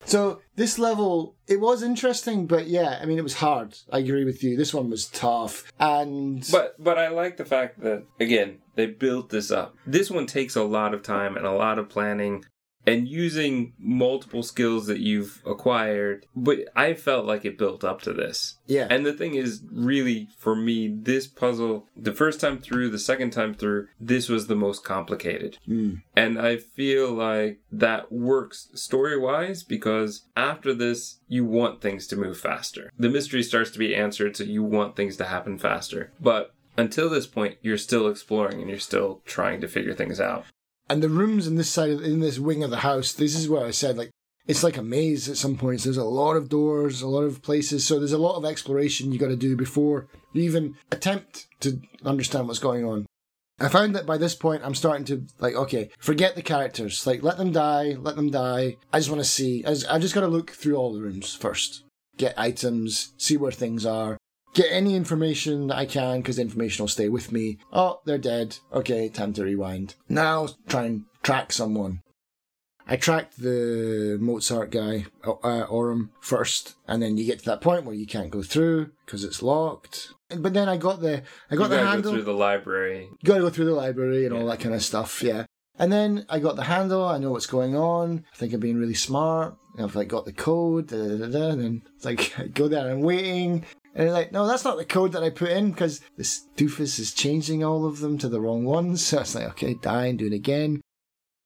So 0.06 0.42
this 0.56 0.80
level, 0.80 1.36
it 1.48 1.62
was 1.62 1.84
interesting, 1.84 2.48
but 2.48 2.66
yeah, 2.68 2.98
I 3.00 3.06
mean, 3.06 3.20
it 3.20 3.24
was 3.24 3.36
hard. 3.36 3.78
I 3.94 4.00
agree 4.00 4.26
with 4.26 4.44
you. 4.44 4.58
This 4.58 4.74
one 4.74 4.90
was 4.90 5.06
tough, 5.06 5.72
and 5.80 6.46
But 6.52 6.76
but 6.84 6.98
I 6.98 7.10
like 7.10 7.38
the 7.38 7.46
fact 7.46 7.82
that 7.82 8.04
again 8.20 8.58
they 8.76 8.88
built 8.88 9.30
this 9.30 9.52
up. 9.52 9.76
This 9.86 10.10
one 10.10 10.26
takes 10.26 10.56
a 10.56 10.64
lot 10.64 10.96
of 10.96 11.04
time 11.04 11.38
and 11.38 11.46
a 11.46 11.52
lot 11.52 11.78
of 11.78 11.88
planning 11.88 12.44
and 12.90 13.08
using 13.08 13.74
multiple 13.78 14.42
skills 14.42 14.88
that 14.88 15.00
you've 15.00 15.44
acquired. 15.46 16.26
But 16.36 16.60
I 16.76 16.96
felt 16.96 17.26
like 17.26 17.46
it 17.46 17.58
built 17.58 17.84
up 17.84 18.02
to 18.02 18.14
this. 18.14 18.58
yeah, 18.66 18.88
And 18.90 19.06
the 19.06 19.14
thing 19.14 19.36
is, 19.36 19.62
really, 19.72 20.28
for 20.38 20.56
me, 20.56 20.88
this 20.88 21.28
puzzle, 21.28 21.88
the 21.96 22.14
first 22.14 22.42
time 22.42 22.58
through, 22.58 22.90
the 22.90 22.98
second 22.98 23.30
time 23.30 23.54
through, 23.54 23.88
this 24.00 24.28
was 24.28 24.48
the 24.48 24.56
most 24.56 24.84
complicated. 24.84 25.60
Mm. 25.68 26.02
And 26.16 26.40
I 26.40 26.58
feel 26.58 27.12
like 27.12 27.60
that 27.72 28.12
works 28.12 28.70
story 28.74 29.18
wise 29.18 29.62
because 29.62 30.24
after 30.36 30.74
this, 30.74 31.20
you 31.28 31.46
want 31.46 31.82
things 31.82 32.08
to 32.08 32.16
move 32.16 32.40
faster. 32.40 32.92
The 32.98 33.10
mystery 33.10 33.44
starts 33.44 33.70
to 33.72 33.80
be 33.80 33.96
answered, 33.96 34.36
so 34.36 34.44
you 34.46 34.64
want 34.64 34.96
things 34.96 35.16
to 35.18 35.26
happen 35.26 35.60
faster. 35.60 36.12
But 36.20 36.56
until 36.76 37.10
this 37.10 37.28
point, 37.28 37.58
you're 37.62 37.78
still 37.78 38.08
exploring 38.08 38.62
and 38.62 38.70
you're 38.70 38.80
still 38.80 39.22
trying 39.26 39.62
to 39.62 39.68
figure 39.68 39.94
things 39.94 40.20
out. 40.20 40.46
And 40.90 41.04
the 41.04 41.10
rooms 41.10 41.48
in 41.48 41.56
this 41.56 41.70
side, 41.70 41.92
of, 41.92 42.04
in 42.04 42.20
this 42.20 42.40
wing 42.40 42.64
of 42.64 42.72
the 42.72 42.78
house. 42.78 43.14
This 43.14 43.36
is 43.36 43.48
where 43.48 43.66
I 43.66 43.72
said 43.72 43.98
like 43.98 44.12
it's 44.48 44.64
like 44.64 44.78
a 44.78 44.84
maze 44.84 45.30
at 45.30 45.38
some 45.38 45.58
points. 45.58 45.84
There's 45.84 45.98
a 45.98 46.04
lot 46.04 46.36
of 46.36 46.50
doors, 46.50 47.04
a 47.04 47.08
lot 47.08 47.22
of 47.22 47.44
places. 47.44 47.86
So 47.86 48.00
there's 48.00 48.14
a 48.14 48.18
lot 48.18 48.36
of 48.36 48.46
exploration 48.46 49.12
you 49.12 49.20
got 49.20 49.28
to 49.28 49.36
do 49.36 49.56
before 49.56 50.08
you 50.34 50.42
even 50.42 50.76
attempt 50.92 51.48
to 51.60 51.80
understand 52.04 52.48
what's 52.48 52.60
going 52.60 52.84
on. 52.84 53.06
I 53.60 53.68
found 53.68 53.94
that 53.96 54.08
by 54.08 54.18
this 54.18 54.34
point, 54.36 54.64
I'm 54.66 54.74
starting 54.74 55.06
to 55.06 55.28
like, 55.40 55.54
okay, 55.54 55.90
forget 56.00 56.36
the 56.36 56.42
characters. 56.42 57.06
Like, 57.06 57.22
let 57.22 57.38
them 57.38 57.52
die, 57.52 57.98
let 58.00 58.16
them 58.16 58.32
die. 58.32 58.78
I 58.92 59.00
just 59.00 59.10
want 59.10 59.22
to 59.22 59.30
see. 59.30 59.64
I 59.66 59.70
just, 59.74 59.88
just 60.02 60.16
got 60.16 60.22
to 60.22 60.28
look 60.28 60.52
through 60.52 60.78
all 60.78 60.94
the 60.94 61.02
rooms 61.02 61.36
first, 61.36 61.84
get 62.18 62.34
items, 62.36 63.14
see 63.18 63.38
where 63.38 63.52
things 63.52 63.86
are, 63.86 64.18
get 64.54 64.68
any 64.70 64.96
information 64.96 65.68
that 65.68 65.78
I 65.78 65.86
can 65.86 66.18
because 66.20 66.40
information 66.40 66.84
will 66.84 66.90
stay 66.90 67.10
with 67.10 67.32
me. 67.32 67.58
Oh, 67.72 68.00
they're 68.06 68.18
dead. 68.18 68.58
Okay, 68.74 69.10
time 69.10 69.34
to 69.34 69.44
rewind. 69.44 69.96
Now 70.08 70.50
try 70.68 70.86
and 70.86 71.06
track 71.24 71.52
someone. 71.52 72.02
I 72.92 72.96
tracked 72.96 73.40
the 73.40 74.18
Mozart 74.20 74.72
guy, 74.72 75.06
uh, 75.24 75.68
Orum, 75.68 76.10
first, 76.22 76.74
and 76.88 77.04
then 77.04 77.18
you 77.18 77.26
get 77.26 77.38
to 77.40 77.46
that 77.46 77.62
point 77.62 77.86
where 77.86 77.94
you 77.94 78.08
can't 78.08 78.32
go 78.32 78.42
through 78.42 78.90
because 79.06 79.24
it's 79.24 79.44
locked. 79.44 80.12
But 80.36 80.56
then 80.56 80.68
I 80.68 80.78
got 80.78 81.00
the 81.00 81.22
I 81.52 81.56
got 81.56 81.66
you 81.66 81.78
the 81.78 81.86
handle 81.86 82.12
go 82.12 82.18
through 82.18 82.26
the 82.26 82.34
library. 82.34 83.08
got 83.24 83.36
to 83.36 83.42
go 83.42 83.50
through 83.52 83.66
the 83.66 83.74
library 83.74 84.26
and 84.26 84.34
all 84.34 84.48
that 84.48 84.60
kind 84.60 84.74
of 84.74 84.82
stuff. 84.82 85.22
Yeah. 85.22 85.46
And 85.78 85.94
then 85.94 86.26
I 86.30 86.40
got 86.40 86.56
the 86.56 86.64
handle. 86.64 87.06
I 87.06 87.20
know 87.20 87.32
what's 87.32 87.46
going 87.46 87.76
on. 87.76 88.26
I 88.34 88.36
think 88.36 88.54
I'm 88.54 88.60
being 88.60 88.78
really 88.78 88.96
smart. 88.96 89.56
I've 89.78 89.96
like 89.96 90.08
got 90.08 90.26
the 90.26 90.34
code. 90.34 90.88
Da, 90.88 90.98
da, 90.98 91.18
da, 91.18 91.28
da, 91.28 91.50
and 91.52 91.62
then 91.62 91.82
it's 91.96 92.06
like 92.06 92.34
I 92.40 92.48
go 92.48 92.68
there 92.68 92.82
and 92.82 92.90
I'm 92.90 93.02
waiting. 93.02 93.66
And 93.96 94.06
they're 94.08 94.14
like, 94.14 94.32
no, 94.32 94.48
that's 94.48 94.64
not 94.64 94.78
the 94.78 94.86
code 94.86 95.12
that 95.14 95.24
I 95.24 95.30
put 95.30 95.50
in 95.50 95.72
because 95.72 96.00
this 96.18 96.46
doofus 96.56 97.00
is 97.00 97.14
changing 97.14 97.64
all 97.64 97.86
of 97.86 98.00
them 98.00 98.18
to 98.20 98.30
the 98.30 98.40
wrong 98.42 98.64
ones. 98.66 99.06
So 99.08 99.20
it's 99.20 99.36
like, 99.36 99.50
okay, 99.50 99.74
die 99.74 100.06
and 100.06 100.20
do 100.20 100.28
it 100.28 100.34
again. 100.34 100.82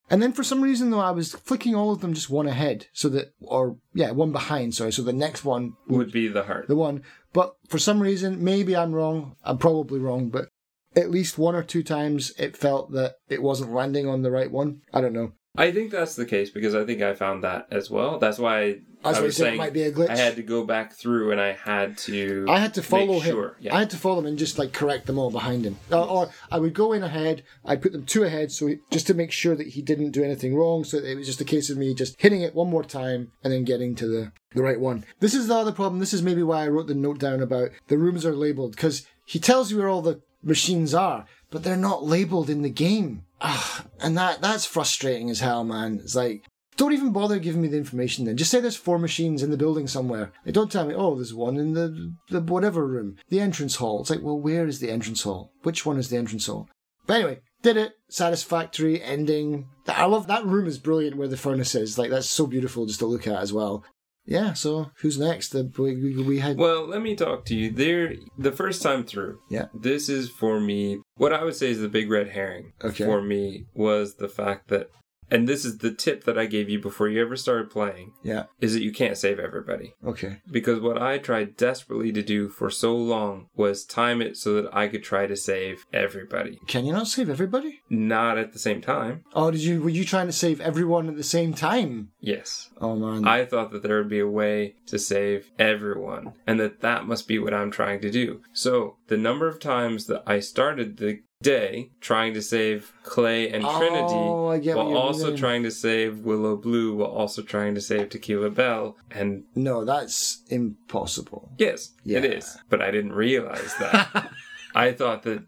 And 0.09 0.21
then 0.21 0.33
for 0.33 0.43
some 0.43 0.61
reason 0.61 0.89
though, 0.91 0.99
I 0.99 1.11
was 1.11 1.33
flicking 1.33 1.73
all 1.73 1.91
of 1.91 2.01
them 2.01 2.13
just 2.13 2.29
one 2.29 2.45
ahead, 2.47 2.87
so 2.93 3.07
that, 3.09 3.33
or 3.41 3.77
yeah, 3.93 4.11
one 4.11 4.31
behind. 4.31 4.75
Sorry, 4.75 4.91
so 4.91 5.01
the 5.01 5.13
next 5.13 5.45
one 5.45 5.73
Would 5.87 6.11
be 6.11 6.27
the 6.27 6.43
heart. 6.43 6.67
the 6.67 6.75
one. 6.75 7.03
But 7.31 7.55
for 7.69 7.79
some 7.79 8.01
reason, 8.01 8.43
maybe 8.43 8.75
I'm 8.75 8.93
wrong. 8.93 9.35
I'm 9.43 9.57
probably 9.57 9.99
wrong, 9.99 10.29
but 10.29 10.49
at 10.95 11.09
least 11.09 11.37
one 11.39 11.55
or 11.55 11.63
two 11.63 11.81
times 11.81 12.31
it 12.37 12.55
felt 12.57 12.91
that 12.91 13.15
it 13.29 13.41
wasn't 13.41 13.73
landing 13.73 14.07
on 14.07 14.21
the 14.21 14.29
right 14.29 14.51
one. 14.51 14.81
I 14.93 15.01
don't 15.01 15.13
know. 15.13 15.31
I 15.55 15.71
think 15.71 15.91
that's 15.91 16.15
the 16.15 16.25
case 16.25 16.49
because 16.49 16.73
I 16.73 16.83
think 16.83 17.03
I 17.03 17.13
found 17.13 17.43
that 17.43 17.67
as 17.69 17.89
well. 17.89 18.17
That's 18.17 18.39
why 18.39 18.79
I 19.05 19.09
was 19.09 19.19
you 19.19 19.25
it 19.25 19.31
saying 19.33 19.57
might 19.57 19.73
be 19.73 19.83
a 19.83 19.91
glitch. 19.91 20.09
I 20.09 20.15
had 20.15 20.35
to 20.37 20.41
go 20.41 20.63
back 20.63 20.93
through 20.93 21.31
and 21.31 21.39
I 21.39 21.51
had 21.53 21.95
to. 21.99 22.47
I 22.49 22.57
had 22.57 22.73
to 22.73 22.81
follow 22.81 23.19
him. 23.19 23.35
Sure. 23.35 23.55
Yeah. 23.59 23.75
I 23.75 23.79
had 23.79 23.91
to 23.91 23.97
follow 23.97 24.19
him 24.19 24.25
and 24.25 24.37
just 24.39 24.57
like 24.57 24.73
correct 24.73 25.05
them 25.05 25.19
all 25.19 25.29
behind 25.29 25.63
him. 25.63 25.77
Or, 25.91 26.07
or 26.07 26.29
I 26.51 26.57
would 26.57 26.73
go 26.73 26.91
in 26.91 27.03
ahead. 27.03 27.43
I'd 27.63 27.83
put 27.83 27.91
them 27.91 28.03
two 28.03 28.23
ahead, 28.23 28.51
so 28.51 28.65
he, 28.65 28.79
just 28.89 29.05
to 29.07 29.13
make 29.13 29.31
sure 29.31 29.55
that 29.55 29.67
he 29.67 29.83
didn't 29.83 30.11
do 30.11 30.23
anything 30.23 30.55
wrong. 30.55 30.83
So 30.85 30.97
it 30.97 31.15
was 31.15 31.27
just 31.27 31.41
a 31.41 31.45
case 31.45 31.69
of 31.69 31.77
me 31.77 31.93
just 31.93 32.19
hitting 32.19 32.41
it 32.41 32.55
one 32.55 32.71
more 32.71 32.83
time 32.83 33.31
and 33.43 33.53
then 33.53 33.63
getting 33.63 33.93
to 33.95 34.07
the 34.07 34.31
the 34.55 34.63
right 34.63 34.79
one. 34.79 35.05
This 35.19 35.35
is 35.35 35.47
the 35.47 35.55
other 35.55 35.71
problem. 35.71 35.99
This 35.99 36.13
is 36.13 36.23
maybe 36.23 36.41
why 36.41 36.63
I 36.63 36.67
wrote 36.69 36.87
the 36.87 36.95
note 36.95 37.19
down 37.19 37.41
about 37.41 37.69
the 37.89 37.97
rooms 37.99 38.25
are 38.25 38.35
labeled 38.35 38.71
because 38.75 39.05
he 39.25 39.37
tells 39.37 39.71
you 39.71 39.77
where 39.77 39.89
all 39.89 40.01
the 40.01 40.21
machines 40.43 40.93
are, 40.93 41.25
but 41.53 41.63
they're 41.63 41.77
not 41.77 42.03
labeled 42.03 42.49
in 42.49 42.63
the 42.63 42.69
game. 42.69 43.23
Ah, 43.39 43.85
and 44.01 44.17
that 44.17 44.41
that's 44.41 44.65
frustrating 44.65 45.29
as 45.29 45.39
hell, 45.39 45.63
man. 45.63 45.99
It's 46.03 46.15
like 46.15 46.43
don't 46.75 46.93
even 46.93 47.13
bother 47.13 47.37
giving 47.39 47.61
me 47.61 47.67
the 47.67 47.77
information 47.77 48.25
then. 48.25 48.35
Just 48.35 48.49
say 48.49 48.59
there's 48.59 48.75
four 48.75 48.97
machines 48.97 49.43
in 49.43 49.51
the 49.51 49.57
building 49.57 49.87
somewhere. 49.87 50.31
Don't 50.47 50.71
tell 50.71 50.85
me, 50.87 50.95
oh, 50.95 51.13
there's 51.15 51.33
one 51.33 51.57
in 51.57 51.73
the, 51.73 52.13
the 52.29 52.41
whatever 52.41 52.87
room, 52.87 53.17
the 53.29 53.39
entrance 53.39 53.75
hall. 53.75 54.01
It's 54.01 54.09
like, 54.09 54.23
well, 54.23 54.39
where 54.39 54.65
is 54.65 54.79
the 54.79 54.89
entrance 54.89 55.21
hall? 55.21 55.51
Which 55.61 55.85
one 55.85 55.97
is 55.97 56.09
the 56.09 56.17
entrance 56.17 56.47
hall? 56.47 56.67
But 57.05 57.13
anyway, 57.17 57.39
did 57.61 57.77
it. 57.77 57.93
Satisfactory 58.09 59.01
ending. 59.03 59.67
I 59.87 60.05
love 60.05 60.25
that 60.27 60.45
room 60.45 60.65
is 60.65 60.79
brilliant 60.79 61.15
where 61.15 61.27
the 61.27 61.37
furnace 61.37 61.75
is. 61.75 61.99
Like, 61.99 62.09
that's 62.09 62.29
so 62.29 62.47
beautiful 62.47 62.87
just 62.87 62.99
to 62.99 63.05
look 63.05 63.27
at 63.27 63.37
as 63.41 63.53
well. 63.53 63.83
Yeah, 64.25 64.53
so 64.53 64.89
who's 65.01 65.19
next? 65.19 65.49
The, 65.49 65.71
we, 65.77 65.95
we, 66.15 66.23
we 66.23 66.39
had. 66.39 66.57
Well, 66.57 66.87
let 66.87 67.01
me 67.03 67.15
talk 67.15 67.45
to 67.45 67.55
you. 67.55 67.69
There, 67.69 68.15
the 68.37 68.51
first 68.53 68.81
time 68.81 69.03
through, 69.03 69.39
Yeah. 69.49 69.65
this 69.75 70.09
is 70.09 70.29
for 70.31 70.59
me. 70.59 71.01
What 71.15 71.33
I 71.33 71.43
would 71.43 71.55
say 71.55 71.69
is 71.69 71.79
the 71.79 71.89
big 71.89 72.09
red 72.09 72.29
herring 72.29 72.73
Okay. 72.83 73.05
for 73.05 73.21
me 73.21 73.65
was 73.73 74.15
the 74.15 74.27
fact 74.29 74.69
that, 74.69 74.89
and 75.33 75.47
this 75.49 75.65
is 75.65 75.79
the 75.79 75.91
tip 75.91 76.23
that 76.23 76.37
I 76.37 76.45
gave 76.45 76.69
you 76.69 76.79
before 76.79 77.09
you 77.09 77.21
ever 77.21 77.35
started 77.35 77.69
playing, 77.69 78.13
Yeah, 78.23 78.43
is 78.61 78.73
that 78.73 78.83
you 78.83 78.91
can't 78.93 79.17
save 79.17 79.39
everybody. 79.39 79.95
okay. 80.05 80.37
Because 80.49 80.79
what 80.79 81.01
I 81.01 81.17
tried 81.17 81.57
desperately 81.57 82.11
to 82.13 82.21
do 82.21 82.47
for 82.49 82.69
so 82.69 82.95
long 82.95 83.47
was 83.55 83.83
time 83.83 84.21
it 84.21 84.37
so 84.37 84.53
that 84.61 84.73
I 84.73 84.87
could 84.87 85.03
try 85.03 85.27
to 85.27 85.35
save 85.35 85.85
everybody. 85.91 86.59
Can 86.67 86.85
you 86.85 86.93
not 86.93 87.07
save 87.07 87.29
everybody? 87.29 87.81
Not 87.89 88.37
at 88.37 88.53
the 88.53 88.59
same 88.59 88.79
time. 88.81 89.23
Oh, 89.33 89.51
did 89.51 89.61
you? 89.63 89.81
Were 89.81 89.89
you 89.89 90.05
trying 90.05 90.27
to 90.27 90.31
save 90.33 90.61
everyone 90.61 91.09
at 91.09 91.17
the 91.17 91.23
same 91.23 91.53
time? 91.53 92.11
Yes. 92.19 92.69
Oh 92.79 92.95
man. 92.95 93.27
I 93.27 93.45
thought 93.45 93.71
that 93.71 93.83
there 93.83 93.97
would 93.97 94.09
be 94.09 94.19
a 94.19 94.27
way 94.27 94.75
to 94.87 94.99
save 94.99 95.49
everyone, 95.59 96.33
and 96.47 96.59
that 96.59 96.81
that 96.81 97.07
must 97.07 97.27
be 97.27 97.39
what 97.39 97.53
I'm 97.53 97.71
trying 97.71 97.99
to 98.01 98.11
do. 98.11 98.41
So, 98.53 98.97
the 99.07 99.17
number 99.17 99.47
of 99.47 99.59
times 99.59 100.05
that 100.07 100.23
I 100.27 100.39
started 100.39 100.97
the 100.97 101.21
day 101.43 101.91
trying 102.01 102.33
to 102.33 102.41
save 102.41 102.91
Clay 103.03 103.49
and 103.51 103.63
Trinity, 103.63 104.15
Oh, 104.29 104.57
while 104.75 104.97
also 104.97 105.27
doing. 105.27 105.37
trying 105.37 105.63
to 105.63 105.71
save 105.71 106.19
Willow 106.19 106.55
Blue, 106.57 106.95
while 106.95 107.11
also 107.11 107.41
trying 107.43 107.75
to 107.75 107.81
save 107.81 108.09
Tequila 108.09 108.49
Bell, 108.49 108.97
and 109.11 109.43
no, 109.53 109.85
that's 109.85 110.41
impossible. 110.49 111.51
yes, 111.57 111.91
it 112.05 112.23
Yeah. 112.23 112.31
is. 112.37 112.57
But 112.69 112.81
I 112.81 112.89
didn't 112.91 113.13
realize 113.13 113.73
that. 113.79 114.31
I 114.75 114.91
thought 114.91 115.21
that 115.23 115.43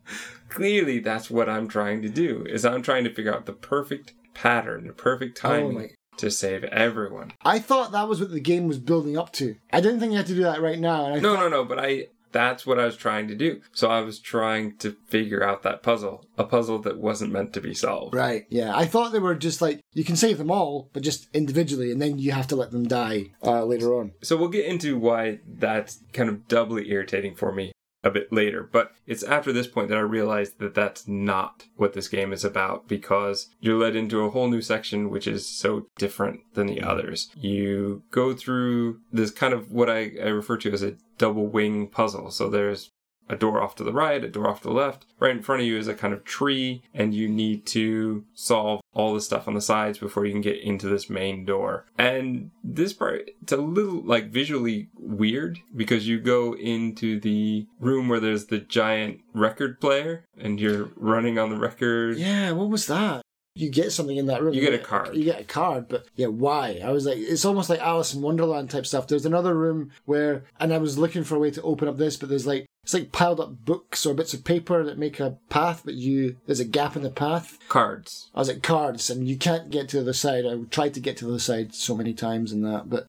clearly 0.50 1.00
that's 1.00 1.30
what 1.32 1.50
I'm 1.50 1.68
trying 1.68 2.02
to 2.04 2.10
do, 2.10 2.46
is 2.48 2.64
I'm 2.66 2.84
trying 2.84 3.04
to 3.06 3.14
figure 3.14 3.34
out 3.34 3.46
the 3.48 3.54
perfect 3.54 4.14
pattern, 4.36 4.88
the 4.88 4.93
perfect 4.93 5.39
oh 5.43 5.50
timing 5.50 5.78
Oh 5.91 5.96
to 6.18 6.32
save 6.32 6.64
everyone. 6.66 7.34
I 7.43 7.60
thought 7.60 7.91
that 7.91 8.08
was 8.08 8.22
what 8.22 8.32
the 8.32 8.39
game 8.39 8.68
was 8.70 8.78
building 8.80 9.18
up 9.18 9.34
to. 9.34 9.56
I 9.74 9.82
didn't 9.82 10.00
think 10.00 10.12
you 10.14 10.18
had 10.18 10.28
to 10.28 10.34
do 10.36 10.43
that 10.43 10.62
right 10.62 10.80
now. 10.80 11.14
No, 11.16 11.20
thought, 11.36 11.39
no, 11.41 11.50
no, 11.50 11.66
but 11.66 11.78
I 11.78 12.08
that's 12.36 12.65
what 12.65 12.77
I 12.77 12.86
was 12.86 12.97
trying 12.97 13.29
to 13.29 13.36
do. 13.36 13.61
So 13.71 13.89
I 13.89 14.01
was 14.01 14.19
trying 14.19 14.75
to 14.79 14.97
figure 15.07 15.41
out 15.41 15.63
that 15.63 15.81
puzzle, 15.81 16.25
a 16.38 16.43
puzzle 16.43 16.79
that 16.79 16.99
wasn't 16.99 17.31
meant 17.31 17.53
to 17.53 17.61
be 17.61 17.73
solved. 17.73 18.13
Right, 18.13 18.45
yeah. 18.49 18.75
I 18.75 18.86
thought 18.86 19.13
they 19.13 19.19
were 19.19 19.36
just 19.36 19.61
like, 19.61 19.79
you 19.93 20.03
can 20.03 20.17
save 20.17 20.38
them 20.38 20.51
all, 20.51 20.89
but 20.91 21.01
just 21.01 21.29
individually, 21.33 21.93
and 21.93 22.01
then 22.01 22.19
you 22.19 22.33
have 22.33 22.47
to 22.47 22.57
let 22.57 22.71
them 22.71 22.89
die 22.89 23.31
uh, 23.41 23.63
later 23.63 23.97
on. 23.97 24.11
So 24.21 24.36
we'll 24.36 24.49
get 24.49 24.65
into 24.65 24.97
why 24.97 25.39
that's 25.47 26.03
kind 26.11 26.27
of 26.27 26.45
doubly 26.49 26.91
irritating 26.91 27.36
for 27.36 27.53
me 27.53 27.71
a 28.06 28.12
bit 28.12 28.32
later, 28.32 28.70
but 28.72 28.91
it's 29.08 29.24
after 29.24 29.51
this 29.51 29.68
point 29.68 29.89
that 29.89 29.97
I 29.97 30.01
realized 30.01 30.60
that 30.60 30.76
that's 30.76 31.08
not 31.08 31.66
what 31.76 31.93
this 31.93 32.08
game 32.08 32.32
is 32.32 32.45
about 32.45 32.88
because 32.88 33.49
you're 33.60 33.80
led 33.80 33.95
into 33.95 34.22
a 34.22 34.30
whole 34.30 34.47
new 34.47 34.62
section 34.62 35.10
which 35.10 35.28
is 35.28 35.45
so 35.47 35.88
different 35.97 36.41
than 36.53 36.68
the 36.68 36.82
others. 36.82 37.30
You 37.36 38.03
go 38.12 38.34
through 38.34 39.01
this 39.12 39.32
kind 39.32 39.53
of 39.53 39.72
what 39.72 39.89
I, 39.89 40.12
I 40.22 40.28
refer 40.28 40.58
to 40.58 40.72
as 40.72 40.84
a 40.84 40.95
double 41.18 41.47
wing 41.47 41.88
puzzle. 41.88 42.30
So 42.30 42.49
there's 42.49 42.91
a 43.28 43.36
door 43.36 43.61
off 43.61 43.76
to 43.76 43.84
the 43.84 43.93
right, 43.93 44.23
a 44.23 44.30
door 44.30 44.47
off 44.47 44.61
to 44.61 44.67
the 44.67 44.73
left. 44.73 45.05
Right 45.19 45.36
in 45.36 45.41
front 45.41 45.61
of 45.61 45.67
you 45.67 45.78
is 45.78 45.88
a 45.88 45.93
kind 45.93 46.13
of 46.13 46.23
tree, 46.23 46.84
and 46.93 47.13
you 47.13 47.28
need 47.28 47.65
to 47.67 48.26
solve 48.34 48.82
all 48.93 49.13
the 49.13 49.21
stuff 49.21 49.47
on 49.47 49.53
the 49.53 49.61
sides 49.61 49.97
before 49.97 50.26
you 50.26 50.32
can 50.32 50.41
get 50.41 50.61
into 50.61 50.88
this 50.88 51.09
main 51.09 51.45
door. 51.45 51.86
And 51.97 52.51
this 52.63 52.93
part, 52.93 53.30
it's 53.41 53.51
a 53.51 53.57
little 53.57 54.01
like 54.01 54.30
visually 54.30 54.89
weird 54.97 55.59
because 55.76 56.07
you 56.07 56.19
go 56.19 56.55
into 56.55 57.19
the 57.19 57.67
room 57.80 58.07
where 58.07 58.19
there's 58.19 58.45
the 58.45 58.59
giant 58.59 59.21
record 59.34 59.82
player 59.82 60.26
and 60.38 60.59
you're 60.59 60.89
running 60.95 61.38
on 61.38 61.49
the 61.49 61.57
record. 61.57 62.17
Yeah, 62.17 62.51
what 62.51 62.69
was 62.69 62.88
that? 62.88 63.21
You 63.57 63.69
get 63.69 63.93
something 63.93 64.17
in 64.17 64.26
that 64.26 64.43
room. 64.43 64.53
You 64.53 64.59
get 64.59 64.73
a 64.73 64.80
card. 64.80 65.15
You 65.15 65.23
get 65.23 65.39
a 65.39 65.45
card, 65.45 65.88
but 65.88 66.05
yeah, 66.15 66.28
why? 66.28 66.82
I 66.84 66.91
was 66.91 67.05
like, 67.05 67.17
it's 67.17 67.45
almost 67.45 67.69
like 67.69 67.80
Alice 67.80 68.13
in 68.13 68.21
Wonderland 68.21 68.69
type 68.69 68.86
stuff. 68.86 69.07
There's 69.07 69.26
another 69.26 69.55
room 69.55 69.91
where, 70.03 70.43
and 70.59 70.73
I 70.73 70.78
was 70.78 70.97
looking 70.97 71.23
for 71.23 71.36
a 71.36 71.39
way 71.39 71.51
to 71.51 71.61
open 71.61 71.88
up 71.88 71.95
this, 71.95 72.17
but 72.17 72.28
there's 72.28 72.45
like, 72.45 72.65
it's 72.86 72.93
like 72.93 73.11
piled 73.11 73.39
up 73.39 73.65
books 73.65 74.05
or 74.05 74.13
bits 74.13 74.36
of 74.36 74.43
paper 74.43 74.83
that 74.83 74.99
make 74.99 75.19
a 75.19 75.38
path, 75.49 75.81
but 75.83 75.95
you, 75.95 76.38
there's 76.45 76.59
a 76.59 76.65
gap 76.65 76.95
in 76.95 77.01
the 77.01 77.09
path. 77.09 77.57
Cards. 77.67 78.29
I 78.36 78.39
was 78.39 78.47
like, 78.47 78.61
cards, 78.61 79.09
and 79.09 79.27
you 79.27 79.38
can't 79.38 79.71
get 79.71 79.89
to 79.89 79.97
the 79.97 80.01
other 80.03 80.13
side. 80.13 80.45
I 80.45 80.55
tried 80.69 80.93
to 80.93 80.99
get 80.99 81.17
to 81.17 81.25
the 81.25 81.31
other 81.31 81.39
side 81.39 81.73
so 81.73 81.95
many 81.97 82.13
times 82.13 82.51
in 82.51 82.61
that, 82.61 82.88
but 82.89 83.07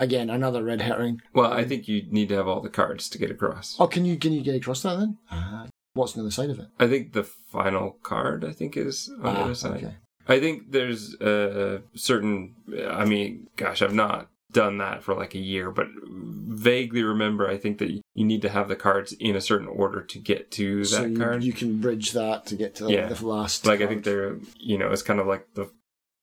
again, 0.00 0.28
another 0.28 0.64
red 0.64 0.80
herring. 0.82 1.20
Well, 1.32 1.52
I 1.52 1.62
think 1.64 1.86
you 1.86 2.02
need 2.10 2.28
to 2.30 2.34
have 2.34 2.48
all 2.48 2.60
the 2.60 2.68
cards 2.68 3.08
to 3.10 3.18
get 3.18 3.30
across. 3.30 3.76
Oh, 3.78 3.86
can 3.86 4.04
you 4.04 4.16
can 4.16 4.32
you 4.32 4.42
get 4.42 4.56
across 4.56 4.82
that 4.82 4.98
then? 4.98 5.18
Uh, 5.30 5.66
what's 5.94 6.14
on 6.16 6.18
the 6.18 6.26
other 6.26 6.32
side 6.32 6.50
of 6.50 6.58
it? 6.58 6.66
I 6.80 6.88
think 6.88 7.12
the 7.12 7.22
final 7.24 7.92
card, 8.02 8.44
I 8.44 8.50
think, 8.52 8.76
is 8.76 9.08
on 9.22 9.34
the 9.34 9.40
Ah, 9.40 9.44
other 9.44 9.54
side. 9.54 9.76
okay. 9.84 9.94
I 10.28 10.40
think 10.40 10.72
there's 10.72 11.14
a 11.20 11.82
certain. 11.94 12.54
I 12.88 13.04
mean, 13.04 13.48
gosh, 13.56 13.82
I've 13.82 13.94
not 13.94 14.28
done 14.52 14.78
that 14.78 15.02
for 15.02 15.14
like 15.14 15.34
a 15.34 15.38
year, 15.38 15.70
but 15.70 15.86
vaguely 16.06 17.02
remember. 17.02 17.48
I 17.48 17.56
think 17.56 17.78
that 17.78 17.90
you 17.90 18.02
need 18.24 18.42
to 18.42 18.48
have 18.48 18.68
the 18.68 18.76
cards 18.76 19.12
in 19.12 19.34
a 19.36 19.40
certain 19.40 19.68
order 19.68 20.02
to 20.02 20.18
get 20.18 20.50
to 20.52 20.80
that 20.80 20.86
so 20.86 21.04
you, 21.04 21.16
card. 21.18 21.42
you 21.42 21.52
can 21.52 21.80
bridge 21.80 22.12
that 22.12 22.46
to 22.46 22.56
get 22.56 22.74
to 22.76 22.84
the, 22.84 22.92
Yeah. 22.92 23.08
the 23.08 23.26
last. 23.26 23.66
like 23.66 23.80
I 23.80 23.86
think 23.86 24.04
they're, 24.04 24.36
you 24.58 24.78
know, 24.78 24.90
it's 24.90 25.02
kind 25.02 25.20
of 25.20 25.26
like 25.26 25.46
the 25.54 25.70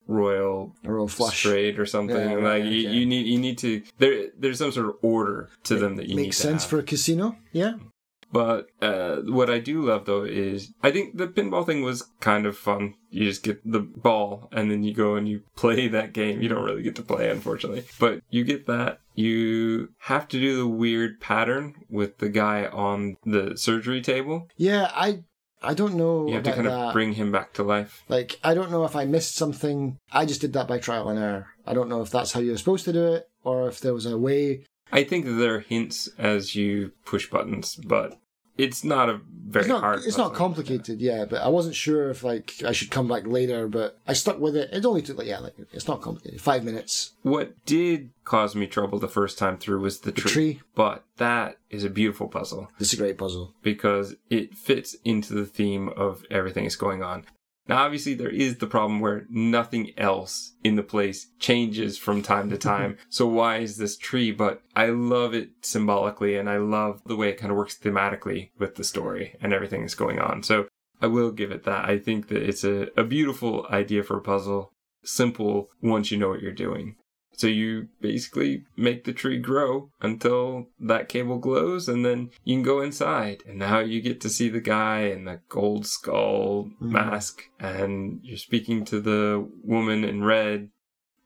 royal 0.06 0.74
a 0.84 0.92
real 0.92 1.08
flush. 1.08 1.38
straight 1.38 1.78
or 1.78 1.86
something. 1.86 2.16
Yeah, 2.16 2.34
like 2.36 2.42
right, 2.44 2.64
you, 2.64 2.88
okay. 2.88 2.96
you 2.96 3.06
need, 3.06 3.26
you 3.26 3.38
need 3.38 3.58
to. 3.58 3.82
There, 3.98 4.28
there's 4.38 4.58
some 4.58 4.72
sort 4.72 4.86
of 4.86 4.96
order 5.02 5.48
to 5.64 5.76
them 5.76 5.96
that 5.96 6.08
you 6.08 6.16
need 6.16 6.22
Makes 6.22 6.38
sense 6.38 6.64
for 6.64 6.78
a 6.78 6.82
casino. 6.82 7.36
Yeah. 7.52 7.74
But 8.32 8.68
uh, 8.80 9.16
what 9.26 9.50
I 9.50 9.58
do 9.58 9.82
love 9.84 10.04
though 10.04 10.22
is 10.22 10.72
I 10.82 10.90
think 10.90 11.16
the 11.16 11.26
pinball 11.26 11.66
thing 11.66 11.82
was 11.82 12.02
kind 12.20 12.46
of 12.46 12.56
fun. 12.56 12.94
You 13.10 13.24
just 13.28 13.42
get 13.42 13.60
the 13.70 13.80
ball 13.80 14.48
and 14.52 14.70
then 14.70 14.84
you 14.84 14.94
go 14.94 15.16
and 15.16 15.28
you 15.28 15.42
play 15.56 15.88
that 15.88 16.12
game. 16.12 16.40
You 16.40 16.48
don't 16.48 16.64
really 16.64 16.82
get 16.82 16.94
to 16.96 17.02
play, 17.02 17.28
unfortunately, 17.28 17.84
but 17.98 18.20
you 18.30 18.44
get 18.44 18.66
that. 18.66 19.00
You 19.16 19.88
have 19.98 20.28
to 20.28 20.38
do 20.40 20.56
the 20.56 20.68
weird 20.68 21.20
pattern 21.20 21.74
with 21.90 22.18
the 22.18 22.28
guy 22.28 22.66
on 22.66 23.16
the 23.24 23.56
surgery 23.56 24.00
table. 24.00 24.48
Yeah, 24.56 24.90
I 24.94 25.24
I 25.62 25.74
don't 25.74 25.94
know 25.94 26.26
You 26.28 26.34
have 26.34 26.44
to 26.44 26.52
kind 26.52 26.66
that. 26.66 26.72
of 26.72 26.92
bring 26.92 27.14
him 27.14 27.32
back 27.32 27.52
to 27.54 27.62
life. 27.64 28.04
Like 28.08 28.38
I 28.44 28.54
don't 28.54 28.70
know 28.70 28.84
if 28.84 28.94
I 28.94 29.04
missed 29.06 29.34
something. 29.34 29.98
I 30.12 30.24
just 30.24 30.40
did 30.40 30.52
that 30.52 30.68
by 30.68 30.78
trial 30.78 31.08
and 31.08 31.18
error. 31.18 31.48
I 31.66 31.74
don't 31.74 31.88
know 31.88 32.00
if 32.00 32.10
that's 32.10 32.32
how 32.32 32.40
you're 32.40 32.56
supposed 32.56 32.84
to 32.84 32.92
do 32.92 33.12
it 33.14 33.28
or 33.42 33.68
if 33.68 33.80
there 33.80 33.92
was 33.92 34.06
a 34.06 34.16
way. 34.16 34.64
I 34.92 35.04
think 35.04 35.24
there 35.26 35.54
are 35.56 35.60
hints 35.60 36.08
as 36.18 36.56
you 36.56 36.92
push 37.04 37.28
buttons, 37.30 37.76
but 37.76 38.18
it's 38.64 38.84
not 38.84 39.08
a 39.08 39.20
very 39.48 39.64
It's 39.64 39.68
not 39.68 39.80
hard. 39.80 40.00
it's 40.04 40.16
not 40.16 40.32
complicated, 40.34 41.00
yeah, 41.00 41.24
but 41.24 41.40
I 41.42 41.48
wasn't 41.48 41.74
sure 41.74 42.10
if 42.10 42.22
like 42.22 42.52
I 42.64 42.72
should 42.72 42.90
come 42.90 43.08
back 43.08 43.26
later, 43.26 43.66
but 43.68 43.98
I 44.06 44.12
stuck 44.12 44.38
with 44.38 44.54
it. 44.56 44.70
It 44.72 44.84
only 44.86 45.02
took 45.02 45.18
like 45.18 45.26
yeah, 45.26 45.38
like 45.40 45.54
it's 45.72 45.88
not 45.88 46.00
complicated. 46.02 46.40
5 46.40 46.64
minutes. 46.64 47.12
What 47.22 47.46
did 47.66 48.10
cause 48.24 48.54
me 48.54 48.66
trouble 48.68 48.98
the 49.00 49.08
first 49.08 49.38
time 49.38 49.56
through 49.58 49.80
was 49.80 50.00
the 50.00 50.12
tree. 50.12 50.30
tree. 50.30 50.60
But 50.74 51.04
that 51.16 51.56
is 51.68 51.82
a 51.84 51.90
beautiful 51.90 52.28
puzzle. 52.28 52.68
This 52.78 52.92
is 52.92 52.98
a 53.00 53.02
great 53.02 53.18
puzzle. 53.18 53.54
because 53.62 54.14
it 54.28 54.54
fits 54.54 54.94
into 55.04 55.34
the 55.34 55.46
theme 55.46 55.88
of 55.96 56.24
everything 56.30 56.64
that's 56.64 56.76
going 56.76 57.02
on. 57.02 57.24
Now, 57.68 57.84
obviously, 57.84 58.14
there 58.14 58.30
is 58.30 58.58
the 58.58 58.66
problem 58.66 59.00
where 59.00 59.26
nothing 59.30 59.92
else 59.96 60.54
in 60.64 60.76
the 60.76 60.82
place 60.82 61.28
changes 61.38 61.98
from 61.98 62.22
time 62.22 62.50
to 62.50 62.58
time. 62.58 62.98
so, 63.10 63.26
why 63.26 63.58
is 63.58 63.76
this 63.76 63.96
tree? 63.96 64.32
But 64.32 64.62
I 64.74 64.86
love 64.86 65.34
it 65.34 65.50
symbolically, 65.62 66.36
and 66.36 66.50
I 66.50 66.56
love 66.56 67.02
the 67.06 67.16
way 67.16 67.28
it 67.28 67.38
kind 67.38 67.50
of 67.50 67.56
works 67.56 67.78
thematically 67.78 68.50
with 68.58 68.74
the 68.74 68.84
story 68.84 69.36
and 69.40 69.52
everything 69.52 69.82
that's 69.82 69.94
going 69.94 70.18
on. 70.18 70.42
So, 70.42 70.66
I 71.00 71.06
will 71.06 71.30
give 71.30 71.50
it 71.50 71.64
that. 71.64 71.88
I 71.88 71.98
think 71.98 72.28
that 72.28 72.42
it's 72.42 72.64
a, 72.64 72.88
a 72.96 73.04
beautiful 73.04 73.66
idea 73.70 74.02
for 74.02 74.18
a 74.18 74.22
puzzle. 74.22 74.72
Simple 75.02 75.70
once 75.80 76.10
you 76.10 76.18
know 76.18 76.28
what 76.28 76.42
you're 76.42 76.52
doing. 76.52 76.96
So 77.40 77.46
you 77.46 77.88
basically 78.02 78.64
make 78.76 79.04
the 79.04 79.14
tree 79.14 79.38
grow 79.38 79.90
until 80.02 80.66
that 80.78 81.08
cable 81.08 81.38
glows 81.38 81.88
and 81.88 82.04
then 82.04 82.28
you 82.44 82.56
can 82.56 82.62
go 82.62 82.82
inside. 82.82 83.42
And 83.48 83.58
now 83.58 83.78
you 83.78 84.02
get 84.02 84.20
to 84.20 84.28
see 84.28 84.50
the 84.50 84.60
guy 84.60 85.04
in 85.04 85.24
the 85.24 85.40
gold 85.48 85.86
skull 85.86 86.64
mm-hmm. 86.74 86.92
mask 86.92 87.44
and 87.58 88.20
you're 88.22 88.36
speaking 88.36 88.84
to 88.84 89.00
the 89.00 89.48
woman 89.64 90.04
in 90.04 90.22
red 90.22 90.68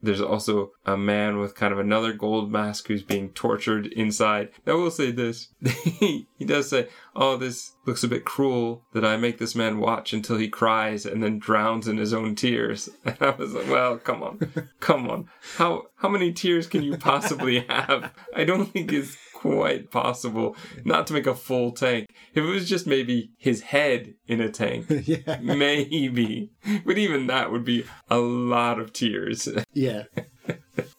there's 0.04 0.20
also 0.20 0.72
a 0.84 0.96
man 0.96 1.38
with 1.38 1.54
kind 1.54 1.72
of 1.72 1.78
another 1.78 2.12
gold 2.12 2.52
mask 2.52 2.88
who's 2.88 3.02
being 3.02 3.30
tortured 3.30 3.86
inside. 3.86 4.50
Now, 4.66 4.74
I 4.74 4.76
will 4.76 4.90
say 4.90 5.10
this. 5.10 5.48
he 5.64 6.26
does 6.44 6.68
say, 6.68 6.88
Oh, 7.16 7.36
this 7.36 7.72
looks 7.86 8.04
a 8.04 8.08
bit 8.08 8.24
cruel 8.24 8.84
that 8.92 9.04
I 9.04 9.16
make 9.16 9.38
this 9.38 9.54
man 9.54 9.78
watch 9.78 10.12
until 10.12 10.36
he 10.36 10.48
cries 10.48 11.06
and 11.06 11.22
then 11.22 11.38
drowns 11.38 11.88
in 11.88 11.96
his 11.96 12.12
own 12.12 12.34
tears. 12.34 12.88
And 13.04 13.16
I 13.20 13.30
was 13.30 13.54
like, 13.54 13.68
Well, 13.68 13.98
come 13.98 14.22
on. 14.22 14.68
Come 14.80 15.08
on. 15.08 15.28
How, 15.56 15.84
how 15.96 16.08
many 16.08 16.32
tears 16.32 16.66
can 16.66 16.82
you 16.82 16.96
possibly 16.98 17.60
have? 17.68 18.12
I 18.36 18.44
don't 18.44 18.66
think 18.66 18.92
it's 18.92 19.16
quite 19.44 19.90
possible 19.90 20.56
not 20.86 21.06
to 21.06 21.12
make 21.12 21.26
a 21.26 21.34
full 21.34 21.70
tank. 21.70 22.08
If 22.32 22.42
it 22.44 22.48
was 22.48 22.66
just 22.66 22.86
maybe 22.86 23.32
his 23.36 23.60
head 23.60 24.14
in 24.26 24.40
a 24.40 24.50
tank, 24.50 24.86
yeah. 25.04 25.38
maybe. 25.42 26.50
But 26.86 26.96
even 26.96 27.26
that 27.26 27.52
would 27.52 27.64
be 27.64 27.84
a 28.08 28.18
lot 28.18 28.80
of 28.80 28.92
tears. 28.92 29.48
Yeah. 29.74 30.04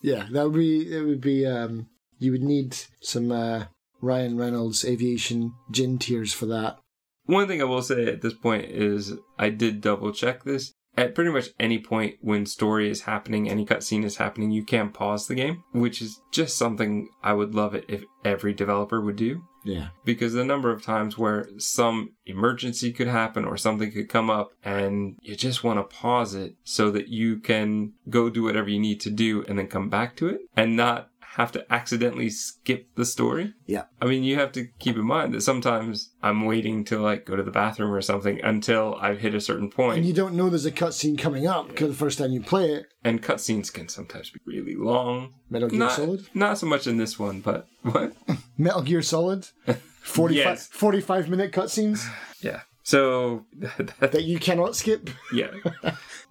Yeah. 0.01 0.27
That 0.31 0.43
would 0.43 0.59
be, 0.59 0.93
it 0.93 1.01
would 1.01 1.21
be, 1.21 1.45
um, 1.45 1.87
you 2.19 2.33
would 2.33 2.43
need 2.43 2.75
some, 3.01 3.31
uh, 3.31 3.65
Ryan 4.01 4.37
Reynolds 4.37 4.83
aviation 4.83 5.53
gin 5.71 5.97
tears 5.97 6.33
for 6.33 6.45
that. 6.47 6.77
One 7.25 7.47
thing 7.47 7.61
I 7.61 7.65
will 7.65 7.81
say 7.81 8.05
at 8.05 8.21
this 8.21 8.33
point 8.33 8.65
is 8.65 9.13
I 9.39 9.49
did 9.49 9.79
double 9.81 10.11
check 10.11 10.43
this. 10.43 10.73
At 10.97 11.15
pretty 11.15 11.31
much 11.31 11.49
any 11.59 11.79
point 11.79 12.15
when 12.21 12.45
story 12.45 12.89
is 12.89 13.01
happening, 13.01 13.49
any 13.49 13.65
cutscene 13.65 14.05
is 14.05 14.17
happening, 14.17 14.51
you 14.51 14.63
can 14.63 14.89
pause 14.89 15.27
the 15.27 15.35
game, 15.35 15.63
which 15.71 16.01
is 16.01 16.21
just 16.31 16.57
something 16.57 17.09
I 17.23 17.33
would 17.33 17.53
love 17.53 17.75
it 17.75 17.85
if 17.87 18.03
every 18.23 18.53
developer 18.53 19.01
would 19.01 19.15
do. 19.15 19.43
Yeah. 19.65 19.87
Because 20.05 20.33
the 20.33 20.45
number 20.45 20.71
of 20.71 20.83
times 20.83 21.17
where 21.17 21.49
some 21.57 22.11
emergency 22.25 22.93
could 22.93 23.07
happen 23.07 23.45
or 23.45 23.57
something 23.57 23.91
could 23.91 24.09
come 24.09 24.29
up 24.29 24.51
and 24.63 25.17
you 25.23 25.35
just 25.35 25.63
want 25.63 25.79
to 25.79 25.95
pause 25.95 26.35
it 26.35 26.55
so 26.63 26.91
that 26.91 27.07
you 27.07 27.39
can 27.39 27.93
go 28.07 28.29
do 28.29 28.43
whatever 28.43 28.69
you 28.69 28.79
need 28.79 29.01
to 29.01 29.09
do 29.09 29.43
and 29.47 29.57
then 29.57 29.67
come 29.67 29.89
back 29.89 30.15
to 30.17 30.27
it 30.27 30.41
and 30.55 30.75
not 30.75 31.09
have 31.35 31.51
to 31.51 31.65
accidentally 31.73 32.29
skip 32.29 32.87
the 32.95 33.03
story. 33.05 33.53
Yeah. 33.65 33.83
I 34.01 34.05
mean, 34.05 34.23
you 34.23 34.35
have 34.37 34.53
to 34.53 34.67
keep 34.79 34.95
in 34.95 35.03
mind 35.05 35.33
that 35.33 35.41
sometimes 35.41 36.11
I'm 36.23 36.45
waiting 36.45 36.85
to 36.85 36.99
like 36.99 37.25
go 37.25 37.35
to 37.35 37.43
the 37.43 37.51
bathroom 37.51 37.91
or 37.93 38.01
something 38.01 38.39
until 38.41 38.95
I've 39.01 39.19
hit 39.19 39.35
a 39.35 39.41
certain 39.41 39.69
point. 39.69 39.97
And 39.97 40.05
you 40.07 40.13
don't 40.13 40.35
know 40.35 40.49
there's 40.49 40.65
a 40.65 40.71
cutscene 40.71 41.17
coming 41.17 41.45
up 41.45 41.67
because 41.67 41.89
the 41.89 41.95
first 41.95 42.17
time 42.19 42.31
you 42.31 42.41
play 42.41 42.71
it, 42.71 42.85
And 43.03 43.21
cutscenes 43.21 43.71
can 43.71 43.89
sometimes 43.89 44.29
be 44.29 44.39
really 44.45 44.75
long. 44.75 45.33
Metal 45.49 45.67
Gear 45.67 45.79
Not, 45.79 45.91
Solid, 45.91 46.27
not 46.33 46.57
so 46.57 46.67
much 46.67 46.87
in 46.87 46.95
this 46.97 47.19
one, 47.19 47.41
but 47.41 47.67
what? 47.81 48.13
Metal 48.57 48.81
Gear 48.81 49.01
Solid, 49.01 49.45
45, 50.03 50.35
Yes. 50.35 50.67
45 50.67 51.29
minute 51.29 51.51
cutscenes 51.51 52.07
Yeah. 52.41 52.61
So 52.83 53.45
that, 53.57 53.99
that 53.99 54.23
you 54.23 54.39
cannot 54.39 54.75
skip. 54.75 55.09
yeah, 55.33 55.47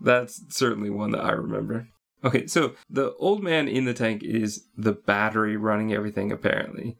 that's 0.00 0.40
certainly 0.48 0.88
one 0.88 1.10
that 1.10 1.24
I 1.24 1.32
remember. 1.32 1.88
Okay, 2.24 2.46
so 2.46 2.74
the 2.88 3.14
old 3.16 3.42
man 3.42 3.68
in 3.68 3.84
the 3.84 3.94
tank 3.94 4.22
is 4.22 4.64
the 4.76 4.92
battery 4.92 5.56
running 5.56 5.92
everything, 5.92 6.32
apparently. 6.32 6.96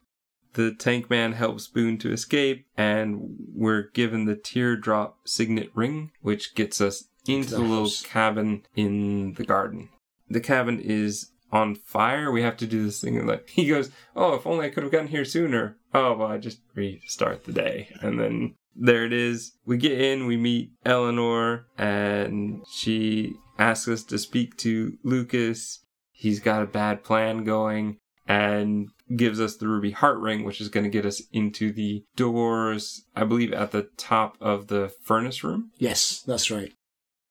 The 0.53 0.73
tank 0.73 1.11
man 1.11 1.33
helps 1.33 1.67
Boone 1.67 1.99
to 1.99 2.13
escape, 2.13 2.67
and 2.77 3.37
we're 3.55 3.91
given 3.91 4.25
the 4.25 4.37
teardrop 4.37 5.27
signet 5.27 5.71
ring, 5.75 6.13
which 6.21 6.55
gets 6.55 6.81
us 6.81 7.05
into 7.27 7.51
the 7.51 7.57
the 7.57 7.63
little 7.63 7.91
cabin 8.05 8.63
in 8.77 9.33
the 9.35 9.45
garden. 9.45 9.89
The 10.29 10.41
cabin 10.41 10.79
is 10.79 11.31
on 11.51 11.75
fire. 11.75 12.31
We 12.31 12.43
have 12.43 12.57
to 12.59 12.67
do 12.67 12.85
this 12.85 13.01
thing 13.01 13.27
like 13.27 13.49
he 13.49 13.67
goes, 13.67 13.91
"Oh, 14.15 14.35
if 14.35 14.47
only 14.47 14.67
I 14.67 14.71
could 14.71 14.83
have 14.83 14.93
gotten 14.93 15.09
here 15.09 15.25
sooner." 15.25 15.77
Oh, 15.93 16.17
well, 16.17 16.29
I 16.29 16.39
just 16.39 16.61
restart 16.75 17.45
the 17.45 17.53
day, 17.53 17.89
and 18.01 18.21
then 18.21 18.55
there 18.77 19.05
it 19.05 19.13
is. 19.13 19.53
We 19.65 19.79
get 19.79 20.01
in, 20.01 20.27
we 20.27 20.37
meet 20.37 20.73
Eleanor, 20.85 21.67
and 21.79 22.65
she 22.71 23.37
asks 23.59 23.89
us 23.89 24.03
to 24.05 24.19
speak 24.19 24.57
to 24.59 24.99
Lucas. 25.03 25.81
He's 26.11 26.41
got 26.41 26.63
a 26.63 26.67
bad 26.67 27.05
plan 27.05 27.45
going 27.45 27.99
and 28.27 28.89
gives 29.17 29.41
us 29.41 29.57
the 29.57 29.69
ruby 29.69 29.91
heart 29.91 30.19
ring, 30.19 30.45
which 30.45 30.61
is 30.61 30.69
going 30.69 30.85
to 30.85 30.91
get 30.91 31.05
us 31.05 31.23
into 31.33 31.73
the 31.73 32.05
doors, 32.17 33.05
I 33.15 33.25
believe, 33.25 33.53
at 33.53 33.71
the 33.71 33.89
top 33.97 34.37
of 34.41 34.69
the 34.69 34.93
furnace 35.03 35.45
room. 35.45 35.71
Yes, 35.79 36.23
that's 36.27 36.51
right. 36.51 36.73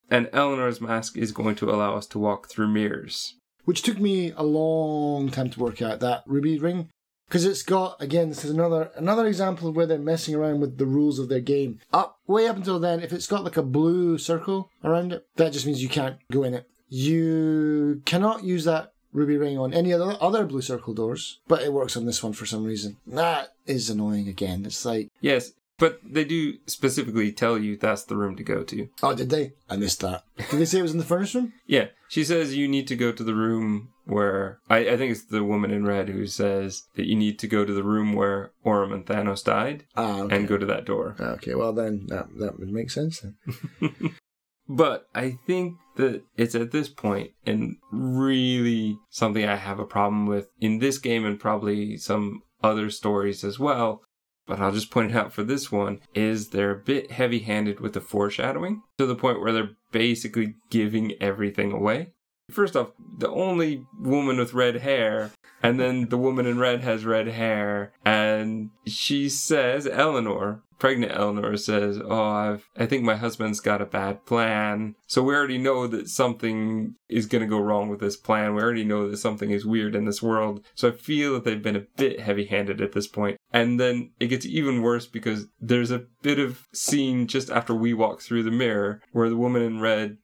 And 0.09 0.29
Eleanor's 0.31 0.81
mask 0.81 1.17
is 1.17 1.31
going 1.31 1.55
to 1.55 1.71
allow 1.71 1.95
us 1.95 2.05
to 2.07 2.19
walk 2.19 2.49
through 2.49 2.67
mirrors. 2.67 3.35
Which 3.65 3.81
took 3.81 3.99
me 3.99 4.31
a 4.35 4.43
long 4.43 5.29
time 5.31 5.49
to 5.51 5.59
work 5.59 5.81
out 5.81 6.01
that 6.01 6.23
ruby 6.27 6.59
ring. 6.59 6.89
Because 7.33 7.45
it's 7.45 7.63
got 7.63 7.99
again, 7.99 8.29
this 8.29 8.45
is 8.45 8.51
another 8.51 8.91
another 8.95 9.25
example 9.25 9.67
of 9.67 9.75
where 9.75 9.87
they're 9.87 9.97
messing 9.97 10.35
around 10.35 10.59
with 10.59 10.77
the 10.77 10.85
rules 10.85 11.17
of 11.17 11.29
their 11.29 11.39
game. 11.39 11.79
Up 11.91 12.19
way 12.27 12.47
up 12.47 12.57
until 12.57 12.77
then, 12.79 12.99
if 12.99 13.11
it's 13.11 13.25
got 13.25 13.43
like 13.43 13.57
a 13.57 13.63
blue 13.63 14.19
circle 14.19 14.69
around 14.83 15.11
it, 15.13 15.25
that 15.37 15.51
just 15.51 15.65
means 15.65 15.81
you 15.81 15.89
can't 15.89 16.17
go 16.31 16.43
in 16.43 16.53
it. 16.53 16.69
You 16.89 18.03
cannot 18.05 18.43
use 18.43 18.65
that 18.65 18.93
ruby 19.13 19.35
ring 19.35 19.57
on 19.57 19.73
any 19.73 19.91
other 19.91 20.15
other 20.21 20.45
blue 20.45 20.61
circle 20.61 20.93
doors, 20.93 21.39
but 21.47 21.63
it 21.63 21.73
works 21.73 21.97
on 21.97 22.05
this 22.05 22.21
one 22.21 22.33
for 22.33 22.45
some 22.45 22.63
reason. 22.63 22.97
That 23.07 23.55
is 23.65 23.89
annoying 23.89 24.27
again. 24.27 24.63
It's 24.63 24.85
like, 24.85 25.09
Yes, 25.19 25.53
but 25.79 25.99
they 26.03 26.23
do 26.23 26.53
specifically 26.67 27.31
tell 27.31 27.57
you 27.57 27.75
that's 27.77 28.03
the 28.03 28.15
room 28.17 28.35
to 28.35 28.43
go 28.43 28.63
to. 28.63 28.87
oh, 29.01 29.15
did 29.15 29.29
they? 29.29 29.53
I 29.69 29.75
missed 29.75 30.01
that. 30.01 30.23
Did 30.49 30.59
they 30.59 30.65
say 30.65 30.79
it 30.79 30.83
was 30.83 30.91
in 30.93 30.97
the 30.99 31.03
furnace 31.05 31.33
room? 31.35 31.53
Yeah, 31.67 31.87
she 32.09 32.23
says 32.23 32.55
you 32.55 32.67
need 32.67 32.87
to 32.89 32.95
go 32.95 33.11
to 33.11 33.23
the 33.23 33.33
room 33.35 33.89
where 34.05 34.59
I, 34.69 34.79
I 34.89 34.97
think 34.97 35.11
it's 35.11 35.23
the 35.25 35.43
woman 35.43 35.71
in 35.71 35.85
red 35.85 36.09
who 36.09 36.27
says 36.27 36.83
that 36.95 37.07
you 37.07 37.15
need 37.15 37.39
to 37.39 37.47
go 37.47 37.63
to 37.65 37.73
the 37.73 37.83
room 37.83 38.13
where 38.13 38.51
Orm 38.63 38.91
and 38.91 39.05
Thanos 39.05 39.43
died 39.43 39.85
Ah, 39.95 40.21
okay. 40.21 40.35
and 40.35 40.47
go 40.47 40.57
to 40.57 40.65
that 40.65 40.85
door. 40.85 41.15
Okay, 41.19 41.55
well 41.55 41.71
then 41.73 42.05
that 42.07 42.27
that 42.39 42.59
would 42.59 42.69
make 42.69 42.91
sense 42.91 43.21
then. 43.21 43.35
But 44.67 45.07
I 45.13 45.37
think 45.45 45.75
that 45.97 46.23
it's 46.37 46.55
at 46.55 46.71
this 46.71 46.87
point 46.87 47.31
and 47.45 47.75
really 47.91 48.97
something 49.09 49.43
I 49.45 49.57
have 49.57 49.77
a 49.79 49.85
problem 49.85 50.25
with 50.25 50.47
in 50.61 50.79
this 50.79 50.97
game 50.99 51.25
and 51.25 51.37
probably 51.39 51.97
some 51.97 52.43
other 52.63 52.89
stories 52.89 53.43
as 53.43 53.59
well. 53.59 54.01
But 54.45 54.59
I'll 54.59 54.71
just 54.71 54.91
point 54.91 55.11
it 55.11 55.17
out 55.17 55.31
for 55.31 55.43
this 55.43 55.71
one 55.71 56.01
is 56.13 56.49
they're 56.49 56.71
a 56.71 56.75
bit 56.75 57.11
heavy 57.11 57.39
handed 57.39 57.79
with 57.79 57.93
the 57.93 58.01
foreshadowing 58.01 58.81
to 58.97 59.05
the 59.05 59.15
point 59.15 59.39
where 59.39 59.53
they're 59.53 59.71
basically 59.91 60.55
giving 60.69 61.13
everything 61.21 61.71
away. 61.71 62.11
First 62.51 62.75
off, 62.75 62.91
the 63.17 63.29
only 63.29 63.85
woman 63.97 64.37
with 64.37 64.53
red 64.53 64.77
hair, 64.77 65.31
and 65.61 65.79
then 65.79 66.09
the 66.09 66.17
woman 66.17 66.45
in 66.45 66.59
red 66.59 66.81
has 66.81 67.05
red 67.05 67.27
hair, 67.27 67.93
and 68.03 68.69
she 68.85 69.29
says, 69.29 69.87
Eleanor, 69.87 70.61
pregnant 70.83 71.13
Eleanor 71.15 71.55
says, 71.55 71.97
"Oh, 72.03 72.23
I've, 72.23 72.69
I 72.77 72.85
think 72.85 73.05
my 73.05 73.15
husband's 73.15 73.61
got 73.61 73.81
a 73.81 73.85
bad 73.85 74.25
plan." 74.25 74.95
So 75.07 75.23
we 75.23 75.33
already 75.33 75.57
know 75.57 75.87
that 75.87 76.09
something 76.09 76.95
is 77.07 77.25
going 77.25 77.41
to 77.41 77.47
go 77.47 77.59
wrong 77.59 77.87
with 77.87 78.01
this 78.01 78.17
plan. 78.17 78.53
We 78.53 78.61
already 78.61 78.83
know 78.83 79.09
that 79.09 79.17
something 79.17 79.51
is 79.51 79.65
weird 79.65 79.95
in 79.95 80.03
this 80.03 80.21
world. 80.21 80.65
So 80.75 80.89
I 80.89 80.91
feel 80.91 81.35
that 81.35 81.45
they've 81.45 81.63
been 81.63 81.77
a 81.77 81.87
bit 81.95 82.19
heavy-handed 82.19 82.81
at 82.81 82.91
this 82.91 83.07
point. 83.07 83.37
And 83.53 83.79
then 83.79 84.11
it 84.19 84.27
gets 84.27 84.45
even 84.45 84.81
worse 84.81 85.05
because 85.05 85.45
there's 85.61 85.91
a 85.91 86.05
bit 86.23 86.39
of 86.39 86.67
scene 86.73 87.27
just 87.27 87.49
after 87.51 87.73
we 87.75 87.93
walk 87.93 88.21
through 88.21 88.43
the 88.43 88.51
mirror 88.51 89.01
where 89.11 89.29
the 89.29 89.37
woman 89.37 89.61
in 89.61 89.79
red 89.79 90.17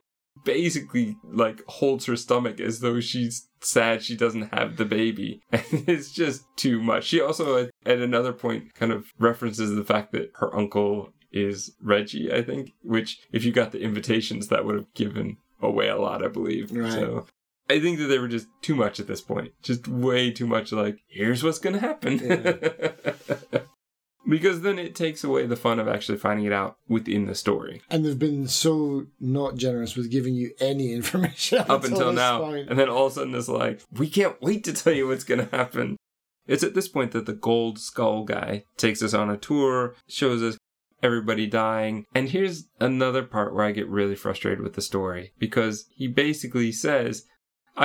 basically 0.43 1.17
like 1.23 1.61
holds 1.67 2.05
her 2.05 2.15
stomach 2.15 2.59
as 2.59 2.80
though 2.80 2.99
she's 2.99 3.47
sad 3.61 4.01
she 4.01 4.15
doesn't 4.15 4.53
have 4.53 4.77
the 4.77 4.86
baby. 4.86 5.41
And 5.51 5.88
it's 5.88 6.11
just 6.11 6.43
too 6.55 6.82
much. 6.82 7.05
She 7.05 7.21
also 7.21 7.65
at, 7.65 7.69
at 7.86 7.99
another 7.99 8.34
point 8.34 8.73
kind 8.73 8.91
of 8.91 9.05
references 9.19 9.75
the 9.75 9.84
fact 9.84 10.11
that 10.13 10.32
her 10.36 10.55
uncle 10.55 11.13
is 11.32 11.75
reggie 11.80 12.34
i 12.34 12.41
think 12.41 12.71
which 12.82 13.19
if 13.32 13.45
you 13.45 13.51
got 13.51 13.71
the 13.71 13.80
invitations 13.80 14.47
that 14.47 14.65
would 14.65 14.73
have 14.73 14.91
given 14.95 15.38
away 15.61 15.88
a 15.88 15.95
lot 15.95 16.25
i 16.25 16.27
believe. 16.27 16.71
Right. 16.71 16.91
so 16.91 17.27
I 17.70 17.80
think 17.80 17.99
that 17.99 18.07
they 18.07 18.20
were 18.20 18.28
just 18.28 18.47
too 18.61 18.76
much 18.76 18.99
at 18.99 19.07
this 19.07 19.22
point. 19.22 19.51
Just 19.61 19.88
way 19.88 20.32
too 20.32 20.47
much 20.47 20.72
like, 20.72 20.99
here's 21.07 21.43
what's 21.43 21.59
going 21.59 21.74
to 21.74 21.80
happen. 21.80 22.17
because 24.30 24.61
then 24.61 24.80
it 24.80 24.95
takes 24.95 25.24
away 25.24 25.45
the 25.45 25.55
fun 25.55 25.80
of 25.80 25.88
actually 25.88 26.17
finding 26.17 26.45
it 26.45 26.53
out 26.53 26.78
within 26.88 27.26
the 27.28 27.36
story. 27.36 27.82
And 27.89 28.03
they've 28.03 28.17
been 28.17 28.47
so 28.47 29.07
not 29.20 29.55
generous 29.55 29.95
with 29.95 30.09
giving 30.11 30.34
you 30.34 30.51
any 30.59 30.93
information 30.93 31.59
up 31.59 31.84
until 31.84 32.07
this 32.07 32.15
now. 32.15 32.39
point. 32.39 32.70
And 32.70 32.80
then 32.80 32.89
all 32.89 33.05
of 33.05 33.11
a 33.11 33.15
sudden 33.15 33.36
it's 33.36 33.47
like, 33.47 33.82
we 33.91 34.09
can't 34.09 34.41
wait 34.41 34.63
to 34.63 34.74
tell 34.74 34.93
you 34.93 35.07
what's 35.07 35.24
going 35.24 35.47
to 35.47 35.55
happen. 35.55 35.97
It's 36.47 36.63
at 36.63 36.74
this 36.74 36.88
point 36.88 37.11
that 37.11 37.28
the 37.28 37.34
gold 37.34 37.78
skull 37.78 38.24
guy 38.24 38.63
takes 38.78 39.03
us 39.03 39.13
on 39.13 39.30
a 39.30 39.38
tour, 39.38 39.93
shows 40.07 40.41
us 40.41 40.57
everybody 41.03 41.45
dying. 41.45 42.05
And 42.15 42.30
here's 42.30 42.67
another 42.80 43.24
part 43.24 43.53
where 43.53 43.65
I 43.65 43.72
get 43.72 43.88
really 43.88 44.15
frustrated 44.15 44.61
with 44.61 44.74
the 44.74 44.82
story 44.82 45.34
because 45.38 45.86
he 45.95 46.07
basically 46.07 46.72
says, 46.72 47.26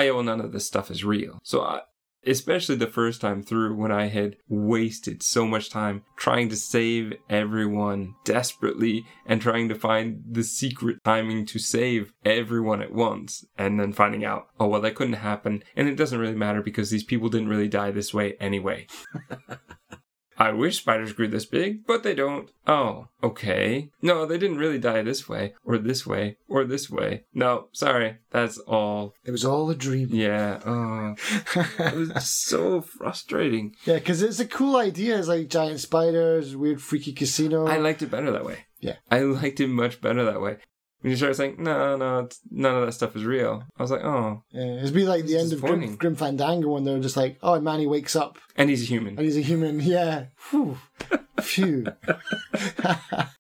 yeah, 0.03 0.11
well, 0.13 0.23
none 0.23 0.41
of 0.41 0.53
this 0.53 0.67
stuff 0.67 0.91
is 0.91 1.05
real. 1.05 1.39
So 1.43 1.63
I, 1.63 1.81
especially 2.27 2.77
the 2.77 2.87
first 2.87 3.21
time 3.21 3.43
through 3.43 3.75
when 3.75 3.93
I 3.93 4.07
had 4.07 4.37
wasted 4.49 5.23
so 5.23 5.47
much 5.47 5.71
time 5.71 6.03
trying 6.17 6.49
to 6.51 6.57
save 6.57 7.15
everyone 7.29 8.15
desperately 8.25 9.05
and 9.27 9.41
trying 9.41 9.69
to 9.69 9.75
find 9.75 10.23
the 10.29 10.43
secret 10.43 10.99
timing 11.05 11.47
to 11.47 11.59
save 11.59 12.13
everyone 12.25 12.83
at 12.83 12.93
once 12.93 13.45
and 13.57 13.79
then 13.79 13.93
finding 13.93 14.25
out, 14.25 14.49
oh, 14.59 14.69
well, 14.69 14.81
that 14.81 14.95
couldn't 14.95 15.15
happen. 15.15 15.63
And 15.77 15.89
it 15.89 15.97
doesn't 15.97 16.19
really 16.19 16.35
matter 16.35 16.63
because 16.63 16.91
these 16.91 17.05
people 17.05 17.29
didn't 17.29 17.49
really 17.49 17.69
die 17.69 17.91
this 17.91 18.15
way 18.15 18.35
anyway. 18.41 18.87
I 20.39 20.53
wish 20.53 20.79
spiders 20.79 21.13
grew 21.13 21.29
this 21.29 21.47
big, 21.47 21.87
but 21.87 22.03
they 22.03 22.15
don't. 22.15 22.51
Oh, 22.67 23.09
okay. 23.23 23.91
No, 24.03 24.27
they 24.27 24.39
didn't 24.39 24.59
really 24.59 24.79
die 24.79 25.03
this 25.03 25.29
way, 25.29 25.55
or 25.65 25.79
this 25.79 26.07
way, 26.07 26.39
or 26.49 26.65
this 26.65 26.91
way. 26.91 27.25
No, 27.33 27.69
sorry. 27.73 28.19
That's 28.31 28.59
all. 28.59 29.15
It 29.25 29.31
was 29.31 29.45
all 29.45 29.71
a 29.71 29.75
dream. 29.75 30.09
Yeah. 30.11 30.61
Oh, 30.67 31.15
it 31.79 31.95
was 31.95 32.29
so 32.29 32.81
frustrating. 32.81 33.77
Yeah, 33.85 33.95
because 33.95 34.23
it's 34.23 34.41
a 34.41 34.47
cool 34.47 34.77
idea. 34.77 35.19
It's 35.19 35.29
like 35.29 35.49
giant 35.49 35.81
spiders, 35.81 36.57
weird 36.57 36.83
freaky 36.83 37.13
casino. 37.13 37.67
I 37.67 37.77
liked 37.77 38.03
it 38.03 38.11
better 38.11 38.31
that 38.33 38.45
way. 38.45 38.67
Yeah. 38.81 38.97
I 39.11 39.21
liked 39.21 39.61
it 39.61 39.69
much 39.69 40.01
better 40.01 40.25
that 40.25 40.41
way. 40.41 40.57
When 41.05 41.11
you 41.11 41.19
started 41.19 41.35
saying, 41.35 41.57
no, 41.59 41.97
no, 41.97 42.21
it's, 42.21 42.41
none 42.51 42.77
of 42.77 42.87
that 42.87 42.93
stuff 42.93 43.15
is 43.15 43.27
real, 43.27 43.63
I 43.77 43.83
was 43.83 43.91
like, 43.91 44.03
oh. 44.03 44.43
yeah, 44.53 44.79
it'd 44.79 44.95
be 44.95 45.05
like 45.05 45.27
the 45.27 45.37
end 45.37 45.53
of 45.53 45.61
Grim. 45.61 45.97
Grim 45.97 46.17
Fandango 46.17 46.73
when 46.73 46.85
they're 46.85 46.99
just 46.99 47.15
like, 47.15 47.37
oh, 47.43 47.61
man, 47.61 47.81
he 47.81 47.87
wakes 47.87 48.17
up 48.17 48.39
And 48.57 48.71
he's 48.71 48.85
a 48.85 48.87
human. 48.87 49.19
and 49.19 49.21
he's 49.27 49.37
a 49.37 49.43
human. 49.43 49.81
Yeah. 49.81 50.29
Whew. 50.51 50.79
Phew. 51.43 51.89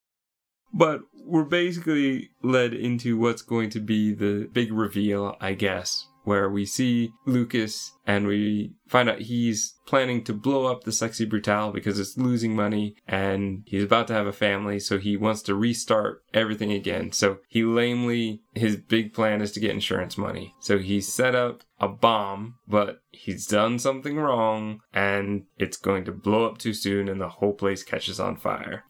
But 0.76 1.02
we're 1.24 1.44
basically 1.44 2.30
led 2.42 2.74
into 2.74 3.16
what's 3.16 3.42
going 3.42 3.70
to 3.70 3.80
be 3.80 4.12
the 4.12 4.48
big 4.52 4.72
reveal, 4.72 5.36
I 5.40 5.54
guess, 5.54 6.08
where 6.24 6.48
we 6.48 6.66
see 6.66 7.12
Lucas 7.26 7.92
and 8.06 8.26
we 8.26 8.72
find 8.88 9.08
out 9.08 9.20
he's 9.20 9.74
planning 9.86 10.24
to 10.24 10.32
blow 10.32 10.66
up 10.66 10.84
the 10.84 10.92
Sexy 10.92 11.26
Brutale 11.26 11.72
because 11.72 11.98
it's 11.98 12.18
losing 12.18 12.56
money 12.56 12.96
and 13.06 13.62
he's 13.66 13.84
about 13.84 14.06
to 14.08 14.14
have 14.14 14.26
a 14.26 14.32
family, 14.32 14.80
so 14.80 14.98
he 14.98 15.16
wants 15.16 15.42
to 15.42 15.54
restart 15.54 16.22
everything 16.32 16.72
again. 16.72 17.12
So 17.12 17.38
he 17.48 17.62
lamely, 17.64 18.42
his 18.54 18.76
big 18.76 19.12
plan 19.12 19.40
is 19.40 19.52
to 19.52 19.60
get 19.60 19.70
insurance 19.70 20.18
money. 20.18 20.54
So 20.60 20.78
he 20.78 21.00
set 21.00 21.34
up 21.34 21.62
a 21.78 21.88
bomb, 21.88 22.56
but 22.66 23.00
he's 23.10 23.46
done 23.46 23.78
something 23.78 24.16
wrong 24.16 24.80
and 24.92 25.44
it's 25.58 25.76
going 25.76 26.04
to 26.06 26.12
blow 26.12 26.46
up 26.46 26.58
too 26.58 26.72
soon 26.72 27.08
and 27.08 27.20
the 27.20 27.28
whole 27.28 27.54
place 27.54 27.82
catches 27.82 28.18
on 28.18 28.36
fire 28.36 28.84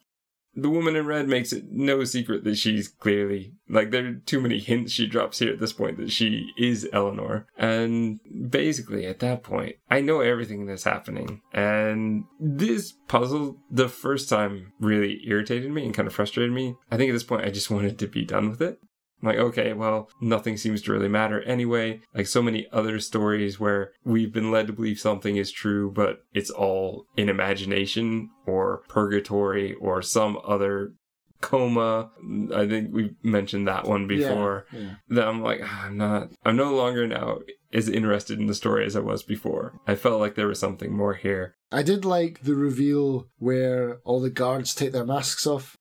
the 0.57 0.71
woman 0.71 0.97
in 0.97 1.07
red 1.07 1.29
makes 1.29 1.53
it 1.53 1.71
no 1.71 2.05
secret 2.05 2.45
that 2.45 2.57
she's 2.57 2.89
clearly 2.89 3.55
like 3.69 3.91
there 3.91 4.07
are 4.07 4.15
too 4.15 4.41
many 4.41 4.59
hints 4.59 4.93
she 4.93 5.07
drops 5.07 5.39
here 5.39 5.53
at 5.53 5.59
this 5.59 5.73
point 5.73 5.97
that 5.99 6.11
she 6.11 6.51
is 6.59 6.89
Eleanor. 6.93 7.47
And 7.57 8.21
basically 8.51 9.07
at 9.07 9.21
that 9.21 9.43
point, 9.43 9.77
I 9.91 10.01
know 10.01 10.21
everything 10.21 10.67
that's 10.67 10.85
happening. 10.85 11.41
And 11.53 12.25
this 12.39 12.93
puzzle 13.09 13.59
the 13.71 13.89
first 13.89 14.29
time 14.29 14.73
really 14.81 15.21
irritated 15.27 15.71
me 15.71 15.85
and 15.85 15.95
kind 15.95 16.07
of 16.07 16.15
frustrated 16.15 16.53
me. 16.53 16.77
I 16.91 16.97
think 16.97 17.11
at 17.11 17.15
this 17.15 17.25
point 17.25 17.45
I 17.45 17.51
just 17.51 17.71
wanted 17.71 17.99
to 17.99 18.07
be 18.07 18.25
done 18.25 18.51
with 18.51 18.61
it. 18.61 18.79
I'm 19.25 19.29
like, 19.29 19.39
okay, 19.39 19.73
well, 19.73 20.11
nothing 20.21 20.59
seems 20.59 20.83
to 20.83 20.93
really 20.93 21.09
matter 21.09 21.41
anyway. 21.43 22.01
Like 22.15 22.27
so 22.27 22.43
many 22.43 22.67
other 22.73 23.01
stories 23.01 23.59
where 23.59 23.93
we've 24.05 24.33
been 24.33 24.51
led 24.51 24.67
to 24.67 24.73
believe 24.75 25.01
something 25.01 25.37
is 25.37 25.51
true, 25.51 25.91
but 25.91 26.25
it's 26.35 26.51
all 26.51 27.07
in 27.17 27.31
imagination 27.31 28.29
or 28.47 28.83
purgatory 28.89 29.75
or 29.75 30.03
some 30.03 30.39
other 30.47 30.93
coma. 31.41 32.11
I 32.55 32.67
think 32.69 32.93
we 32.93 33.15
mentioned 33.23 33.67
that 33.67 33.87
one 33.87 34.07
before. 34.07 34.67
Yeah, 34.73 34.79
yeah. 34.79 34.91
That 35.09 35.29
I'm 35.29 35.43
like, 35.43 35.61
"Ah, 35.63 35.87
I'm 35.87 35.97
not, 35.97 36.29
I'm 36.45 36.57
no 36.57 36.75
longer 36.75 37.07
now 37.07 37.39
as 37.73 37.89
interested 37.89 38.39
in 38.39 38.47
the 38.47 38.55
story 38.55 38.85
as 38.85 38.95
I 38.95 39.01
was 39.01 39.23
before. 39.23 39.75
I 39.87 39.95
felt 39.95 40.21
like 40.21 40.35
there 40.35 40.47
was 40.47 40.61
something 40.61 40.93
more 40.95 41.15
here. 41.15 41.57
I 41.73 41.83
did 41.83 42.05
like 42.05 42.43
the 42.43 42.55
reveal 42.55 43.29
where 43.39 44.01
all 44.05 44.21
the 44.21 44.31
guards 44.31 44.75
take 44.75 44.93
their 44.93 45.05
masks 45.07 45.47
off. 45.47 45.77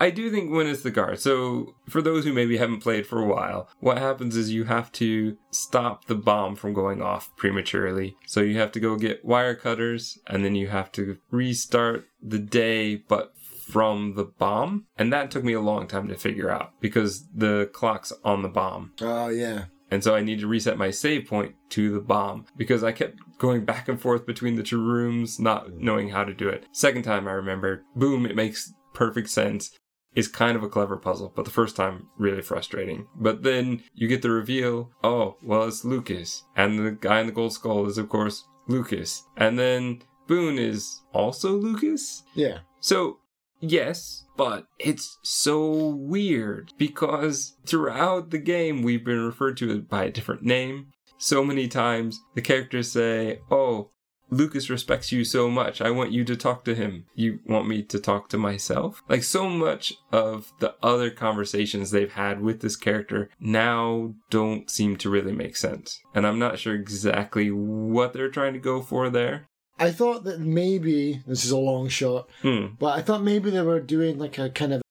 I 0.00 0.10
do 0.10 0.30
think 0.30 0.50
when 0.50 0.66
it's 0.66 0.82
the 0.82 0.90
guard. 0.90 1.20
So, 1.20 1.74
for 1.88 2.00
those 2.00 2.24
who 2.24 2.32
maybe 2.32 2.56
haven't 2.56 2.80
played 2.80 3.06
for 3.06 3.20
a 3.20 3.26
while, 3.26 3.68
what 3.80 3.98
happens 3.98 4.36
is 4.36 4.52
you 4.52 4.64
have 4.64 4.92
to 4.92 5.36
stop 5.50 6.06
the 6.06 6.14
bomb 6.14 6.54
from 6.54 6.72
going 6.72 7.02
off 7.02 7.34
prematurely. 7.36 8.16
So, 8.26 8.40
you 8.40 8.58
have 8.58 8.72
to 8.72 8.80
go 8.80 8.96
get 8.96 9.24
wire 9.24 9.54
cutters, 9.54 10.18
and 10.26 10.44
then 10.44 10.54
you 10.54 10.68
have 10.68 10.92
to 10.92 11.18
restart 11.30 12.06
the 12.22 12.38
day, 12.38 12.96
but 12.96 13.34
from 13.68 14.14
the 14.14 14.24
bomb. 14.24 14.86
And 14.96 15.12
that 15.12 15.30
took 15.30 15.44
me 15.44 15.52
a 15.52 15.60
long 15.60 15.86
time 15.86 16.08
to 16.08 16.14
figure 16.14 16.50
out 16.50 16.72
because 16.80 17.26
the 17.34 17.68
clock's 17.72 18.12
on 18.24 18.42
the 18.42 18.48
bomb. 18.48 18.92
Oh, 19.00 19.28
yeah. 19.28 19.66
And 19.90 20.04
so 20.04 20.14
I 20.14 20.22
need 20.22 20.40
to 20.40 20.46
reset 20.46 20.76
my 20.76 20.90
save 20.90 21.26
point 21.26 21.54
to 21.70 21.92
the 21.92 22.00
bomb 22.00 22.46
because 22.56 22.84
I 22.84 22.92
kept 22.92 23.18
going 23.38 23.64
back 23.64 23.88
and 23.88 24.00
forth 24.00 24.26
between 24.26 24.56
the 24.56 24.62
two 24.62 24.82
rooms, 24.82 25.38
not 25.38 25.72
knowing 25.72 26.10
how 26.10 26.24
to 26.24 26.34
do 26.34 26.48
it. 26.48 26.66
Second 26.72 27.02
time 27.02 27.26
I 27.26 27.32
remembered, 27.32 27.84
boom, 27.96 28.26
it 28.26 28.36
makes 28.36 28.72
perfect 28.92 29.30
sense. 29.30 29.70
It's 30.18 30.26
kind 30.26 30.56
of 30.56 30.64
a 30.64 30.68
clever 30.68 30.96
puzzle, 30.96 31.32
but 31.36 31.44
the 31.44 31.52
first 31.52 31.76
time, 31.76 32.08
really 32.18 32.42
frustrating. 32.42 33.06
But 33.14 33.44
then 33.44 33.84
you 33.94 34.08
get 34.08 34.20
the 34.20 34.32
reveal 34.32 34.90
oh, 35.04 35.36
well, 35.44 35.62
it's 35.68 35.84
Lucas. 35.84 36.42
And 36.56 36.76
the 36.76 36.90
guy 36.90 37.20
in 37.20 37.26
the 37.26 37.32
gold 37.32 37.52
skull 37.52 37.86
is, 37.86 37.98
of 37.98 38.08
course, 38.08 38.44
Lucas. 38.66 39.22
And 39.36 39.56
then 39.56 40.02
Boone 40.26 40.58
is 40.58 41.02
also 41.14 41.52
Lucas? 41.52 42.24
Yeah. 42.34 42.58
So, 42.80 43.18
yes, 43.60 44.24
but 44.36 44.66
it's 44.80 45.18
so 45.22 45.86
weird 45.86 46.72
because 46.78 47.56
throughout 47.64 48.30
the 48.30 48.38
game 48.38 48.82
we've 48.82 49.04
been 49.04 49.24
referred 49.24 49.56
to 49.58 49.82
by 49.82 50.06
a 50.06 50.10
different 50.10 50.42
name. 50.42 50.88
So 51.16 51.44
many 51.44 51.68
times 51.68 52.18
the 52.34 52.42
characters 52.42 52.90
say, 52.90 53.38
Oh, 53.52 53.92
Lucas 54.30 54.68
respects 54.68 55.10
you 55.12 55.24
so 55.24 55.48
much. 55.48 55.80
I 55.80 55.90
want 55.90 56.12
you 56.12 56.24
to 56.24 56.36
talk 56.36 56.64
to 56.64 56.74
him. 56.74 57.06
You 57.14 57.40
want 57.46 57.68
me 57.68 57.82
to 57.84 57.98
talk 57.98 58.28
to 58.30 58.38
myself? 58.38 59.02
Like 59.08 59.22
so 59.22 59.48
much 59.48 59.94
of 60.12 60.52
the 60.58 60.74
other 60.82 61.10
conversations 61.10 61.90
they've 61.90 62.12
had 62.12 62.42
with 62.42 62.60
this 62.60 62.76
character 62.76 63.30
now 63.40 64.14
don't 64.30 64.70
seem 64.70 64.96
to 64.98 65.10
really 65.10 65.32
make 65.32 65.56
sense. 65.56 66.00
And 66.14 66.26
I'm 66.26 66.38
not 66.38 66.58
sure 66.58 66.74
exactly 66.74 67.50
what 67.50 68.12
they're 68.12 68.30
trying 68.30 68.52
to 68.52 68.58
go 68.58 68.82
for 68.82 69.08
there. 69.10 69.46
I 69.78 69.92
thought 69.92 70.24
that 70.24 70.40
maybe, 70.40 71.22
this 71.26 71.44
is 71.44 71.52
a 71.52 71.58
long 71.58 71.88
shot, 71.88 72.28
Hmm. 72.42 72.66
but 72.78 72.98
I 72.98 73.02
thought 73.02 73.22
maybe 73.22 73.50
they 73.50 73.62
were 73.62 73.80
doing 73.80 74.18
like 74.18 74.38
a 74.38 74.50
kind 74.50 74.72
of 74.74 74.82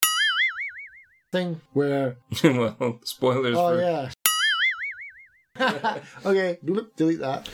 thing 1.32 1.62
where, 1.74 2.18
well, 2.44 3.00
spoilers 3.04 3.58
oh, 3.58 3.76
for 3.76 3.82
yeah. 3.82 4.10
okay, 6.26 6.60
delete 6.64 7.20
that. 7.20 7.50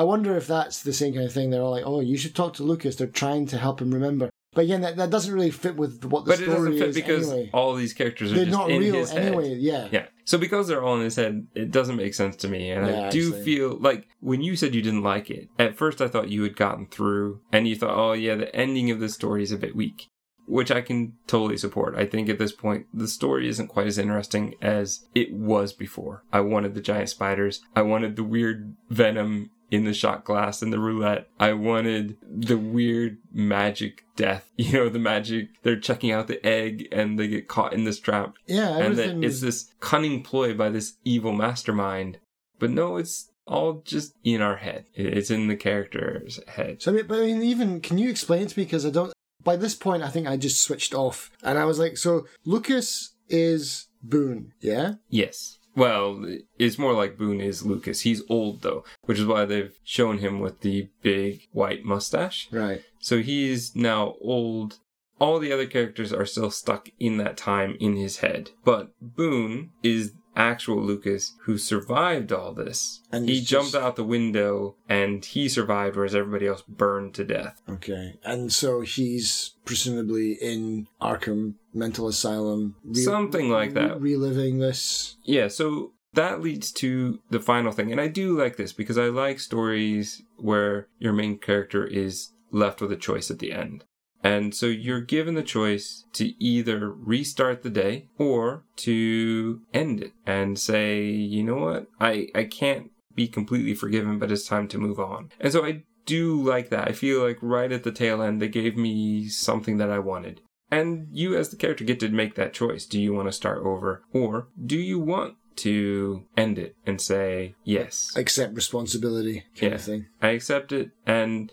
I 0.00 0.04
wonder 0.04 0.34
if 0.34 0.46
that's 0.46 0.82
the 0.82 0.94
same 0.94 1.12
kind 1.12 1.26
of 1.26 1.32
thing. 1.34 1.50
They're 1.50 1.60
all 1.60 1.72
like, 1.72 1.84
oh, 1.86 2.00
you 2.00 2.16
should 2.16 2.34
talk 2.34 2.54
to 2.54 2.62
Lucas. 2.62 2.96
They're 2.96 3.06
trying 3.06 3.44
to 3.48 3.58
help 3.58 3.82
him 3.82 3.92
remember. 3.92 4.30
But 4.54 4.64
again, 4.64 4.80
that, 4.80 4.96
that 4.96 5.10
doesn't 5.10 5.32
really 5.34 5.50
fit 5.50 5.76
with 5.76 6.06
what 6.06 6.24
the 6.24 6.36
story 6.36 6.48
is. 6.48 6.54
but 6.54 6.54
it 6.54 6.56
doesn't 6.56 6.76
story 6.76 6.78
fit 6.80 6.88
is 6.88 6.94
because 6.96 7.30
anyway. 7.30 7.50
all 7.52 7.74
these 7.74 7.92
characters 7.92 8.32
are 8.32 8.36
They're 8.36 8.44
just 8.46 8.56
not 8.58 8.70
in 8.70 8.80
real 8.80 8.94
his 8.94 9.10
head. 9.10 9.26
anyway, 9.26 9.54
yeah. 9.56 9.88
Yeah. 9.92 10.06
So 10.24 10.38
because 10.38 10.68
they're 10.68 10.82
all 10.82 10.96
in 10.96 11.02
his 11.04 11.16
head, 11.16 11.46
it 11.54 11.70
doesn't 11.70 11.96
make 11.96 12.14
sense 12.14 12.34
to 12.36 12.48
me. 12.48 12.70
And 12.70 12.86
Yeah, 12.86 13.06
I 13.08 13.10
do 13.10 13.26
actually. 13.28 13.44
feel 13.44 13.76
like 13.78 14.08
when 14.20 14.40
you 14.40 14.56
said 14.56 14.74
you 14.74 14.80
didn't 14.80 15.02
like 15.02 15.30
it, 15.30 15.48
at 15.58 15.76
first 15.76 16.00
I 16.00 16.08
thought 16.08 16.30
you 16.30 16.42
had 16.44 16.56
gotten 16.56 16.86
through 16.86 17.42
and 17.52 17.68
you 17.68 17.76
thought, 17.76 17.94
oh 17.96 18.12
yeah, 18.14 18.36
the 18.36 18.56
ending 18.56 18.90
of 18.90 19.00
the 19.00 19.10
story 19.10 19.42
is 19.42 19.52
a 19.52 19.58
bit 19.58 19.76
weak. 19.76 20.06
Which 20.46 20.72
I 20.72 20.80
can 20.80 21.12
totally 21.28 21.56
support. 21.58 21.94
I 21.94 22.06
think 22.06 22.28
at 22.28 22.38
this 22.38 22.50
point, 22.52 22.86
the 22.92 23.06
story 23.06 23.48
isn't 23.48 23.68
quite 23.68 23.86
as 23.86 23.98
interesting 23.98 24.54
as 24.60 25.06
it 25.14 25.32
was 25.32 25.72
before. 25.72 26.24
I 26.32 26.40
wanted 26.40 26.74
the 26.74 26.80
giant 26.80 27.10
spiders. 27.10 27.60
I 27.76 27.82
wanted 27.82 28.16
the 28.16 28.24
weird 28.24 28.74
venom 28.88 29.50
in 29.70 29.84
the 29.84 29.94
shot 29.94 30.24
glass 30.24 30.62
and 30.62 30.72
the 30.72 30.78
roulette. 30.78 31.28
I 31.38 31.52
wanted 31.52 32.16
the 32.22 32.58
weird 32.58 33.18
magic 33.32 34.04
death. 34.16 34.46
You 34.60 34.72
know, 34.72 34.88
the 34.90 34.98
magic, 34.98 35.48
they're 35.62 35.80
checking 35.80 36.12
out 36.12 36.26
the 36.28 36.44
egg 36.46 36.86
and 36.92 37.18
they 37.18 37.28
get 37.28 37.48
caught 37.48 37.72
in 37.72 37.84
this 37.84 37.98
trap 37.98 38.34
Yeah, 38.46 38.76
and 38.76 38.96
that 38.96 39.24
it's 39.24 39.40
this 39.40 39.72
cunning 39.80 40.22
ploy 40.22 40.54
by 40.54 40.68
this 40.68 40.94
evil 41.04 41.32
mastermind. 41.32 42.18
But 42.58 42.70
no, 42.70 42.98
it's 42.98 43.30
all 43.46 43.82
just 43.84 44.14
in 44.22 44.42
our 44.42 44.56
head. 44.56 44.84
It's 44.94 45.30
in 45.30 45.48
the 45.48 45.56
character's 45.56 46.40
head. 46.46 46.82
So, 46.82 46.92
I 46.92 46.94
mean, 46.94 47.06
but 47.06 47.18
I 47.20 47.26
mean, 47.26 47.42
even 47.42 47.80
can 47.80 47.96
you 47.96 48.10
explain 48.10 48.46
to 48.46 48.58
me? 48.58 48.64
Because 48.64 48.84
I 48.84 48.90
don't. 48.90 49.12
By 49.42 49.56
this 49.56 49.74
point, 49.74 50.02
I 50.02 50.10
think 50.10 50.28
I 50.28 50.36
just 50.36 50.62
switched 50.62 50.94
off, 50.94 51.30
and 51.42 51.58
I 51.58 51.64
was 51.64 51.78
like, 51.78 51.96
so 51.96 52.26
Lucas 52.44 53.14
is 53.30 53.86
Boone, 54.02 54.52
yeah? 54.60 54.94
Yes. 55.08 55.58
Well, 55.76 56.24
it's 56.58 56.78
more 56.78 56.92
like 56.92 57.16
Boone 57.18 57.40
is 57.40 57.64
Lucas. 57.64 58.00
He's 58.02 58.22
old 58.28 58.62
though, 58.62 58.84
which 59.02 59.18
is 59.18 59.26
why 59.26 59.44
they've 59.44 59.74
shown 59.84 60.18
him 60.18 60.40
with 60.40 60.60
the 60.60 60.88
big 61.02 61.48
white 61.52 61.84
mustache. 61.84 62.48
Right. 62.50 62.82
So 63.00 63.20
he's 63.20 63.74
now 63.76 64.14
old. 64.20 64.78
All 65.20 65.38
the 65.38 65.52
other 65.52 65.66
characters 65.66 66.12
are 66.12 66.26
still 66.26 66.50
stuck 66.50 66.88
in 66.98 67.18
that 67.18 67.36
time 67.36 67.76
in 67.78 67.94
his 67.94 68.18
head. 68.18 68.50
But 68.64 68.90
Boone 69.00 69.70
is 69.82 70.12
actual 70.36 70.80
Lucas 70.82 71.34
who 71.42 71.58
survived 71.58 72.32
all 72.32 72.54
this. 72.54 73.02
And 73.12 73.28
he 73.28 73.40
jumped 73.40 73.72
just- 73.72 73.82
out 73.84 73.96
the 73.96 74.04
window 74.04 74.76
and 74.88 75.24
he 75.24 75.48
survived, 75.48 75.96
whereas 75.96 76.14
everybody 76.14 76.46
else 76.46 76.62
burned 76.66 77.14
to 77.14 77.24
death. 77.24 77.60
Okay. 77.68 78.14
And 78.24 78.52
so 78.52 78.80
he's 78.80 79.56
presumably 79.64 80.32
in 80.32 80.86
Arkham 81.02 81.54
Mental 81.74 82.08
Asylum, 82.08 82.76
re- 82.84 82.94
Something 83.02 83.50
like 83.50 83.74
that. 83.74 84.00
reliving 84.00 84.58
this. 84.60 85.16
Yeah, 85.24 85.48
so 85.48 85.92
that 86.14 86.40
leads 86.40 86.72
to 86.72 87.20
the 87.30 87.40
final 87.40 87.72
thing. 87.72 87.92
And 87.92 88.00
I 88.00 88.08
do 88.08 88.36
like 88.38 88.56
this 88.56 88.72
because 88.72 88.96
I 88.98 89.06
like 89.06 89.38
stories 89.40 90.22
where 90.38 90.88
your 90.98 91.12
main 91.12 91.38
character 91.38 91.84
is 91.84 92.30
left 92.50 92.80
with 92.80 92.90
a 92.92 92.96
choice 92.96 93.30
at 93.30 93.38
the 93.40 93.52
end. 93.52 93.84
And 94.22 94.54
so 94.54 94.66
you're 94.66 95.00
given 95.00 95.34
the 95.34 95.42
choice 95.42 96.04
to 96.12 96.32
either 96.42 96.90
restart 96.90 97.62
the 97.62 97.70
day 97.70 98.08
or 98.18 98.64
to 98.76 99.62
end 99.72 100.02
it 100.02 100.12
and 100.26 100.58
say, 100.58 101.04
you 101.04 101.42
know 101.42 101.56
what? 101.56 101.86
I, 101.98 102.28
I 102.34 102.44
can't 102.44 102.90
be 103.14 103.28
completely 103.28 103.74
forgiven, 103.74 104.18
but 104.18 104.30
it's 104.30 104.46
time 104.46 104.68
to 104.68 104.78
move 104.78 105.00
on. 105.00 105.30
And 105.40 105.52
so 105.52 105.64
I 105.64 105.84
do 106.06 106.40
like 106.42 106.68
that. 106.70 106.88
I 106.88 106.92
feel 106.92 107.22
like 107.26 107.38
right 107.40 107.72
at 107.72 107.82
the 107.84 107.92
tail 107.92 108.20
end, 108.22 108.40
they 108.42 108.48
gave 108.48 108.76
me 108.76 109.28
something 109.28 109.78
that 109.78 109.90
I 109.90 109.98
wanted. 109.98 110.42
And 110.70 111.08
you, 111.10 111.36
as 111.36 111.48
the 111.48 111.56
character, 111.56 111.84
get 111.84 111.98
to 112.00 112.08
make 112.10 112.34
that 112.36 112.52
choice. 112.52 112.86
Do 112.86 113.00
you 113.00 113.12
want 113.12 113.28
to 113.28 113.32
start 113.32 113.58
over? 113.64 114.04
Or 114.12 114.48
do 114.64 114.76
you 114.78 114.98
want 115.00 115.34
to 115.56 116.24
end 116.36 116.58
it 116.58 116.76
and 116.86 117.00
say, 117.00 117.54
yes? 117.64 118.12
Accept 118.16 118.54
responsibility 118.54 119.44
kind 119.56 119.72
Yeah. 119.72 119.76
of 119.76 119.82
thing. 119.82 120.06
I 120.22 120.28
accept 120.28 120.72
it. 120.72 120.90
And 121.06 121.50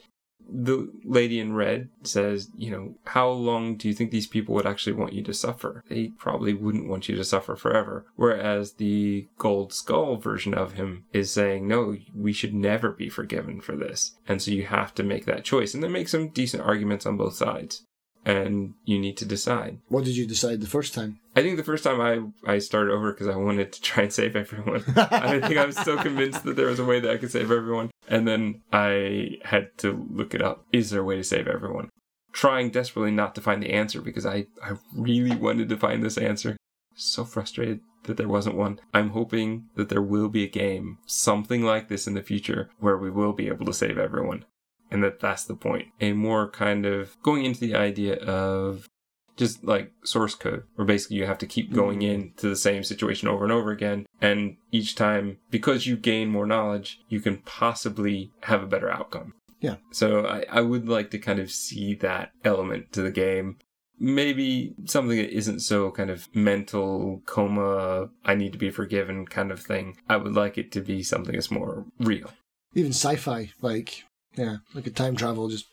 the 0.49 0.91
lady 1.03 1.39
in 1.39 1.53
red 1.53 1.89
says, 2.03 2.49
you 2.55 2.71
know, 2.71 2.95
how 3.05 3.29
long 3.29 3.75
do 3.75 3.87
you 3.87 3.93
think 3.93 4.11
these 4.11 4.27
people 4.27 4.55
would 4.55 4.65
actually 4.65 4.93
want 4.93 5.13
you 5.13 5.23
to 5.23 5.33
suffer? 5.33 5.83
They 5.89 6.09
probably 6.17 6.53
wouldn't 6.53 6.87
want 6.87 7.09
you 7.09 7.15
to 7.15 7.23
suffer 7.23 7.55
forever. 7.55 8.05
Whereas 8.15 8.73
the 8.73 9.27
gold 9.37 9.73
skull 9.73 10.17
version 10.17 10.53
of 10.53 10.73
him 10.73 11.05
is 11.13 11.31
saying, 11.31 11.67
no, 11.67 11.97
we 12.15 12.33
should 12.33 12.53
never 12.53 12.91
be 12.91 13.09
forgiven 13.09 13.61
for 13.61 13.75
this. 13.75 14.15
And 14.27 14.41
so 14.41 14.51
you 14.51 14.65
have 14.65 14.93
to 14.95 15.03
make 15.03 15.25
that 15.25 15.43
choice. 15.43 15.73
And 15.73 15.83
they 15.83 15.87
make 15.87 16.07
some 16.07 16.29
decent 16.29 16.63
arguments 16.63 17.05
on 17.05 17.17
both 17.17 17.35
sides. 17.35 17.83
And 18.27 18.73
you 18.83 18.99
need 18.99 19.15
to 19.17 19.25
decide. 19.25 19.79
What 19.87 20.03
did 20.03 20.17
you 20.17 20.27
decide 20.27 20.59
the 20.59 20.67
first 20.67 20.93
time? 20.93 21.19
I 21.33 21.41
think 21.41 21.55
the 21.55 21.63
first 21.63 21.85
time 21.85 22.01
I, 22.01 22.55
I 22.55 22.59
started 22.59 22.91
over 22.91 23.13
because 23.13 23.29
I 23.29 23.37
wanted 23.37 23.71
to 23.71 23.81
try 23.81 24.03
and 24.03 24.11
save 24.11 24.35
everyone. 24.35 24.83
I 24.97 25.39
think 25.39 25.57
I 25.57 25.65
was 25.65 25.77
so 25.77 25.95
convinced 25.97 26.43
that 26.43 26.57
there 26.57 26.67
was 26.67 26.79
a 26.79 26.85
way 26.85 26.99
that 26.99 27.09
I 27.09 27.15
could 27.15 27.31
save 27.31 27.51
everyone. 27.51 27.89
And 28.09 28.27
then 28.27 28.63
I 28.73 29.37
had 29.45 29.77
to 29.77 30.05
look 30.11 30.35
it 30.35 30.41
up. 30.41 30.65
Is 30.73 30.89
there 30.89 30.99
a 30.99 31.05
way 31.05 31.15
to 31.15 31.23
save 31.23 31.47
everyone? 31.47 31.89
Trying 32.33 32.71
desperately 32.71 33.11
not 33.11 33.33
to 33.35 33.41
find 33.41 33.63
the 33.63 33.71
answer 33.71 34.01
because 34.01 34.25
I, 34.25 34.47
I 34.61 34.73
really 34.93 35.35
wanted 35.35 35.69
to 35.69 35.77
find 35.77 36.03
this 36.03 36.17
answer. 36.17 36.57
So 36.95 37.23
frustrated 37.23 37.79
that 38.03 38.17
there 38.17 38.27
wasn't 38.27 38.57
one. 38.57 38.81
I'm 38.93 39.11
hoping 39.11 39.69
that 39.75 39.87
there 39.87 40.01
will 40.01 40.27
be 40.27 40.43
a 40.43 40.49
game, 40.49 40.97
something 41.05 41.63
like 41.63 41.87
this 41.87 42.07
in 42.07 42.15
the 42.15 42.21
future, 42.21 42.69
where 42.79 42.97
we 42.97 43.09
will 43.09 43.33
be 43.33 43.47
able 43.47 43.65
to 43.67 43.73
save 43.73 43.97
everyone. 43.97 44.43
And 44.89 45.03
that 45.03 45.19
that's 45.19 45.45
the 45.45 45.55
point. 45.55 45.89
A 46.01 46.13
more 46.13 46.49
kind 46.49 46.85
of 46.85 47.21
going 47.21 47.45
into 47.45 47.59
the 47.59 47.75
idea 47.75 48.15
of 48.15 48.87
just 49.35 49.63
like 49.63 49.91
source 50.03 50.33
code, 50.33 50.63
where 50.75 50.85
basically 50.85 51.17
you 51.17 51.25
have 51.25 51.37
to 51.37 51.45
keep 51.45 51.71
going 51.71 51.99
mm-hmm. 51.99 52.21
into 52.21 52.49
the 52.49 52.55
same 52.55 52.83
situation 52.83 53.27
over 53.27 53.43
and 53.43 53.53
over 53.53 53.71
again. 53.71 54.05
And 54.19 54.57
each 54.71 54.95
time, 54.95 55.37
because 55.51 55.85
you 55.85 55.95
gain 55.95 56.29
more 56.29 56.47
knowledge, 56.47 56.99
you 57.07 57.19
can 57.19 57.37
possibly 57.37 58.31
have 58.43 58.63
a 58.63 58.67
better 58.67 58.89
outcome. 58.89 59.33
Yeah. 59.59 59.75
So 59.91 60.25
I, 60.25 60.45
I 60.49 60.61
would 60.61 60.87
like 60.87 61.11
to 61.11 61.19
kind 61.19 61.39
of 61.39 61.51
see 61.51 61.93
that 61.95 62.31
element 62.43 62.91
to 62.93 63.01
the 63.01 63.11
game. 63.11 63.57
Maybe 63.99 64.75
something 64.85 65.17
that 65.17 65.35
isn't 65.35 65.61
so 65.61 65.89
kind 65.89 66.11
of 66.11 66.33
mental 66.35 67.21
coma, 67.25 68.09
I 68.23 68.35
need 68.35 68.53
to 68.53 68.59
be 68.59 68.69
forgiven 68.69 69.25
kind 69.25 69.51
of 69.51 69.59
thing. 69.59 69.97
I 70.07 70.17
would 70.17 70.33
like 70.33 70.57
it 70.57 70.71
to 70.73 70.81
be 70.81 71.01
something 71.01 71.33
that's 71.33 71.49
more 71.49 71.85
real. 71.99 72.29
Even 72.75 72.91
sci-fi, 72.91 73.51
like 73.61 74.03
yeah, 74.37 74.57
like 74.73 74.87
a 74.87 74.91
time 74.91 75.15
travel. 75.15 75.49
Just 75.49 75.65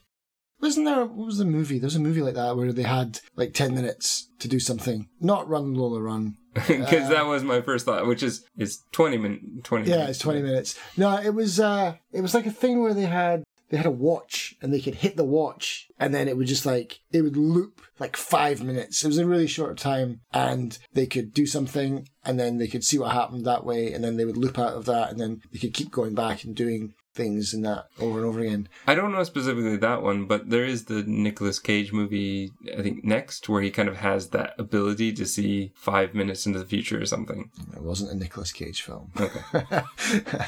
wasn't 0.60 0.86
there? 0.86 1.04
What 1.04 1.26
was 1.26 1.38
the 1.38 1.44
movie? 1.44 1.78
There 1.78 1.86
was 1.86 1.96
a 1.96 2.00
movie 2.00 2.22
like 2.22 2.34
that 2.34 2.56
where 2.56 2.72
they 2.72 2.82
had 2.82 3.20
like 3.36 3.52
ten 3.52 3.74
minutes 3.74 4.28
to 4.38 4.48
do 4.48 4.58
something, 4.58 5.08
not 5.20 5.48
run 5.48 5.74
Lola 5.74 6.00
run. 6.00 6.36
Because 6.68 7.08
that 7.08 7.26
was 7.26 7.42
my 7.42 7.60
first 7.60 7.84
thought, 7.84 8.06
which 8.06 8.22
is 8.22 8.44
it's 8.56 8.84
twenty 8.92 9.18
min 9.18 9.60
twenty. 9.64 9.90
Yeah, 9.90 9.96
minutes. 9.96 10.10
it's 10.10 10.18
twenty 10.20 10.40
minutes. 10.40 10.78
No, 10.96 11.20
it 11.20 11.34
was 11.34 11.58
uh, 11.58 11.96
it 12.12 12.20
was 12.20 12.32
like 12.32 12.46
a 12.46 12.52
thing 12.52 12.80
where 12.80 12.94
they 12.94 13.06
had 13.06 13.42
they 13.70 13.76
had 13.76 13.86
a 13.86 13.90
watch 13.90 14.54
and 14.62 14.72
they 14.72 14.80
could 14.80 14.94
hit 14.94 15.16
the 15.16 15.24
watch 15.24 15.88
and 15.98 16.14
then 16.14 16.28
it 16.28 16.36
would 16.36 16.46
just 16.46 16.64
like 16.64 17.00
it 17.12 17.22
would 17.22 17.36
loop 17.36 17.80
like 17.98 18.16
five 18.16 18.62
minutes. 18.62 19.02
It 19.02 19.08
was 19.08 19.18
a 19.18 19.26
really 19.26 19.48
short 19.48 19.78
time 19.78 20.20
and 20.32 20.78
they 20.92 21.06
could 21.06 21.32
do 21.34 21.44
something 21.44 22.08
and 22.24 22.38
then 22.38 22.58
they 22.58 22.68
could 22.68 22.84
see 22.84 22.98
what 22.98 23.12
happened 23.12 23.44
that 23.44 23.64
way 23.64 23.92
and 23.92 24.04
then 24.04 24.16
they 24.16 24.24
would 24.24 24.36
loop 24.36 24.58
out 24.60 24.74
of 24.74 24.84
that 24.84 25.10
and 25.10 25.18
then 25.18 25.40
they 25.52 25.58
could 25.58 25.74
keep 25.74 25.90
going 25.90 26.14
back 26.14 26.44
and 26.44 26.54
doing 26.54 26.94
things 27.14 27.54
and 27.54 27.64
that 27.64 27.86
over 28.00 28.18
and 28.18 28.26
over 28.26 28.40
again. 28.40 28.68
I 28.86 28.94
don't 28.94 29.12
know 29.12 29.24
specifically 29.24 29.76
that 29.76 30.02
one, 30.02 30.26
but 30.26 30.50
there 30.50 30.64
is 30.64 30.84
the 30.84 31.02
Nicolas 31.04 31.58
Cage 31.58 31.92
movie, 31.92 32.52
I 32.76 32.82
think 32.82 33.04
next, 33.04 33.48
where 33.48 33.62
he 33.62 33.70
kind 33.70 33.88
of 33.88 33.96
has 33.98 34.28
that 34.30 34.54
ability 34.58 35.12
to 35.14 35.26
see 35.26 35.72
five 35.74 36.14
minutes 36.14 36.46
into 36.46 36.58
the 36.58 36.64
future 36.64 37.00
or 37.00 37.06
something. 37.06 37.50
It 37.74 37.82
wasn't 37.82 38.12
a 38.12 38.16
Nicolas 38.16 38.52
Cage 38.52 38.82
film. 38.82 39.12
Okay. 39.18 39.82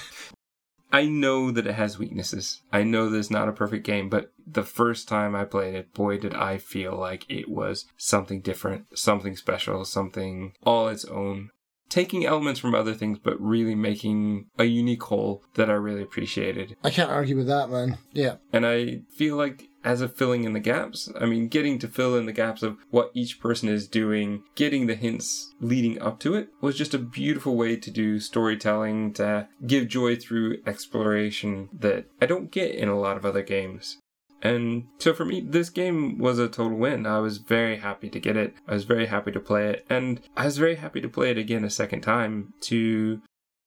I 0.92 1.06
know 1.06 1.50
that 1.50 1.66
it 1.66 1.74
has 1.74 1.98
weaknesses. 1.98 2.62
I 2.72 2.82
know 2.82 3.10
that 3.10 3.18
it's 3.18 3.30
not 3.30 3.48
a 3.48 3.52
perfect 3.52 3.84
game, 3.84 4.08
but 4.08 4.32
the 4.46 4.62
first 4.62 5.08
time 5.08 5.34
I 5.34 5.44
played 5.44 5.74
it, 5.74 5.92
boy, 5.92 6.18
did 6.18 6.34
I 6.34 6.58
feel 6.58 6.96
like 6.96 7.26
it 7.28 7.48
was 7.48 7.86
something 7.96 8.40
different, 8.40 8.96
something 8.96 9.36
special, 9.36 9.84
something 9.84 10.54
all 10.62 10.88
its 10.88 11.04
own. 11.04 11.50
Taking 11.96 12.26
elements 12.26 12.60
from 12.60 12.74
other 12.74 12.92
things, 12.92 13.18
but 13.18 13.40
really 13.40 13.74
making 13.74 14.48
a 14.58 14.64
unique 14.64 15.02
whole 15.04 15.42
that 15.54 15.70
I 15.70 15.72
really 15.72 16.02
appreciated. 16.02 16.76
I 16.84 16.90
can't 16.90 17.10
argue 17.10 17.38
with 17.38 17.46
that, 17.46 17.70
man. 17.70 17.96
Yeah. 18.12 18.34
And 18.52 18.66
I 18.66 19.00
feel 19.08 19.36
like 19.36 19.70
as 19.82 20.02
of 20.02 20.14
filling 20.14 20.44
in 20.44 20.52
the 20.52 20.60
gaps, 20.60 21.08
I 21.18 21.24
mean, 21.24 21.48
getting 21.48 21.78
to 21.78 21.88
fill 21.88 22.14
in 22.18 22.26
the 22.26 22.34
gaps 22.34 22.62
of 22.62 22.76
what 22.90 23.12
each 23.14 23.40
person 23.40 23.70
is 23.70 23.88
doing, 23.88 24.42
getting 24.56 24.88
the 24.88 24.94
hints 24.94 25.54
leading 25.58 25.98
up 26.02 26.20
to 26.20 26.34
it 26.34 26.50
was 26.60 26.76
just 26.76 26.92
a 26.92 26.98
beautiful 26.98 27.56
way 27.56 27.76
to 27.76 27.90
do 27.90 28.20
storytelling, 28.20 29.14
to 29.14 29.48
give 29.66 29.88
joy 29.88 30.16
through 30.16 30.58
exploration 30.66 31.70
that 31.72 32.04
I 32.20 32.26
don't 32.26 32.50
get 32.50 32.74
in 32.74 32.90
a 32.90 33.00
lot 33.00 33.16
of 33.16 33.24
other 33.24 33.42
games. 33.42 33.96
And 34.42 34.86
so 34.98 35.14
for 35.14 35.24
me, 35.24 35.40
this 35.40 35.70
game 35.70 36.18
was 36.18 36.38
a 36.38 36.48
total 36.48 36.76
win. 36.76 37.06
I 37.06 37.18
was 37.18 37.38
very 37.38 37.78
happy 37.78 38.08
to 38.10 38.20
get 38.20 38.36
it. 38.36 38.54
I 38.68 38.74
was 38.74 38.84
very 38.84 39.06
happy 39.06 39.32
to 39.32 39.40
play 39.40 39.70
it. 39.70 39.86
And 39.88 40.20
I 40.36 40.44
was 40.44 40.58
very 40.58 40.76
happy 40.76 41.00
to 41.00 41.08
play 41.08 41.30
it 41.30 41.38
again 41.38 41.64
a 41.64 41.70
second 41.70 42.02
time 42.02 42.52
to 42.62 43.20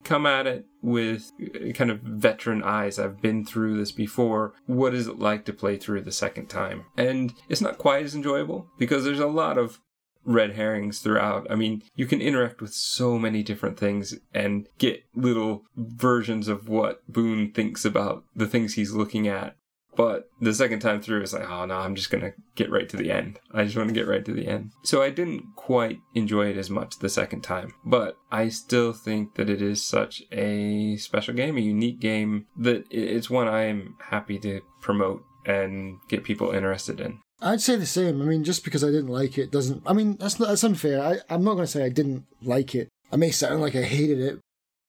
come 0.04 0.26
at 0.26 0.46
it 0.46 0.66
with 0.82 1.32
uh, 1.42 1.72
kind 1.72 1.90
of 1.90 2.00
veteran 2.00 2.62
eyes. 2.62 2.98
I've 2.98 3.20
been 3.20 3.44
through 3.44 3.76
this 3.76 3.92
before. 3.92 4.54
What 4.66 4.94
is 4.94 5.06
it 5.06 5.18
like 5.18 5.44
to 5.46 5.52
play 5.52 5.76
through 5.76 6.02
the 6.02 6.12
second 6.12 6.46
time? 6.46 6.86
And 6.96 7.34
it's 7.48 7.60
not 7.60 7.78
quite 7.78 8.04
as 8.04 8.14
enjoyable 8.14 8.68
because 8.78 9.04
there's 9.04 9.20
a 9.20 9.26
lot 9.26 9.58
of 9.58 9.80
red 10.24 10.52
herrings 10.52 11.00
throughout. 11.00 11.46
I 11.50 11.54
mean, 11.54 11.82
you 11.94 12.06
can 12.06 12.20
interact 12.20 12.60
with 12.60 12.72
so 12.72 13.18
many 13.18 13.42
different 13.42 13.78
things 13.78 14.14
and 14.34 14.68
get 14.78 15.04
little 15.14 15.64
versions 15.76 16.48
of 16.48 16.68
what 16.68 17.02
Boone 17.08 17.52
thinks 17.52 17.84
about 17.84 18.24
the 18.34 18.46
things 18.46 18.74
he's 18.74 18.92
looking 18.92 19.26
at. 19.28 19.56
But 19.96 20.28
the 20.40 20.54
second 20.54 20.80
time 20.80 21.02
through, 21.02 21.22
it's 21.22 21.32
like, 21.32 21.48
oh 21.48 21.66
no, 21.66 21.76
I'm 21.76 21.94
just 21.94 22.10
gonna 22.10 22.32
get 22.54 22.70
right 22.70 22.88
to 22.88 22.96
the 22.96 23.10
end. 23.10 23.38
I 23.52 23.64
just 23.64 23.76
want 23.76 23.88
to 23.88 23.94
get 23.94 24.06
right 24.06 24.24
to 24.24 24.32
the 24.32 24.46
end. 24.46 24.70
So 24.84 25.02
I 25.02 25.10
didn't 25.10 25.44
quite 25.56 25.98
enjoy 26.14 26.46
it 26.46 26.56
as 26.56 26.70
much 26.70 26.98
the 26.98 27.08
second 27.08 27.42
time, 27.42 27.74
but 27.84 28.16
I 28.30 28.48
still 28.48 28.92
think 28.92 29.34
that 29.34 29.50
it 29.50 29.60
is 29.60 29.84
such 29.84 30.22
a 30.32 30.96
special 30.96 31.34
game, 31.34 31.56
a 31.56 31.60
unique 31.60 32.00
game, 32.00 32.46
that 32.56 32.84
it's 32.90 33.28
one 33.30 33.48
I 33.48 33.64
am 33.64 33.96
happy 34.00 34.38
to 34.40 34.60
promote 34.80 35.22
and 35.46 35.98
get 36.08 36.24
people 36.24 36.50
interested 36.50 37.00
in. 37.00 37.20
I'd 37.42 37.60
say 37.60 37.76
the 37.76 37.86
same. 37.86 38.20
I 38.20 38.26
mean, 38.26 38.44
just 38.44 38.64
because 38.64 38.84
I 38.84 38.88
didn't 38.88 39.08
like 39.08 39.38
it 39.38 39.50
doesn't. 39.50 39.82
I 39.86 39.92
mean, 39.92 40.16
that's 40.16 40.38
not, 40.38 40.48
that's 40.48 40.64
unfair. 40.64 41.02
I, 41.02 41.16
I'm 41.30 41.42
not 41.42 41.54
going 41.54 41.64
to 41.64 41.70
say 41.70 41.84
I 41.84 41.88
didn't 41.88 42.26
like 42.42 42.74
it. 42.74 42.88
I 43.10 43.16
may 43.16 43.30
sound 43.30 43.62
like 43.62 43.74
I 43.74 43.82
hated 43.82 44.20
it. 44.20 44.38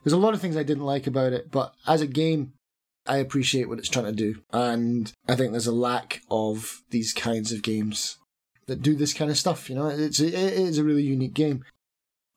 There's 0.04 0.14
a 0.14 0.18
lot 0.18 0.34
of 0.34 0.42
things 0.42 0.58
I 0.58 0.64
didn't 0.64 0.84
like 0.86 1.08
about 1.08 1.32
it, 1.32 1.50
but 1.52 1.74
as 1.88 2.02
a 2.02 2.08
game, 2.08 2.54
I 3.06 3.18
appreciate 3.18 3.68
what 3.68 3.80
it's 3.80 3.90
trying 3.90 4.06
to 4.06 4.12
do, 4.12 4.42
and 4.52 5.12
I 5.28 5.36
think 5.36 5.52
there's 5.52 5.68
a 5.68 5.72
lack 5.72 6.22
of 6.30 6.82
these 6.92 7.14
kinds 7.14 7.52
of 7.52 7.64
games 7.64 8.18
that 8.68 8.82
do 8.82 8.96
this 8.96 9.14
kind 9.14 9.32
of 9.32 9.38
stuff. 9.38 9.70
You 9.70 9.76
know, 9.76 9.88
it's 9.88 10.20
it 10.20 10.34
is 10.34 10.78
a 10.78 10.84
really 10.84 11.04
unique 11.04 11.34
game. 11.34 11.64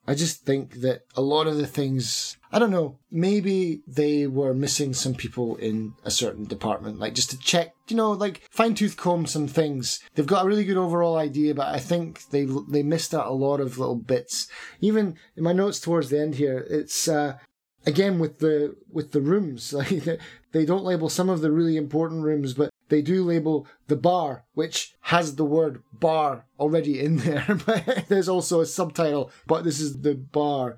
I 0.07 0.13
just 0.13 0.45
think 0.45 0.81
that 0.81 1.01
a 1.15 1.21
lot 1.21 1.47
of 1.47 1.57
the 1.57 1.65
things, 1.65 2.37
I 2.51 2.59
don't 2.59 2.69
know, 2.69 2.99
maybe 3.09 3.81
they 3.87 4.27
were 4.27 4.53
missing 4.53 4.93
some 4.93 5.15
people 5.15 5.55
in 5.55 5.93
a 6.03 6.11
certain 6.11 6.45
department, 6.45 6.99
like 6.99 7.15
just 7.15 7.31
to 7.31 7.39
check, 7.39 7.73
you 7.87 7.95
know, 7.95 8.11
like 8.11 8.41
fine 8.51 8.75
tooth 8.75 8.97
comb 8.97 9.25
some 9.25 9.47
things. 9.47 9.99
They've 10.13 10.25
got 10.25 10.45
a 10.45 10.47
really 10.47 10.63
good 10.63 10.77
overall 10.77 11.17
idea, 11.17 11.55
but 11.55 11.67
I 11.67 11.79
think 11.79 12.29
they 12.29 12.45
they 12.69 12.83
missed 12.83 13.15
out 13.15 13.27
a 13.27 13.33
lot 13.33 13.59
of 13.59 13.79
little 13.79 13.95
bits. 13.95 14.47
Even 14.79 15.15
in 15.35 15.43
my 15.43 15.53
notes 15.53 15.79
towards 15.79 16.09
the 16.09 16.19
end 16.19 16.35
here, 16.35 16.67
it's 16.69 17.07
uh, 17.07 17.37
again 17.85 18.19
with 18.19 18.39
the 18.39 18.75
with 18.91 19.11
the 19.11 19.21
rooms, 19.21 19.73
like 19.79 20.03
they 20.51 20.65
don't 20.65 20.83
label 20.83 21.09
some 21.09 21.29
of 21.29 21.41
the 21.41 21.51
really 21.51 21.77
important 21.77 22.23
rooms, 22.23 22.53
but 22.53 22.69
they 22.89 23.01
do 23.01 23.23
label 23.23 23.67
the 23.87 23.95
bar, 23.95 24.45
which 24.53 24.93
has 25.01 25.35
the 25.35 25.45
word 25.45 25.81
bar 25.91 26.45
already 26.59 26.99
in 26.99 27.17
there. 27.17 27.45
But 27.65 28.05
there's 28.09 28.29
also 28.29 28.61
a 28.61 28.65
subtitle, 28.65 29.31
but 29.47 29.63
this 29.63 29.79
is 29.79 30.01
the 30.01 30.15
bar. 30.15 30.77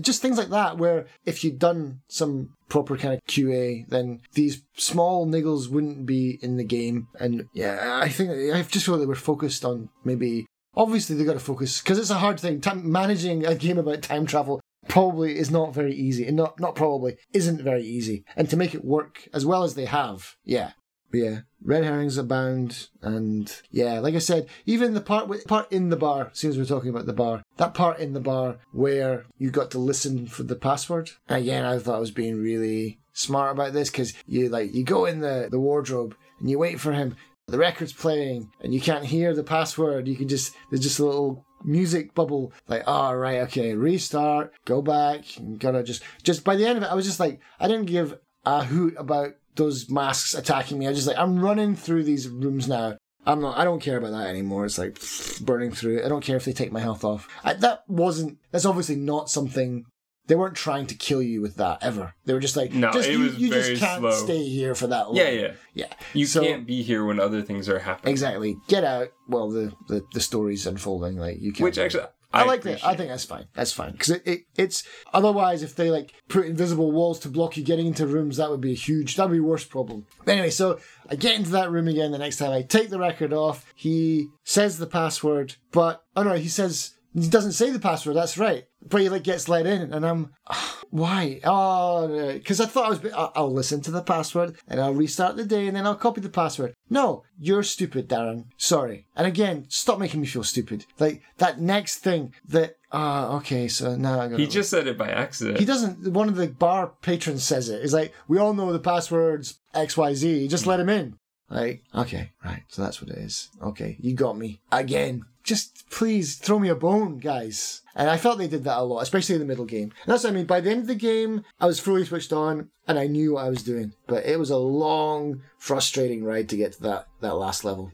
Just 0.00 0.20
things 0.20 0.36
like 0.36 0.50
that, 0.50 0.76
where 0.76 1.06
if 1.24 1.42
you'd 1.42 1.58
done 1.58 2.00
some 2.06 2.50
proper 2.68 2.96
kind 2.98 3.14
of 3.14 3.20
QA, 3.26 3.88
then 3.88 4.20
these 4.34 4.62
small 4.76 5.26
niggles 5.26 5.70
wouldn't 5.70 6.04
be 6.04 6.38
in 6.42 6.58
the 6.58 6.64
game. 6.64 7.08
And 7.18 7.48
yeah, 7.54 8.00
I 8.02 8.10
think 8.10 8.30
I 8.54 8.62
just 8.62 8.84
feel 8.84 8.98
they 8.98 9.06
were 9.06 9.14
focused 9.14 9.64
on 9.64 9.88
maybe. 10.04 10.46
Obviously, 10.74 11.16
they 11.16 11.24
got 11.24 11.34
to 11.34 11.38
focus 11.38 11.80
because 11.80 11.98
it's 11.98 12.10
a 12.10 12.18
hard 12.18 12.40
thing. 12.40 12.62
Managing 12.74 13.44
a 13.46 13.54
game 13.54 13.78
about 13.78 14.02
time 14.02 14.26
travel 14.26 14.60
probably 14.88 15.38
is 15.38 15.50
not 15.50 15.74
very 15.74 15.94
easy, 15.94 16.26
and 16.26 16.36
not 16.36 16.58
not 16.60 16.74
probably 16.74 17.16
isn't 17.32 17.62
very 17.62 17.84
easy, 17.84 18.24
and 18.36 18.48
to 18.50 18.56
make 18.56 18.74
it 18.74 18.84
work 18.84 19.28
as 19.32 19.46
well 19.46 19.62
as 19.62 19.74
they 19.74 19.86
have, 19.86 20.36
yeah, 20.44 20.72
yeah, 21.12 21.40
red 21.62 21.84
herrings 21.84 22.18
abound, 22.18 22.88
and 23.02 23.60
yeah, 23.70 24.00
like 24.00 24.14
I 24.14 24.18
said, 24.18 24.48
even 24.66 24.94
the 24.94 25.00
part 25.00 25.28
with, 25.28 25.46
part 25.46 25.70
in 25.70 25.90
the 25.90 25.96
bar. 25.96 26.30
Since 26.32 26.56
we're 26.56 26.64
talking 26.64 26.90
about 26.90 27.06
the 27.06 27.12
bar, 27.12 27.42
that 27.56 27.74
part 27.74 27.98
in 27.98 28.12
the 28.12 28.20
bar 28.20 28.56
where 28.72 29.24
you 29.38 29.50
got 29.50 29.70
to 29.72 29.78
listen 29.78 30.26
for 30.26 30.42
the 30.42 30.56
password. 30.56 31.10
Again, 31.28 31.64
I 31.64 31.78
thought 31.78 31.96
I 31.96 32.00
was 32.00 32.10
being 32.10 32.40
really 32.40 32.98
smart 33.12 33.52
about 33.52 33.72
this 33.72 33.90
because 33.90 34.14
you 34.26 34.48
like 34.48 34.74
you 34.74 34.84
go 34.84 35.04
in 35.04 35.20
the 35.20 35.48
the 35.50 35.60
wardrobe 35.60 36.16
and 36.40 36.50
you 36.50 36.58
wait 36.58 36.80
for 36.80 36.92
him. 36.92 37.16
The 37.48 37.58
record's 37.58 37.92
playing 37.92 38.50
and 38.62 38.72
you 38.72 38.80
can't 38.80 39.04
hear 39.04 39.34
the 39.34 39.44
password. 39.44 40.08
You 40.08 40.16
can 40.16 40.28
just 40.28 40.54
there's 40.70 40.82
just 40.82 40.98
a 40.98 41.04
little 41.04 41.44
music 41.64 42.14
bubble 42.14 42.52
like 42.68 42.82
oh 42.86 43.12
right 43.12 43.40
okay 43.40 43.74
restart 43.74 44.52
go 44.64 44.82
back 44.82 45.24
and 45.38 45.58
gotta 45.58 45.82
just 45.82 46.02
just 46.22 46.44
by 46.44 46.56
the 46.56 46.66
end 46.66 46.76
of 46.76 46.84
it 46.84 46.90
i 46.90 46.94
was 46.94 47.06
just 47.06 47.20
like 47.20 47.40
i 47.60 47.68
didn't 47.68 47.86
give 47.86 48.18
a 48.44 48.64
hoot 48.64 48.94
about 48.98 49.34
those 49.56 49.90
masks 49.90 50.34
attacking 50.34 50.78
me. 50.78 50.88
I 50.88 50.92
just 50.92 51.06
like 51.06 51.18
I'm 51.18 51.40
running 51.40 51.76
through 51.76 52.04
these 52.04 52.28
rooms 52.28 52.68
now. 52.68 52.96
I'm 53.24 53.40
not. 53.40 53.56
I 53.56 53.64
don't 53.64 53.80
care 53.80 53.98
about 53.98 54.12
that 54.12 54.26
anymore. 54.26 54.64
It's 54.64 54.78
like 54.78 54.98
burning 55.40 55.70
through. 55.70 56.04
I 56.04 56.08
don't 56.08 56.24
care 56.24 56.36
if 56.36 56.44
they 56.44 56.52
take 56.52 56.72
my 56.72 56.80
health 56.80 57.04
off. 57.04 57.28
I, 57.44 57.52
that 57.54 57.84
wasn't. 57.86 58.38
That's 58.50 58.64
obviously 58.64 58.96
not 58.96 59.30
something. 59.30 59.84
They 60.28 60.36
weren't 60.36 60.54
trying 60.56 60.86
to 60.86 60.94
kill 60.94 61.20
you 61.20 61.40
with 61.40 61.56
that 61.56 61.78
ever. 61.82 62.14
They 62.24 62.32
were 62.32 62.40
just 62.40 62.56
like, 62.56 62.72
No, 62.72 62.92
just, 62.92 63.08
it 63.08 63.12
you, 63.12 63.18
was 63.18 63.38
you 63.38 63.50
very 63.50 63.62
just 63.74 63.82
can't 63.82 64.00
slow. 64.00 64.12
stay 64.12 64.44
here 64.44 64.74
for 64.74 64.86
that 64.86 65.08
long. 65.08 65.16
Yeah, 65.16 65.30
yeah. 65.30 65.52
yeah. 65.74 65.86
You 66.14 66.26
So- 66.26 66.42
can't 66.42 66.66
be 66.66 66.82
here 66.82 67.04
when 67.04 67.18
other 67.18 67.42
things 67.42 67.68
are 67.68 67.80
happening. 67.80 68.12
Exactly. 68.12 68.56
Get 68.68 68.84
out. 68.84 69.08
Well, 69.28 69.50
the 69.50 69.72
the, 69.88 70.02
the 70.12 70.20
story's 70.20 70.66
unfolding. 70.66 71.16
Like 71.16 71.40
you 71.40 71.52
can't. 71.52 71.64
Which 71.64 71.78
actually, 71.78 72.04
I, 72.32 72.42
I, 72.42 72.44
like 72.44 72.62
that. 72.62 72.84
I 72.84 72.94
think 72.96 73.10
that's 73.10 73.24
fine. 73.24 73.46
That's 73.54 73.72
fine 73.72 73.92
because 73.92 74.10
it, 74.10 74.22
it 74.26 74.40
it's 74.56 74.84
otherwise 75.12 75.62
if 75.62 75.74
they 75.74 75.90
like 75.90 76.14
put 76.28 76.46
invisible 76.46 76.90
walls 76.92 77.18
to 77.20 77.28
block 77.28 77.56
you 77.56 77.64
getting 77.64 77.86
into 77.86 78.06
rooms, 78.06 78.36
that 78.38 78.48
would 78.50 78.60
be 78.60 78.72
a 78.72 78.76
huge. 78.76 79.16
That 79.16 79.28
would 79.28 79.32
be 79.34 79.38
a 79.38 79.42
worse 79.42 79.64
problem. 79.64 80.06
But 80.24 80.32
anyway, 80.32 80.50
so 80.50 80.78
I 81.10 81.16
get 81.16 81.36
into 81.36 81.50
that 81.50 81.70
room 81.70 81.88
again 81.88 82.10
the 82.12 82.18
next 82.18 82.36
time. 82.38 82.52
I 82.52 82.62
take 82.62 82.90
the 82.90 82.98
record 82.98 83.32
off. 83.32 83.70
He 83.74 84.28
says 84.44 84.78
the 84.78 84.86
password, 84.86 85.56
but 85.72 86.04
oh 86.16 86.22
no, 86.22 86.34
he 86.34 86.48
says 86.48 86.92
he 87.14 87.28
doesn't 87.28 87.52
say 87.52 87.70
the 87.70 87.78
password. 87.78 88.16
That's 88.16 88.38
right. 88.38 88.66
But 88.88 89.00
he 89.00 89.08
like 89.08 89.24
gets 89.24 89.48
let 89.48 89.66
in, 89.66 89.92
and 89.92 90.04
I'm 90.06 90.32
why? 90.90 91.40
Oh, 91.44 92.32
because 92.32 92.60
I 92.60 92.66
thought 92.66 92.86
I 92.86 92.88
was. 92.90 93.32
I'll 93.34 93.52
listen 93.52 93.80
to 93.82 93.90
the 93.90 94.02
password 94.02 94.56
and 94.68 94.80
I'll 94.80 94.94
restart 94.94 95.36
the 95.36 95.44
day 95.44 95.66
and 95.66 95.76
then 95.76 95.86
I'll 95.86 95.94
copy 95.94 96.20
the 96.20 96.28
password. 96.28 96.74
No, 96.90 97.24
you're 97.38 97.62
stupid, 97.62 98.08
Darren. 98.08 98.46
Sorry. 98.56 99.06
And 99.16 99.26
again, 99.26 99.66
stop 99.68 99.98
making 99.98 100.20
me 100.20 100.26
feel 100.26 100.44
stupid. 100.44 100.86
Like 100.98 101.22
that 101.38 101.60
next 101.60 101.98
thing 101.98 102.34
that. 102.48 102.76
Ah, 102.92 103.36
okay. 103.36 103.68
So 103.68 103.96
now 103.96 104.20
I 104.20 104.28
got. 104.28 104.38
He 104.38 104.46
just 104.46 104.70
said 104.70 104.86
it 104.86 104.98
by 104.98 105.08
accident. 105.08 105.58
He 105.58 105.64
doesn't. 105.64 106.12
One 106.12 106.28
of 106.28 106.36
the 106.36 106.48
bar 106.48 106.92
patrons 107.02 107.44
says 107.44 107.68
it. 107.68 107.82
He's 107.82 107.94
like 107.94 108.14
we 108.28 108.38
all 108.38 108.54
know 108.54 108.72
the 108.72 108.78
password's 108.78 109.58
X 109.74 109.96
Y 109.96 110.14
Z. 110.14 110.48
Just 110.48 110.66
let 110.66 110.80
him 110.80 110.88
in. 110.88 111.16
Like 111.48 111.84
okay, 111.94 112.32
right. 112.44 112.62
So 112.68 112.82
that's 112.82 113.00
what 113.02 113.10
it 113.10 113.18
is. 113.18 113.50
Okay, 113.62 113.96
you 114.00 114.14
got 114.14 114.38
me 114.38 114.60
again. 114.70 115.24
Just 115.42 115.90
please 115.90 116.36
throw 116.36 116.58
me 116.58 116.68
a 116.68 116.74
bone, 116.74 117.18
guys. 117.18 117.82
And 117.94 118.08
I 118.08 118.16
felt 118.16 118.38
they 118.38 118.48
did 118.48 118.64
that 118.64 118.78
a 118.78 118.82
lot, 118.82 119.02
especially 119.02 119.34
in 119.34 119.40
the 119.40 119.46
middle 119.46 119.64
game. 119.64 119.92
And 120.04 120.12
that's 120.12 120.24
what 120.24 120.30
I 120.30 120.36
mean. 120.36 120.46
By 120.46 120.60
the 120.60 120.70
end 120.70 120.82
of 120.82 120.86
the 120.86 120.94
game, 120.94 121.44
I 121.60 121.66
was 121.66 121.80
fully 121.80 122.04
switched 122.04 122.32
on 122.32 122.70
and 122.86 122.98
I 122.98 123.06
knew 123.06 123.34
what 123.34 123.44
I 123.44 123.50
was 123.50 123.62
doing. 123.62 123.92
But 124.06 124.24
it 124.24 124.38
was 124.38 124.50
a 124.50 124.56
long, 124.56 125.42
frustrating 125.58 126.24
ride 126.24 126.48
to 126.50 126.56
get 126.56 126.72
to 126.74 126.82
that 126.82 127.06
that 127.20 127.36
last 127.36 127.64
level. 127.64 127.92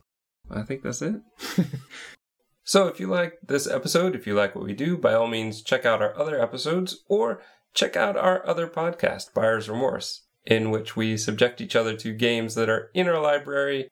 I 0.51 0.63
think 0.63 0.83
that's 0.83 1.03
it. 1.03 1.21
so, 2.65 2.87
if 2.87 3.01
you 3.01 3.07
like 3.07 3.39
this 3.47 3.67
episode, 3.67 4.15
if 4.15 4.27
you 4.27 4.35
like 4.35 4.55
what 4.55 4.65
we 4.65 4.73
do, 4.73 4.97
by 4.97 5.15
all 5.15 5.27
means, 5.27 5.63
check 5.63 5.85
out 5.85 6.01
our 6.01 6.17
other 6.19 6.41
episodes 6.41 7.05
or 7.09 7.43
check 7.75 7.97
out 7.97 8.17
our 8.17 8.47
other 8.47 8.67
podcast, 8.67 9.35
Buyer's 9.35 9.69
Remorse, 9.69 10.23
in 10.47 10.71
which 10.71 10.97
we 10.97 11.17
subject 11.17 11.61
each 11.61 11.77
other 11.77 11.95
to 11.97 12.13
games 12.15 12.55
that 12.55 12.71
are 12.71 12.91
in 12.95 13.09
our 13.09 13.21
library, 13.21 13.89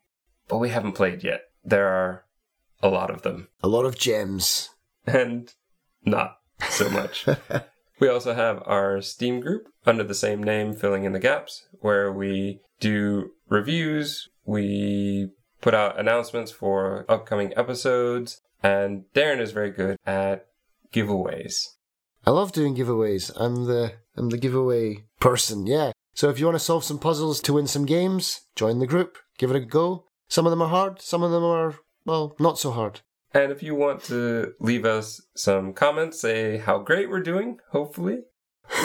but 0.48 0.58
we 0.58 0.70
haven't 0.70 0.92
played 0.92 1.22
yet. 1.22 1.42
There 1.62 1.88
are 1.88 2.24
a 2.82 2.88
lot 2.88 3.10
of 3.10 3.22
them, 3.22 3.48
A 3.62 3.68
lot 3.68 3.84
of 3.84 3.98
gems. 3.98 4.70
and 5.06 5.52
not 6.04 6.38
so 6.68 6.88
much. 6.90 7.26
We 7.98 8.08
also 8.08 8.34
have 8.34 8.62
our 8.66 9.00
Steam 9.00 9.40
group 9.40 9.68
under 9.86 10.04
the 10.04 10.14
same 10.14 10.42
name, 10.42 10.74
Filling 10.74 11.04
in 11.04 11.14
the 11.14 11.18
Gaps, 11.18 11.66
where 11.80 12.12
we 12.12 12.60
do 12.78 13.30
reviews, 13.48 14.28
we 14.44 15.30
put 15.62 15.72
out 15.72 15.98
announcements 15.98 16.52
for 16.52 17.06
upcoming 17.08 17.54
episodes, 17.56 18.42
and 18.62 19.04
Darren 19.14 19.40
is 19.40 19.52
very 19.52 19.70
good 19.70 19.96
at 20.06 20.44
giveaways. 20.92 21.68
I 22.26 22.32
love 22.32 22.52
doing 22.52 22.76
giveaways. 22.76 23.32
I'm 23.36 23.64
the 23.64 23.92
I'm 24.14 24.28
the 24.28 24.36
giveaway 24.36 25.04
person. 25.18 25.66
Yeah. 25.66 25.92
So 26.12 26.28
if 26.28 26.38
you 26.38 26.44
want 26.44 26.56
to 26.56 26.64
solve 26.64 26.84
some 26.84 26.98
puzzles 26.98 27.40
to 27.42 27.54
win 27.54 27.66
some 27.66 27.86
games, 27.86 28.42
join 28.56 28.78
the 28.78 28.86
group. 28.86 29.16
Give 29.38 29.50
it 29.50 29.56
a 29.56 29.60
go. 29.60 30.04
Some 30.28 30.44
of 30.46 30.50
them 30.50 30.60
are 30.60 30.68
hard. 30.68 31.00
Some 31.00 31.22
of 31.22 31.30
them 31.30 31.44
are 31.44 31.76
well, 32.06 32.34
not 32.38 32.58
so 32.58 32.70
hard. 32.70 33.00
And 33.34 33.52
if 33.52 33.62
you 33.62 33.74
want 33.74 34.02
to 34.04 34.54
leave 34.60 34.86
us 34.86 35.20
some 35.34 35.74
comments, 35.74 36.20
say 36.20 36.56
how 36.58 36.78
great 36.78 37.10
we're 37.10 37.20
doing, 37.20 37.58
hopefully, 37.72 38.20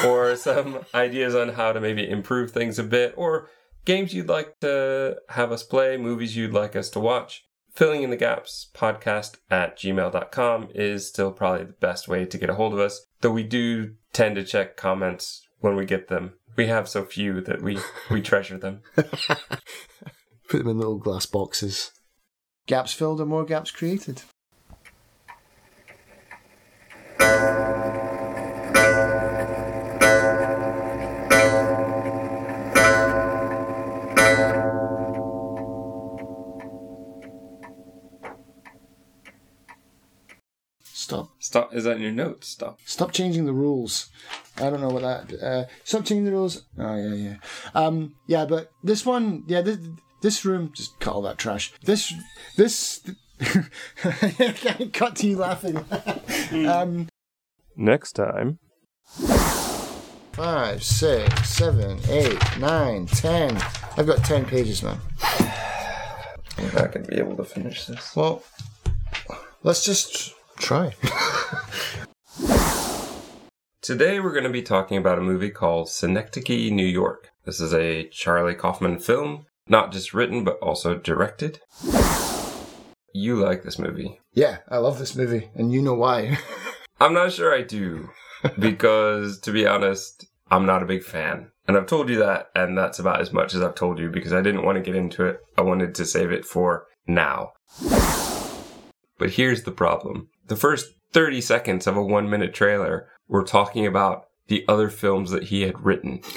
or 0.05 0.35
some 0.35 0.79
ideas 0.93 1.35
on 1.35 1.49
how 1.49 1.71
to 1.71 1.79
maybe 1.79 2.09
improve 2.09 2.51
things 2.51 2.77
a 2.77 2.83
bit, 2.83 3.13
or 3.15 3.49
games 3.85 4.13
you'd 4.13 4.27
like 4.27 4.59
to 4.59 5.15
have 5.29 5.51
us 5.51 5.63
play, 5.63 5.95
movies 5.95 6.35
you'd 6.35 6.53
like 6.53 6.75
us 6.75 6.89
to 6.89 6.99
watch, 6.99 7.45
filling 7.73 8.03
in 8.03 8.09
the 8.09 8.17
gaps 8.17 8.69
podcast 8.73 9.37
at 9.49 9.77
gmail.com 9.77 10.69
is 10.75 11.07
still 11.07 11.31
probably 11.31 11.65
the 11.65 11.73
best 11.73 12.07
way 12.07 12.25
to 12.25 12.37
get 12.37 12.49
a 12.49 12.55
hold 12.55 12.73
of 12.73 12.79
us, 12.79 13.05
though 13.21 13.31
we 13.31 13.43
do 13.43 13.93
tend 14.13 14.35
to 14.35 14.43
check 14.43 14.75
comments 14.75 15.47
when 15.59 15.75
we 15.75 15.85
get 15.85 16.07
them. 16.09 16.33
We 16.57 16.67
have 16.67 16.89
so 16.89 17.05
few 17.05 17.39
that 17.41 17.61
we, 17.61 17.79
we 18.09 18.21
treasure 18.21 18.57
them. 18.57 18.81
Put 18.95 20.57
them 20.57 20.67
in 20.67 20.77
little 20.77 20.97
glass 20.97 21.25
boxes. 21.25 21.91
Gaps 22.71 22.93
filled 22.93 23.19
or 23.19 23.25
more 23.25 23.43
gaps 23.43 23.69
created. 23.69 24.21
Stop. 40.81 41.31
Stop. 41.39 41.75
Is 41.75 41.83
that 41.83 41.97
in 41.97 42.01
your 42.01 42.11
notes? 42.13 42.47
Stop. 42.47 42.79
Stop 42.85 43.11
changing 43.11 43.45
the 43.45 43.51
rules. 43.51 44.09
I 44.55 44.69
don't 44.69 44.79
know 44.79 44.87
what 44.87 45.01
that. 45.01 45.43
Uh, 45.43 45.65
stop 45.83 46.05
changing 46.05 46.23
the 46.23 46.31
rules. 46.31 46.63
Oh 46.79 46.95
yeah, 46.95 47.15
yeah. 47.15 47.35
Um, 47.75 48.15
yeah, 48.27 48.45
but 48.45 48.71
this 48.81 49.05
one, 49.05 49.43
yeah, 49.47 49.59
this, 49.59 49.77
this 50.21 50.45
room. 50.45 50.71
Just 50.73 50.99
cut 50.99 51.13
all 51.13 51.21
that 51.23 51.37
trash. 51.37 51.73
This, 51.83 52.13
this. 52.55 53.01
cut 54.93 55.15
to 55.17 55.27
you 55.27 55.37
laughing. 55.37 55.77
um, 56.67 57.09
Next 57.75 58.13
time. 58.13 58.59
five, 60.33 60.83
six, 60.83 61.49
seven, 61.49 61.99
eight, 62.09 62.39
nine, 62.59 63.05
ten. 63.07 63.57
I've 63.97 64.07
got 64.07 64.23
ten 64.23 64.45
pages, 64.45 64.83
man. 64.83 64.99
I'm 66.57 66.65
not 66.75 66.91
going 66.91 67.05
to 67.05 67.11
be 67.11 67.17
able 67.17 67.35
to 67.37 67.43
finish 67.43 67.85
this. 67.85 68.15
Well, 68.15 68.43
let's 69.63 69.83
just 69.83 70.35
try. 70.57 70.95
Today 73.81 74.19
we're 74.19 74.31
going 74.31 74.43
to 74.43 74.51
be 74.51 74.61
talking 74.61 74.97
about 74.97 75.17
a 75.17 75.21
movie 75.21 75.49
called 75.49 75.89
Synecdoche, 75.89 76.69
New 76.71 76.85
York. 76.85 77.31
This 77.45 77.59
is 77.59 77.73
a 77.73 78.07
Charlie 78.09 78.53
Kaufman 78.53 78.99
film, 78.99 79.47
not 79.67 79.91
just 79.91 80.13
written 80.13 80.43
but 80.43 80.57
also 80.59 80.95
directed. 80.97 81.59
You 83.13 83.35
like 83.35 83.63
this 83.63 83.77
movie. 83.77 84.19
yeah, 84.33 84.59
I 84.69 84.77
love 84.77 84.97
this 84.97 85.15
movie, 85.15 85.49
and 85.53 85.71
you 85.71 85.81
know 85.81 85.93
why. 85.95 86.37
I'm 86.99 87.13
not 87.13 87.33
sure 87.33 87.53
I 87.53 87.61
do, 87.61 88.09
because 88.57 89.39
to 89.41 89.51
be 89.51 89.67
honest, 89.67 90.25
I'm 90.49 90.65
not 90.65 90.83
a 90.83 90.85
big 90.85 91.03
fan. 91.03 91.49
And 91.67 91.77
I've 91.77 91.87
told 91.87 92.09
you 92.09 92.17
that, 92.19 92.47
and 92.55 92.77
that's 92.77 92.99
about 92.99 93.21
as 93.21 93.33
much 93.33 93.53
as 93.53 93.61
I've 93.61 93.75
told 93.75 93.99
you 93.99 94.09
because 94.09 94.33
I 94.33 94.41
didn't 94.41 94.63
want 94.63 94.77
to 94.77 94.83
get 94.83 94.95
into 94.95 95.25
it. 95.25 95.39
I 95.57 95.61
wanted 95.61 95.93
to 95.95 96.05
save 96.05 96.31
it 96.31 96.45
for 96.45 96.85
now. 97.07 97.51
But 99.17 99.31
here's 99.31 99.63
the 99.63 99.71
problem 99.71 100.29
the 100.47 100.55
first 100.55 100.87
30 101.13 101.41
seconds 101.41 101.87
of 101.87 101.95
a 101.97 102.03
one 102.03 102.29
minute 102.29 102.53
trailer 102.53 103.07
were 103.27 103.43
talking 103.43 103.85
about 103.85 104.23
the 104.47 104.65
other 104.67 104.89
films 104.89 105.31
that 105.31 105.43
he 105.45 105.61
had 105.61 105.83
written. 105.85 106.21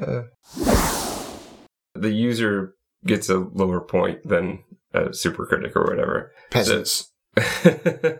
Uh, 0.00 0.22
The 2.00 2.10
user 2.10 2.74
gets 3.06 3.28
a 3.28 3.38
lower 3.38 3.80
point 3.80 4.26
than 4.26 4.64
a 4.92 5.12
supercritic 5.12 5.76
or 5.76 5.84
whatever. 5.84 6.32
Peasants. 6.50 7.10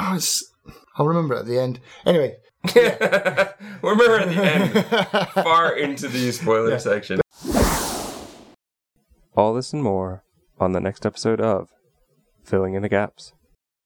Oh, 0.00 0.14
it's. 0.14 0.52
I'll 0.96 1.06
remember 1.06 1.34
at 1.34 1.46
the 1.46 1.58
end. 1.58 1.80
Anyway. 2.06 2.36
Remember 3.82 4.18
at 4.18 4.28
the 4.28 4.42
end, 4.44 5.28
far 5.32 5.76
into 5.76 6.08
the 6.08 6.32
spoiler 6.32 6.78
section. 6.78 7.20
All 9.36 9.54
this 9.54 9.72
and 9.72 9.82
more 9.82 10.24
on 10.58 10.72
the 10.72 10.80
next 10.80 11.06
episode 11.06 11.40
of 11.40 11.68
Filling 12.44 12.74
in 12.74 12.82
the 12.82 12.88
Gaps. 12.88 13.32